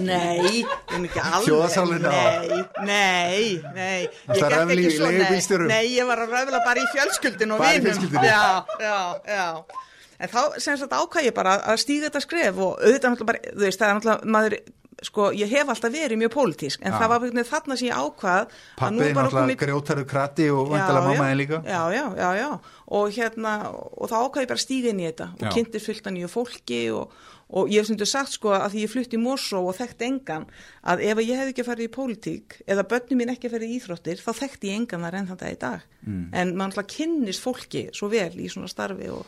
Nei, 0.03 0.61
er 0.61 1.07
ekki 1.07 1.23
alveg. 1.23 2.03
Nei, 2.03 2.59
nei, 2.83 3.61
nei. 3.73 4.01
Ég 4.03 4.43
í 4.43 4.83
ekki 4.83 4.93
svo- 4.99 5.67
nei, 5.71 5.85
ég 5.95 6.05
var 6.09 6.21
að 6.25 6.35
röfla 6.35 6.59
bara 6.67 6.83
í 6.83 6.87
fjölskyldin 6.91 7.55
og 7.55 7.63
vinum. 7.63 7.87
fjölskyldunni? 7.87 8.27
Já, 8.27 8.65
já, 8.93 9.33
já. 9.33 9.81
En 10.23 10.29
þá 10.31 10.39
sem 10.61 10.77
sagt 10.79 10.93
ákvað 10.95 11.25
ég 11.27 11.35
bara 11.35 11.57
að 11.73 11.81
stíga 11.81 12.07
þetta 12.07 12.21
skref 12.23 12.61
og 12.61 12.79
auðvitað 12.79 13.11
náttúrulega 13.15 13.29
bara, 13.33 13.43
þú 13.57 13.65
veist, 13.65 13.81
það 13.81 13.89
er 13.89 13.97
náttúrulega 13.97 14.33
maður, 14.35 14.55
sko, 15.03 15.25
ég 15.35 15.49
hef 15.51 15.71
alltaf 15.73 15.91
verið 15.91 16.19
mjög 16.21 16.31
pólitísk, 16.35 16.83
en 16.85 16.93
Já. 16.93 16.97
það 17.01 17.11
var 17.11 17.21
veginn 17.23 17.47
þarna 17.49 17.77
sem 17.79 17.87
ég 17.89 17.97
ákvað 17.97 18.37
að 18.37 18.53
pappi, 18.79 18.93
náttúrulega 18.93 19.33
komið 19.33 19.59
grjótarur 19.63 20.07
krati 20.13 20.47
og 20.53 20.69
vantilega 20.71 21.09
mamma 21.09 21.27
en 21.33 21.39
líka. 21.41 21.59
Já, 21.67 21.81
já, 21.91 22.05
já, 22.21 22.29
já. 22.39 22.49
Og 22.93 23.11
hérna, 23.17 23.53
og 23.73 24.11
þá 24.11 24.15
ákvað 24.21 24.45
ég 24.45 24.51
bara 24.53 24.63
stíga 24.63 24.93
inn 24.93 25.01
í 25.03 25.09
þetta 25.09 25.29
og 25.33 25.43
Já. 25.47 25.51
kynntir 25.57 25.83
fullt 25.83 26.07
að 26.07 26.15
nýju 26.19 26.31
fólki 26.31 26.81
og, 26.93 27.17
og 27.53 27.71
ég 27.71 27.81
hef 27.81 27.89
stundu 27.89 28.07
sagt 28.09 28.33
sko 28.35 28.53
að 28.57 28.73
því 28.73 28.83
ég 28.83 28.91
flutti 28.91 29.19
í 29.19 29.21
Mosó 29.21 29.61
og 29.69 29.77
þekkt 29.77 30.05
engan 30.07 30.45
að 30.89 31.05
ef 31.09 31.23
ég 31.23 31.39
hef 31.39 31.53
ekki 31.53 31.67
farið 31.67 31.89
í 31.89 31.93
pólitík 31.93 32.59
eða 32.65 32.87
börnum 32.89 33.21
mín 33.21 33.33
ekki 33.33 33.51
farið 33.53 33.71
í 33.71 33.79
íþróttir 33.79 34.21
þá 34.23 34.31
þekkti 34.41 34.71
ég 34.71 34.79
engan 34.81 35.07
þar 35.07 35.19
enn 35.19 35.31
þann 35.31 35.41
dag 35.43 35.55
í 35.55 35.59
dag. 35.61 35.89
Mm. 36.03 36.23
En 36.33 36.55
mann 36.57 36.71
alltaf 36.71 36.89
kynnist 36.95 37.43
fólki 37.43 37.87
svo 37.93 38.09
vel 38.13 38.31
í 38.41 38.49
svona 38.51 38.71
starfi 38.71 39.11
og 39.13 39.27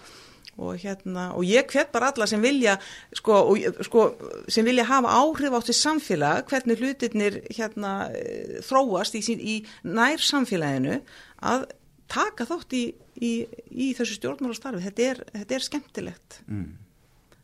og 0.55 0.77
hérna, 0.79 1.33
og 1.35 1.43
ég 1.43 1.67
hvet 1.67 1.91
bara 1.91 2.13
alla 2.13 2.27
sem 2.29 2.39
vilja 2.39 2.77
sko, 3.11 3.39
og, 3.51 3.81
sko, 3.83 4.05
sem 4.47 4.63
vilja 4.63 4.85
hafa 4.87 5.11
áhrif 5.11 5.55
átt 5.57 5.71
í 5.71 5.75
samfélag 5.75 6.45
hvernig 6.47 6.79
hlutirnir 6.79 7.41
hérna 7.49 8.07
eh, 8.15 8.61
þróast 8.63 9.17
í, 9.19 9.23
sín, 9.25 9.41
í 9.43 9.57
nær 9.83 10.23
samfélaginu 10.23 11.01
að 11.43 11.67
taka 12.11 12.47
þátt 12.47 12.77
í, 12.77 12.85
í, 13.19 13.33
í 13.67 13.91
þessu 13.97 14.19
stjórnmálastarfi 14.21 14.85
þetta 14.85 15.09
er, 15.09 15.23
þetta 15.33 15.57
er 15.57 15.67
skemmtilegt 15.67 16.39
mm. 16.47 16.65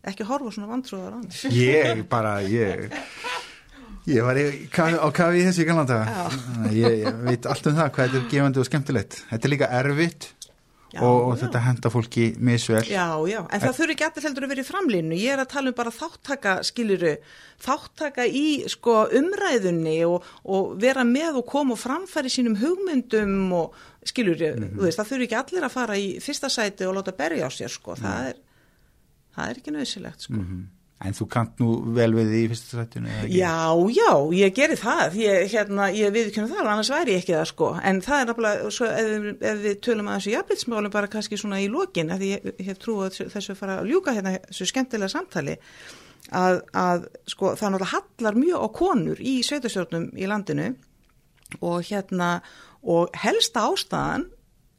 Ekki 0.10 0.28
horfa 0.28 0.54
svona 0.56 0.72
vantrúðar 0.72 1.14
á 1.14 1.20
hann 1.20 1.56
Ég 1.56 2.04
bara, 2.10 2.40
ég 2.42 2.90
Ég 4.10 4.26
var 4.26 4.38
í, 4.40 4.46
á 4.74 5.10
kafi 5.14 5.44
í 5.44 5.46
þessu 5.46 5.66
daga. 5.86 6.30
Ég, 6.74 7.04
ég 7.04 7.18
veit 7.22 7.46
allt 7.46 7.68
um 7.70 7.76
það 7.78 7.90
hvað 7.94 8.08
þetta 8.08 8.18
er 8.18 8.30
gefandi 8.32 8.62
og 8.62 8.66
skemmtilegt. 8.66 9.18
Þetta 9.30 9.46
er 9.46 9.54
líka 9.54 9.68
erfitt 9.78 10.32
Já, 10.92 11.04
og, 11.08 11.18
og 11.30 11.36
já. 11.36 11.46
þetta 11.46 11.62
henda 11.64 11.90
fólki 11.94 12.26
misvel. 12.44 12.82
Já, 12.84 13.06
já, 13.30 13.40
en 13.46 13.62
það 13.64 13.78
þurfi 13.78 13.96
ekki 13.96 14.06
allir 14.08 14.26
heldur 14.28 14.46
að 14.46 14.52
vera 14.52 14.64
í 14.64 14.68
framlínu. 14.68 15.20
Ég 15.22 15.36
er 15.36 15.44
að 15.44 15.52
tala 15.54 15.72
um 15.72 15.78
bara 15.78 15.94
þáttaka, 15.96 16.56
skiluru, 16.68 17.14
þáttaka 17.64 18.26
í 18.28 18.46
sko 18.74 18.98
umræðunni 19.22 19.96
og, 20.10 20.28
og 20.44 20.76
vera 20.82 21.06
með 21.08 21.40
og 21.40 21.48
koma 21.54 21.78
og 21.78 21.80
framfæri 21.80 22.34
sínum 22.34 22.58
hugmyndum 22.60 23.54
og 23.56 23.78
skiluru, 24.12 24.52
þú 24.66 24.84
veist, 24.84 25.00
það 25.00 25.14
þurfi 25.14 25.30
ekki 25.30 25.40
allir 25.40 25.70
að 25.70 25.76
fara 25.78 26.00
í 26.02 26.12
fyrsta 26.26 26.52
sæti 26.52 26.90
og 26.90 26.98
láta 26.98 27.16
berja 27.16 27.48
á 27.48 27.52
sér, 27.54 27.72
sko. 27.72 27.96
Það 28.02 28.34
er, 28.34 28.42
það 29.36 29.50
er 29.50 29.60
ekki 29.62 29.76
nöðsilegt, 29.76 30.28
sko. 30.28 30.46
En 31.02 31.16
þú 31.18 31.26
kant 31.34 31.62
nú 31.62 31.68
vel 31.96 32.12
við 32.14 32.28
því 32.30 32.40
í 32.40 32.48
eða 32.52 32.84
ekki? 32.84 33.38
Já, 33.40 33.62
já, 33.90 34.12
ég 34.38 34.52
geri 34.54 34.76
það, 34.78 35.16
ég, 35.18 35.46
hérna, 35.50 35.88
ég 35.98 36.12
viðkynna 36.14 36.52
það, 36.52 36.68
annars 36.74 36.92
væri 36.94 37.16
ég 37.16 37.24
ekki 37.24 37.34
það 37.34 37.48
sko, 37.50 37.70
en 37.90 38.02
það 38.06 38.20
er 38.20 38.28
náttúrulega, 38.30 38.74
svo, 38.76 38.90
ef, 39.02 39.26
ef 39.52 39.64
við 39.64 39.80
tölum 39.88 40.12
að 40.12 40.20
þessu 40.20 40.34
jafnvilsmálum 40.36 40.94
bara 40.94 41.10
kannski 41.16 41.40
svona 41.42 41.62
í 41.64 41.72
lokin, 41.74 42.14
að 42.14 42.28
ég, 42.28 42.46
ég 42.52 42.70
hef 42.70 42.82
trú 42.84 43.00
að 43.02 43.18
þessu 43.34 43.56
fara 43.58 43.80
að 43.82 43.90
ljúka 43.90 44.14
hérna 44.14 44.36
þessu 44.46 44.68
skemmtilega 44.70 45.16
samtali, 45.16 45.56
að, 46.30 46.62
að 46.78 47.08
sko, 47.34 47.56
það 47.56 47.74
náttúrulega 47.74 47.92
hallar 47.96 48.38
mjög 48.38 48.62
á 48.62 48.68
konur 48.78 49.24
í 49.26 49.34
sveitastjórnum 49.48 50.12
í 50.14 50.30
landinu 50.30 50.68
og 51.66 51.82
hérna, 51.90 52.30
og 52.86 53.10
helsta 53.24 53.66
ástæðan 53.72 54.30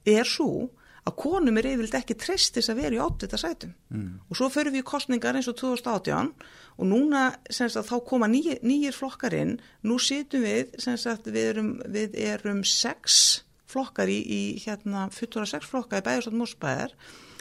er 0.07 0.29
svo 0.29 0.69
að 1.03 1.17
konum 1.19 1.59
er 1.59 1.69
yfirlega 1.73 2.01
ekki 2.03 2.17
tristis 2.21 2.71
að 2.71 2.83
vera 2.83 2.97
í 2.97 3.01
átvita 3.03 3.39
sætum. 3.41 3.73
Mm. 3.91 4.11
og 4.29 4.39
svo 4.39 4.49
förum 4.55 4.77
við 4.77 4.85
í 4.85 4.89
kostningar 4.93 5.39
eins 5.39 5.51
og 5.51 5.57
2018 5.59 6.33
og 6.79 6.89
núna 6.89 7.25
sagt, 7.51 7.77
þá 7.89 7.97
koma 8.07 8.29
nýjir, 8.31 8.63
nýjir 8.63 8.95
flokkar 8.97 9.35
inn. 9.37 9.57
Nú 9.83 9.99
situm 10.01 10.47
við, 10.47 10.77
sagt, 10.79 11.27
við, 11.27 11.49
erum, 11.55 11.73
við 11.91 12.15
erum 12.23 12.63
sex 12.65 13.43
flokkar 13.67 14.11
í, 14.13 14.21
í 14.23 14.43
hérna, 14.63 15.09
fullur 15.13 15.47
af 15.47 15.55
sex 15.55 15.69
flokkar 15.69 16.05
í 16.05 16.07
bæðarstátt 16.07 16.39
músbæðar 16.39 16.95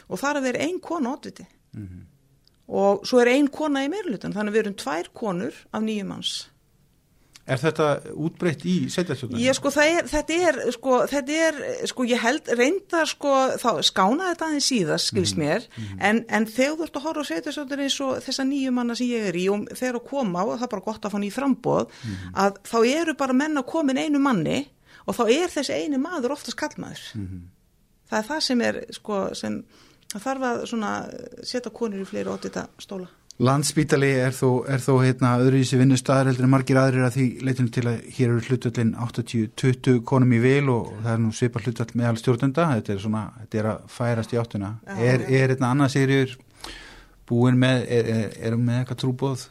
og 0.08 0.20
þar 0.20 0.40
er 0.40 0.46
verið 0.48 0.66
ein 0.66 0.80
kona 0.82 1.14
átviti 1.16 1.46
mm 1.76 2.08
og 2.72 3.06
svo 3.06 3.20
er 3.20 3.32
ein 3.34 3.50
kona 3.52 3.84
í 3.84 3.90
meirlutan 3.92 4.34
þannig 4.34 4.52
að 4.52 4.56
við 4.56 4.62
erum 4.64 4.78
tvær 4.80 5.08
konur 5.16 5.56
af 5.74 5.84
nýjum 5.84 6.12
manns 6.12 6.32
Er 7.42 7.58
þetta 7.58 7.86
útbreytt 8.14 8.62
í 8.70 8.74
setjastjóðunum? 8.92 9.40
Ég 9.42 9.56
sko, 9.58 9.72
er, 9.82 10.06
þetta 10.06 10.34
er, 10.46 10.58
sko, 10.76 10.98
þetta 11.10 11.38
er, 11.48 11.56
sko, 11.90 12.04
ég 12.06 12.20
held, 12.22 12.50
reyndar, 12.54 13.08
sko, 13.10 13.32
þá 13.58 13.80
skána 13.82 14.28
þetta 14.30 14.46
aðeins 14.46 14.68
síðast, 14.70 15.10
skilst 15.10 15.34
mhm, 15.34 15.42
mér, 15.42 15.66
mm 15.66 15.88
-hmm. 15.88 16.04
en, 16.06 16.20
en 16.38 16.46
þegar 16.46 16.76
þú 16.78 16.86
ert 16.86 17.00
að 17.00 17.06
horfa 17.08 17.24
á 17.26 17.30
setjastjóðunum 17.32 17.82
eins 17.88 17.98
og 18.06 18.12
þessa 18.22 18.46
nýju 18.46 18.74
manna 18.76 18.94
sem 18.94 19.10
ég 19.10 19.26
er 19.32 19.38
í 19.42 19.48
og 19.50 19.66
þegar 19.74 19.98
að 19.98 20.06
koma, 20.12 20.44
og 20.44 20.54
það 20.54 20.68
er 20.68 20.72
bara 20.76 20.86
gott 20.86 21.02
að 21.08 21.14
fá 21.16 21.18
nýju 21.18 21.36
frambóð, 21.38 21.88
mm 21.90 22.12
-hmm. 22.12 22.32
að 22.44 22.52
þá 22.70 22.78
eru 23.00 23.14
bara 23.18 23.38
menn 23.42 23.58
að 23.58 23.70
komin 23.74 23.98
einu 23.98 24.18
manni 24.22 24.58
og 25.06 25.16
þá 25.18 25.24
er 25.26 25.48
þessi 25.50 25.72
einu 25.82 25.98
maður 25.98 26.36
oftast 26.38 26.56
kallmaður. 26.56 27.02
Mm 27.14 27.26
-hmm. 27.26 27.42
Það 28.06 28.18
er 28.18 28.28
það 28.28 28.40
sem 28.40 28.60
er, 28.60 28.84
sko, 28.92 29.34
sem, 29.34 29.64
þarf 30.14 30.42
að 30.42 30.66
svona 30.66 30.92
setja 31.42 31.72
konur 31.74 32.00
í 32.00 32.06
fleiri 32.06 32.30
ótita 32.30 32.68
stóla. 32.78 33.08
Landspítali 33.40 34.10
er 34.20 34.34
þó, 34.36 34.48
er 34.68 34.82
þó 34.84 34.92
heitna, 35.00 35.32
öðruvísi 35.40 35.78
vinnustæðar 35.80 36.28
heldur 36.28 36.46
en 36.46 36.52
margir 36.52 36.78
aðrir 36.78 37.06
að 37.06 37.16
því 37.16 37.24
leitinu 37.48 37.72
til 37.72 37.86
að 37.88 38.02
hér 38.18 38.28
eru 38.28 38.42
hlutvöldin 38.44 38.92
80-20 39.06 40.02
konum 40.06 40.34
í 40.36 40.42
vil 40.42 40.68
og 40.70 40.92
það 40.98 41.14
er 41.14 41.22
nú 41.24 41.32
svipar 41.34 41.64
hlutvöld 41.64 41.96
meðal 41.98 42.20
stjórnenda, 42.20 42.68
þetta 42.76 42.94
er 42.94 43.00
svona, 43.02 43.24
þetta 43.40 43.62
er 43.62 43.70
að 43.72 43.88
færast 43.96 44.36
í 44.36 44.40
áttuna. 44.42 44.70
Já, 44.84 45.00
er, 45.00 45.26
er 45.26 45.56
hérna 45.56 45.72
annað 45.72 45.96
sériur 45.96 46.36
búin 47.32 47.58
með, 47.64 47.82
er, 47.88 48.14
er, 48.18 48.38
erum 48.50 48.64
með 48.68 48.82
eitthvað 48.82 49.02
trúbóð 49.06 49.48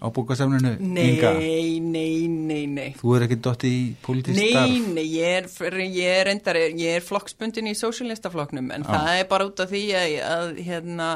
á 0.00 0.06
bókasafninu? 0.16 0.76
Nei, 0.80 1.80
nei, 1.80 2.28
nei, 2.28 2.62
nei. 2.66 2.88
Þú 2.98 3.16
er 3.16 3.26
ekki 3.28 3.40
dótt 3.44 3.66
í 3.68 3.74
politist 4.04 4.40
starf? 4.40 4.72
Nei, 4.72 4.94
nei, 4.96 5.04
ég 5.20 5.42
er, 5.44 5.82
ég 5.86 6.16
er 6.18 6.34
endar, 6.34 6.60
ég 6.66 6.98
er 6.98 7.04
flokksbundin 7.04 7.70
í 7.70 7.76
sósélistaflokknum 7.78 8.72
en 8.74 8.88
Já. 8.88 8.90
það 8.90 9.12
er 9.18 9.28
bara 9.30 9.48
út 9.48 9.62
af 9.62 9.70
því 9.70 9.84
að, 10.00 10.16
að 10.28 10.64
hérna 10.66 11.10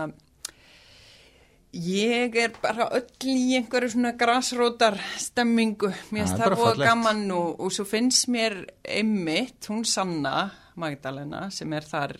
Ég 1.74 2.36
er 2.38 2.52
bara 2.62 2.86
öll 2.94 3.30
í 3.32 3.56
einhverju 3.58 3.96
svona 3.96 4.12
grasrótar 4.14 4.94
stemmingu, 5.18 5.88
mér 6.14 6.28
finnst 6.28 6.38
það 6.38 6.54
búið 6.60 6.82
gaman 6.86 7.24
og, 7.34 7.48
og 7.66 7.72
svo 7.74 7.86
finnst 7.88 8.28
mér 8.30 8.60
einmitt, 8.86 9.66
hún 9.66 9.82
Sanna 9.88 10.52
Magdalena 10.78 11.48
sem 11.50 11.72
er 11.74 11.88
þar 11.88 12.14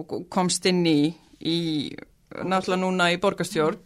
og 0.00 0.14
komst 0.32 0.64
inn 0.70 0.80
í, 0.88 1.12
í 1.44 1.58
náttúrulega 2.30 2.80
núna 2.80 3.10
í 3.12 3.20
borgastjórn, 3.20 3.80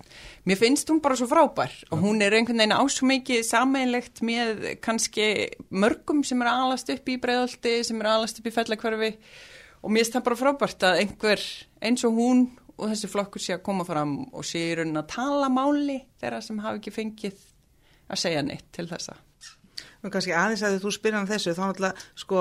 mér 0.47 0.61
finnst 0.61 0.90
hún 0.92 1.03
bara 1.03 1.18
svo 1.18 1.26
frábær 1.26 1.74
og 1.90 2.05
hún 2.05 2.22
er 2.22 2.36
einhvern 2.38 2.62
veginn 2.62 2.78
ásum 2.78 3.11
mikið 3.11 3.42
sameinlegt 3.49 4.22
með 4.22 4.76
kannski 4.84 5.30
mörgum 5.74 6.22
sem 6.22 6.45
er 6.45 6.53
alast 6.53 6.92
upp 6.95 7.11
í 7.11 7.18
bregðaldi, 7.18 7.80
sem 7.82 7.99
er 7.99 8.12
alast 8.14 8.38
upp 8.38 8.47
í 8.47 8.55
fellakverfi 8.55 9.16
og 9.82 9.90
mér 9.90 10.05
finnst 10.05 10.20
það 10.20 10.28
bara 10.28 10.42
frábært 10.45 10.86
að 10.86 11.01
einhver 11.03 11.49
eins 11.82 12.07
og 12.07 12.20
hún 12.20 12.47
og 12.79 12.91
þessi 12.91 13.11
flokkur 13.11 13.43
sé 13.43 13.57
að 13.57 13.64
koma 13.66 13.87
fram 13.87 14.16
og 14.33 14.47
sé 14.47 14.62
í 14.70 14.75
raunin 14.79 15.01
að 15.01 15.12
tala 15.14 15.51
máli 15.53 16.01
þeirra 16.20 16.41
sem 16.45 16.59
hafi 16.64 16.81
ekki 16.81 16.95
fengið 16.95 17.45
að 18.11 18.20
segja 18.25 18.43
neitt 18.47 18.66
til 18.75 18.89
þessa. 18.91 19.16
Kannski 20.12 20.34
aðeins 20.36 20.62
að 20.66 20.74
þú 20.82 20.90
spyrir 20.92 21.16
hann 21.16 21.28
þessu, 21.28 21.55
þá 21.57 21.62
náttúrulega, 21.64 22.05
sko, 22.20 22.40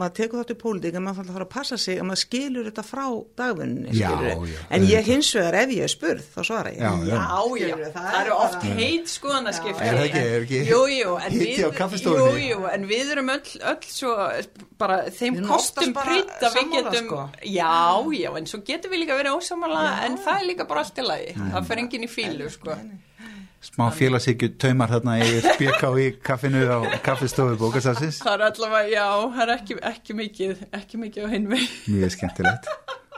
maður 0.00 0.14
tekur 0.16 0.40
þátt 0.40 0.52
í 0.54 0.56
pólitík 0.62 0.96
en 0.96 1.04
maður 1.04 1.18
fann 1.18 1.28
að 1.28 1.36
fara 1.36 1.46
að 1.46 1.52
passa 1.52 1.78
sig 1.80 2.00
að 2.00 2.08
maður 2.08 2.20
skilur 2.22 2.68
þetta 2.70 2.84
frá 2.88 3.04
dagvunni, 3.40 3.92
skilur 3.92 4.24
þið. 4.30 4.54
En 4.72 4.86
ég 4.88 5.10
hins 5.10 5.32
vegar, 5.36 5.58
ef 5.60 5.74
ég 5.76 5.86
er 5.88 5.92
spurð, 5.92 6.30
þá 6.32 6.40
svara 6.48 6.72
ég. 6.72 6.80
Já, 6.80 6.90
já, 7.04 7.12
já, 7.12 7.66
já. 7.68 7.76
það, 7.82 8.08
það 8.08 8.18
eru 8.22 8.34
oft 8.38 8.66
heit 8.80 9.12
skoðanaskipti. 9.12 9.84
Er 9.84 10.00
það 10.00 10.06
ekki, 10.06 10.24
er 10.32 10.46
ekki 10.46 10.62
jú, 10.70 10.80
jú, 10.92 11.14
hitti 11.36 11.68
á 11.68 11.70
kaffestofunni? 11.76 12.42
Jú, 12.46 12.56
jú, 12.56 12.66
en 12.72 12.88
við 12.90 13.14
erum 13.16 13.32
öll, 13.36 13.54
öll 13.74 13.86
svo, 13.92 14.16
bara 14.80 14.98
þeim 15.12 15.40
kostum 15.46 15.94
pritt 16.00 16.48
að 16.48 16.58
við 16.58 16.76
getum, 16.78 17.12
sko. 17.12 17.22
já, 17.44 17.76
já, 18.16 18.32
en 18.40 18.50
svo 18.50 18.64
getum 18.66 18.96
við 18.96 19.04
líka 19.04 19.20
verið 19.20 19.38
ósamala, 19.38 19.86
en 20.08 20.20
það 20.22 20.40
er 20.40 20.50
líka 20.54 20.68
bara 20.70 20.86
allt 20.86 21.00
í 21.00 21.06
lagi. 21.06 21.32
Það 21.42 21.72
fer 21.72 21.84
enginn 21.84 22.06
í 22.08 22.12
fílu, 22.12 22.52
sko 22.52 22.80
smá 23.62 23.86
félagsíkju 23.94 24.54
taumar 24.62 24.90
þarna 24.92 25.18
í 25.22 25.36
BK 25.60 25.92
í 26.02 26.08
kaffinu 26.24 26.64
á 26.66 26.78
kaffistofu 27.04 27.58
bókasafsins 27.60 28.22
það 28.24 28.34
er 28.34 28.48
allavega, 28.48 28.90
já, 28.90 29.06
það 29.36 29.44
er 29.44 29.54
ekki, 29.58 29.78
ekki 29.92 30.18
mikið 30.18 30.66
ekki 30.80 31.04
mikið 31.06 31.28
á 31.28 31.28
hinvi 31.36 31.62
mjög 31.92 32.16
skemmtilegt. 32.16 32.72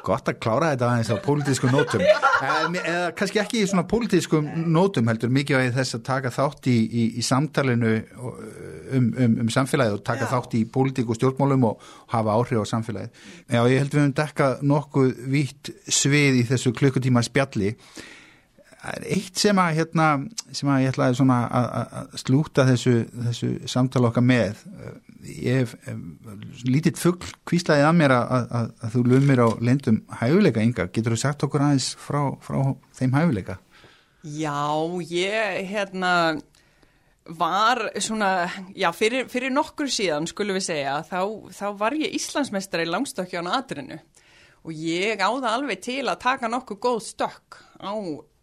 Gott 0.04 0.28
að 0.28 0.40
klára 0.42 0.70
þetta 0.74 0.88
aðeins 0.90 1.10
á 1.10 1.16
pólitískum 1.24 1.70
nótum. 1.72 2.02
Eða 2.04 3.12
kannski 3.16 3.40
ekki 3.40 3.62
í 3.62 3.68
svona 3.70 3.86
pólitískum 3.88 4.50
nótum 4.74 5.08
heldur 5.08 5.32
mikið 5.32 5.56
að 5.58 5.78
þess 5.78 5.96
að 5.96 6.02
taka 6.08 6.32
þátt 6.34 6.68
í, 6.68 6.74
í, 6.84 7.04
í 7.20 7.24
samtalenu 7.24 7.92
um, 8.20 9.06
um, 9.08 9.38
um 9.44 9.52
samfélagið 9.52 9.96
og 9.96 10.02
taka 10.04 10.26
já. 10.26 10.30
þátt 10.34 10.58
í 10.58 10.64
pólitík 10.74 11.08
og 11.08 11.18
stjórnmálum 11.18 11.64
og 11.70 11.86
hafa 12.12 12.36
áhrif 12.36 12.60
á 12.60 12.72
samfélagið. 12.74 13.22
Já, 13.48 13.60
ég 13.62 13.80
held 13.80 13.94
við 13.94 14.02
höfum 14.02 14.16
dekkað 14.20 14.66
nokkuð 14.74 15.14
vitt 15.36 15.72
svið 15.88 16.42
í 16.42 16.44
þessu 16.52 16.74
klukkutíma 16.76 17.24
spjalli 17.24 17.72
eitt 19.16 19.40
sem 19.40 19.58
að, 19.60 19.72
hérna, 19.78 20.06
sem 20.52 20.70
að 20.70 20.84
ég 20.84 20.94
ætlaði 20.94 21.18
svona 21.18 21.40
að, 21.48 21.66
að 22.00 22.16
slúta 22.24 22.66
þessu, 22.68 22.94
þessu 23.28 23.50
samtala 23.70 24.10
okkar 24.10 24.26
með. 24.26 24.62
Ég 25.24 25.62
hef 25.62 25.74
lítið 26.68 27.00
fuggl 27.00 27.30
kvíslaðið 27.48 27.88
að 27.88 27.98
mér 28.00 28.16
að, 28.16 28.56
að 28.60 28.96
þú 28.96 29.04
lumir 29.12 29.44
á 29.44 29.48
lendum 29.64 30.00
hæfuleika 30.20 30.64
ynga, 30.64 30.88
getur 30.92 31.16
þú 31.16 31.20
sagt 31.24 31.46
okkur 31.46 31.64
aðeins 31.64 31.92
frá, 32.00 32.22
frá 32.44 32.58
þeim 32.98 33.16
hæfuleika? 33.16 33.60
Já, 34.24 34.56
ég 35.04 35.64
hérna 35.68 36.14
var 37.24 37.86
svona, 38.04 38.50
já 38.76 38.90
fyrir, 38.92 39.28
fyrir 39.32 39.52
nokkur 39.52 39.88
síðan 39.88 40.28
skulum 40.28 40.58
við 40.58 40.66
segja, 40.68 40.98
þá, 41.08 41.20
þá 41.56 41.66
var 41.80 41.96
ég 41.96 42.12
Íslandsmeistar 42.18 42.84
í 42.84 42.90
langstökkján 42.90 43.48
aðrinu 43.48 43.98
og 44.64 44.76
ég 44.76 45.20
áða 45.20 45.54
alveg 45.56 45.80
til 45.84 46.02
að 46.04 46.20
taka 46.24 46.48
nokkuð 46.52 46.80
góð 46.84 47.00
stökk 47.08 47.58
á 47.80 47.92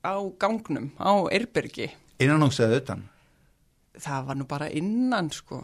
á 0.02 0.14
gangnum, 0.38 0.92
á 0.98 1.12
Eirbergi. 1.30 1.90
Innan 2.22 2.46
og 2.46 2.54
segðu 2.54 2.82
utan? 2.82 3.06
Það 4.02 4.26
var 4.28 4.38
nú 4.40 4.48
bara 4.50 4.70
innan 4.70 5.30
sko. 5.34 5.62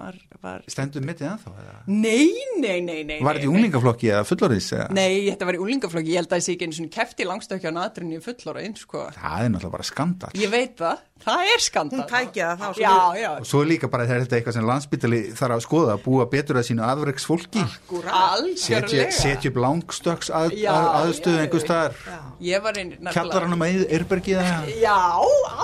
Var, 0.00 0.16
var... 0.40 0.62
Stendur 0.70 1.04
mittið 1.04 1.28
ennþá? 1.30 1.52
Nei, 1.90 2.30
nei, 2.60 2.78
nei, 2.84 3.00
nei 3.04 3.18
Var 3.24 3.38
þetta 3.38 3.48
í 3.48 3.50
unglingaflokki 3.50 4.10
eða 4.14 4.26
fullorðis? 4.28 4.70
Nei, 4.96 5.28
þetta 5.28 5.48
var 5.48 5.58
í 5.58 5.62
unglingaflokki, 5.64 6.14
ég 6.14 6.22
held 6.22 6.30
að 6.30 6.36
það 6.36 6.44
sé 6.46 6.54
ekki 6.56 6.68
eins 6.68 6.80
og 6.80 6.90
kefti 6.94 7.28
langstökja 7.28 7.72
á 7.72 7.74
natrinu 7.76 8.18
í 8.18 8.24
fullorðin 8.24 8.76
sko. 8.80 9.06
Það 9.16 9.44
er 9.44 9.52
náttúrulega 9.54 9.76
bara 9.76 9.88
skandal 9.90 10.32
Ég 10.40 10.52
veit 10.52 10.74
það, 10.80 11.04
það 11.26 11.52
er 11.54 11.64
skandal 11.66 12.00
Hún 12.00 12.08
tækja 12.10 12.50
það 12.60 12.78
þá 12.78 12.82
já, 12.84 12.94
já. 13.20 13.30
Og 13.34 13.50
svo 13.50 13.62
líka 13.68 13.90
bara 13.92 14.08
þetta 14.10 14.38
eitthvað 14.38 14.58
sem 14.58 14.68
landsbytali 14.70 15.20
þarf 15.40 15.56
að 15.56 15.64
skoða 15.66 15.96
að 15.96 16.04
búa 16.06 16.28
betur 16.32 16.60
að 16.60 16.68
sínu 16.70 16.86
aðverks 16.86 17.28
fólki 17.28 17.64
Algjörlega 18.20 19.10
Setja 19.14 19.50
upp 19.52 19.60
langstöks 19.60 20.30
að, 20.34 20.56
að, 20.70 20.88
aðstöðu 21.00 21.42
einhver 21.44 21.64
staðar. 21.64 21.96
Kjallar 23.10 23.46
hann 23.46 23.56
um 23.56 23.64
Já, 24.80 24.96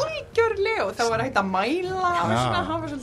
algjörlega. 0.00 0.86
Og 0.86 0.92
það 0.98 1.12
var 1.12 1.24
hægt 1.24 1.40
að 1.40 1.48
mæla 1.50 1.94
og 1.96 2.32
svona, 2.32 2.62
það 2.66 2.82
var 2.84 2.94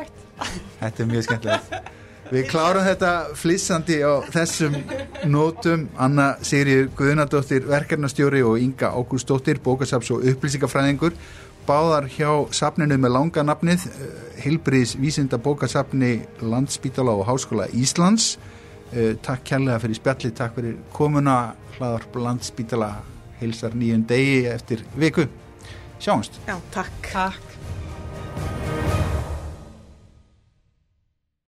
svolítið 0.00 0.08
skemmt 0.08 0.20
skemmtlegt 0.40 0.80
Þetta 0.80 1.02
er 1.02 1.10
mjög 1.10 1.26
skemmtlegt 1.28 1.96
Við 2.30 2.44
klárum 2.46 2.84
þetta 2.86 3.12
flissandi 3.34 3.96
á 4.06 4.22
þessum 4.30 4.76
nótum. 5.26 5.88
Anna 5.98 6.36
Sigriður 6.46 6.92
Guðnardóttir 6.94 7.64
verkefnastjóri 7.66 8.44
og 8.46 8.60
Inga 8.62 8.92
Ágústóttir 8.94 9.58
bókasaps 9.64 10.12
og 10.14 10.22
upplýsingafræðingur. 10.30 11.16
Báðar 11.66 12.06
hjá 12.06 12.30
sapninu 12.54 13.00
með 13.02 13.14
langa 13.16 13.42
nafnið 13.42 13.88
Hilbriðs 14.44 14.94
vísinda 15.02 15.42
bókasapni 15.42 16.20
Landspítala 16.38 17.18
og 17.18 17.26
Háskóla 17.26 17.66
Íslands. 17.74 18.36
Eh, 18.94 19.16
Takk 19.18 19.42
kærlega 19.50 19.82
fyrir 19.82 19.98
spjalli 19.98 20.30
takk 20.30 20.54
fyrir 20.54 20.78
komuna. 20.94 21.56
Hlaðarp 21.80 22.14
Landspítala 22.14 22.92
heilsar 23.42 23.74
nýjum 23.74 24.06
degi 24.06 24.44
eftir 24.54 24.86
viku. 24.94 25.26
Sjáumst. 25.98 26.38
Já, 26.46 26.60
takk. 26.70 27.10
Takk 27.10 27.50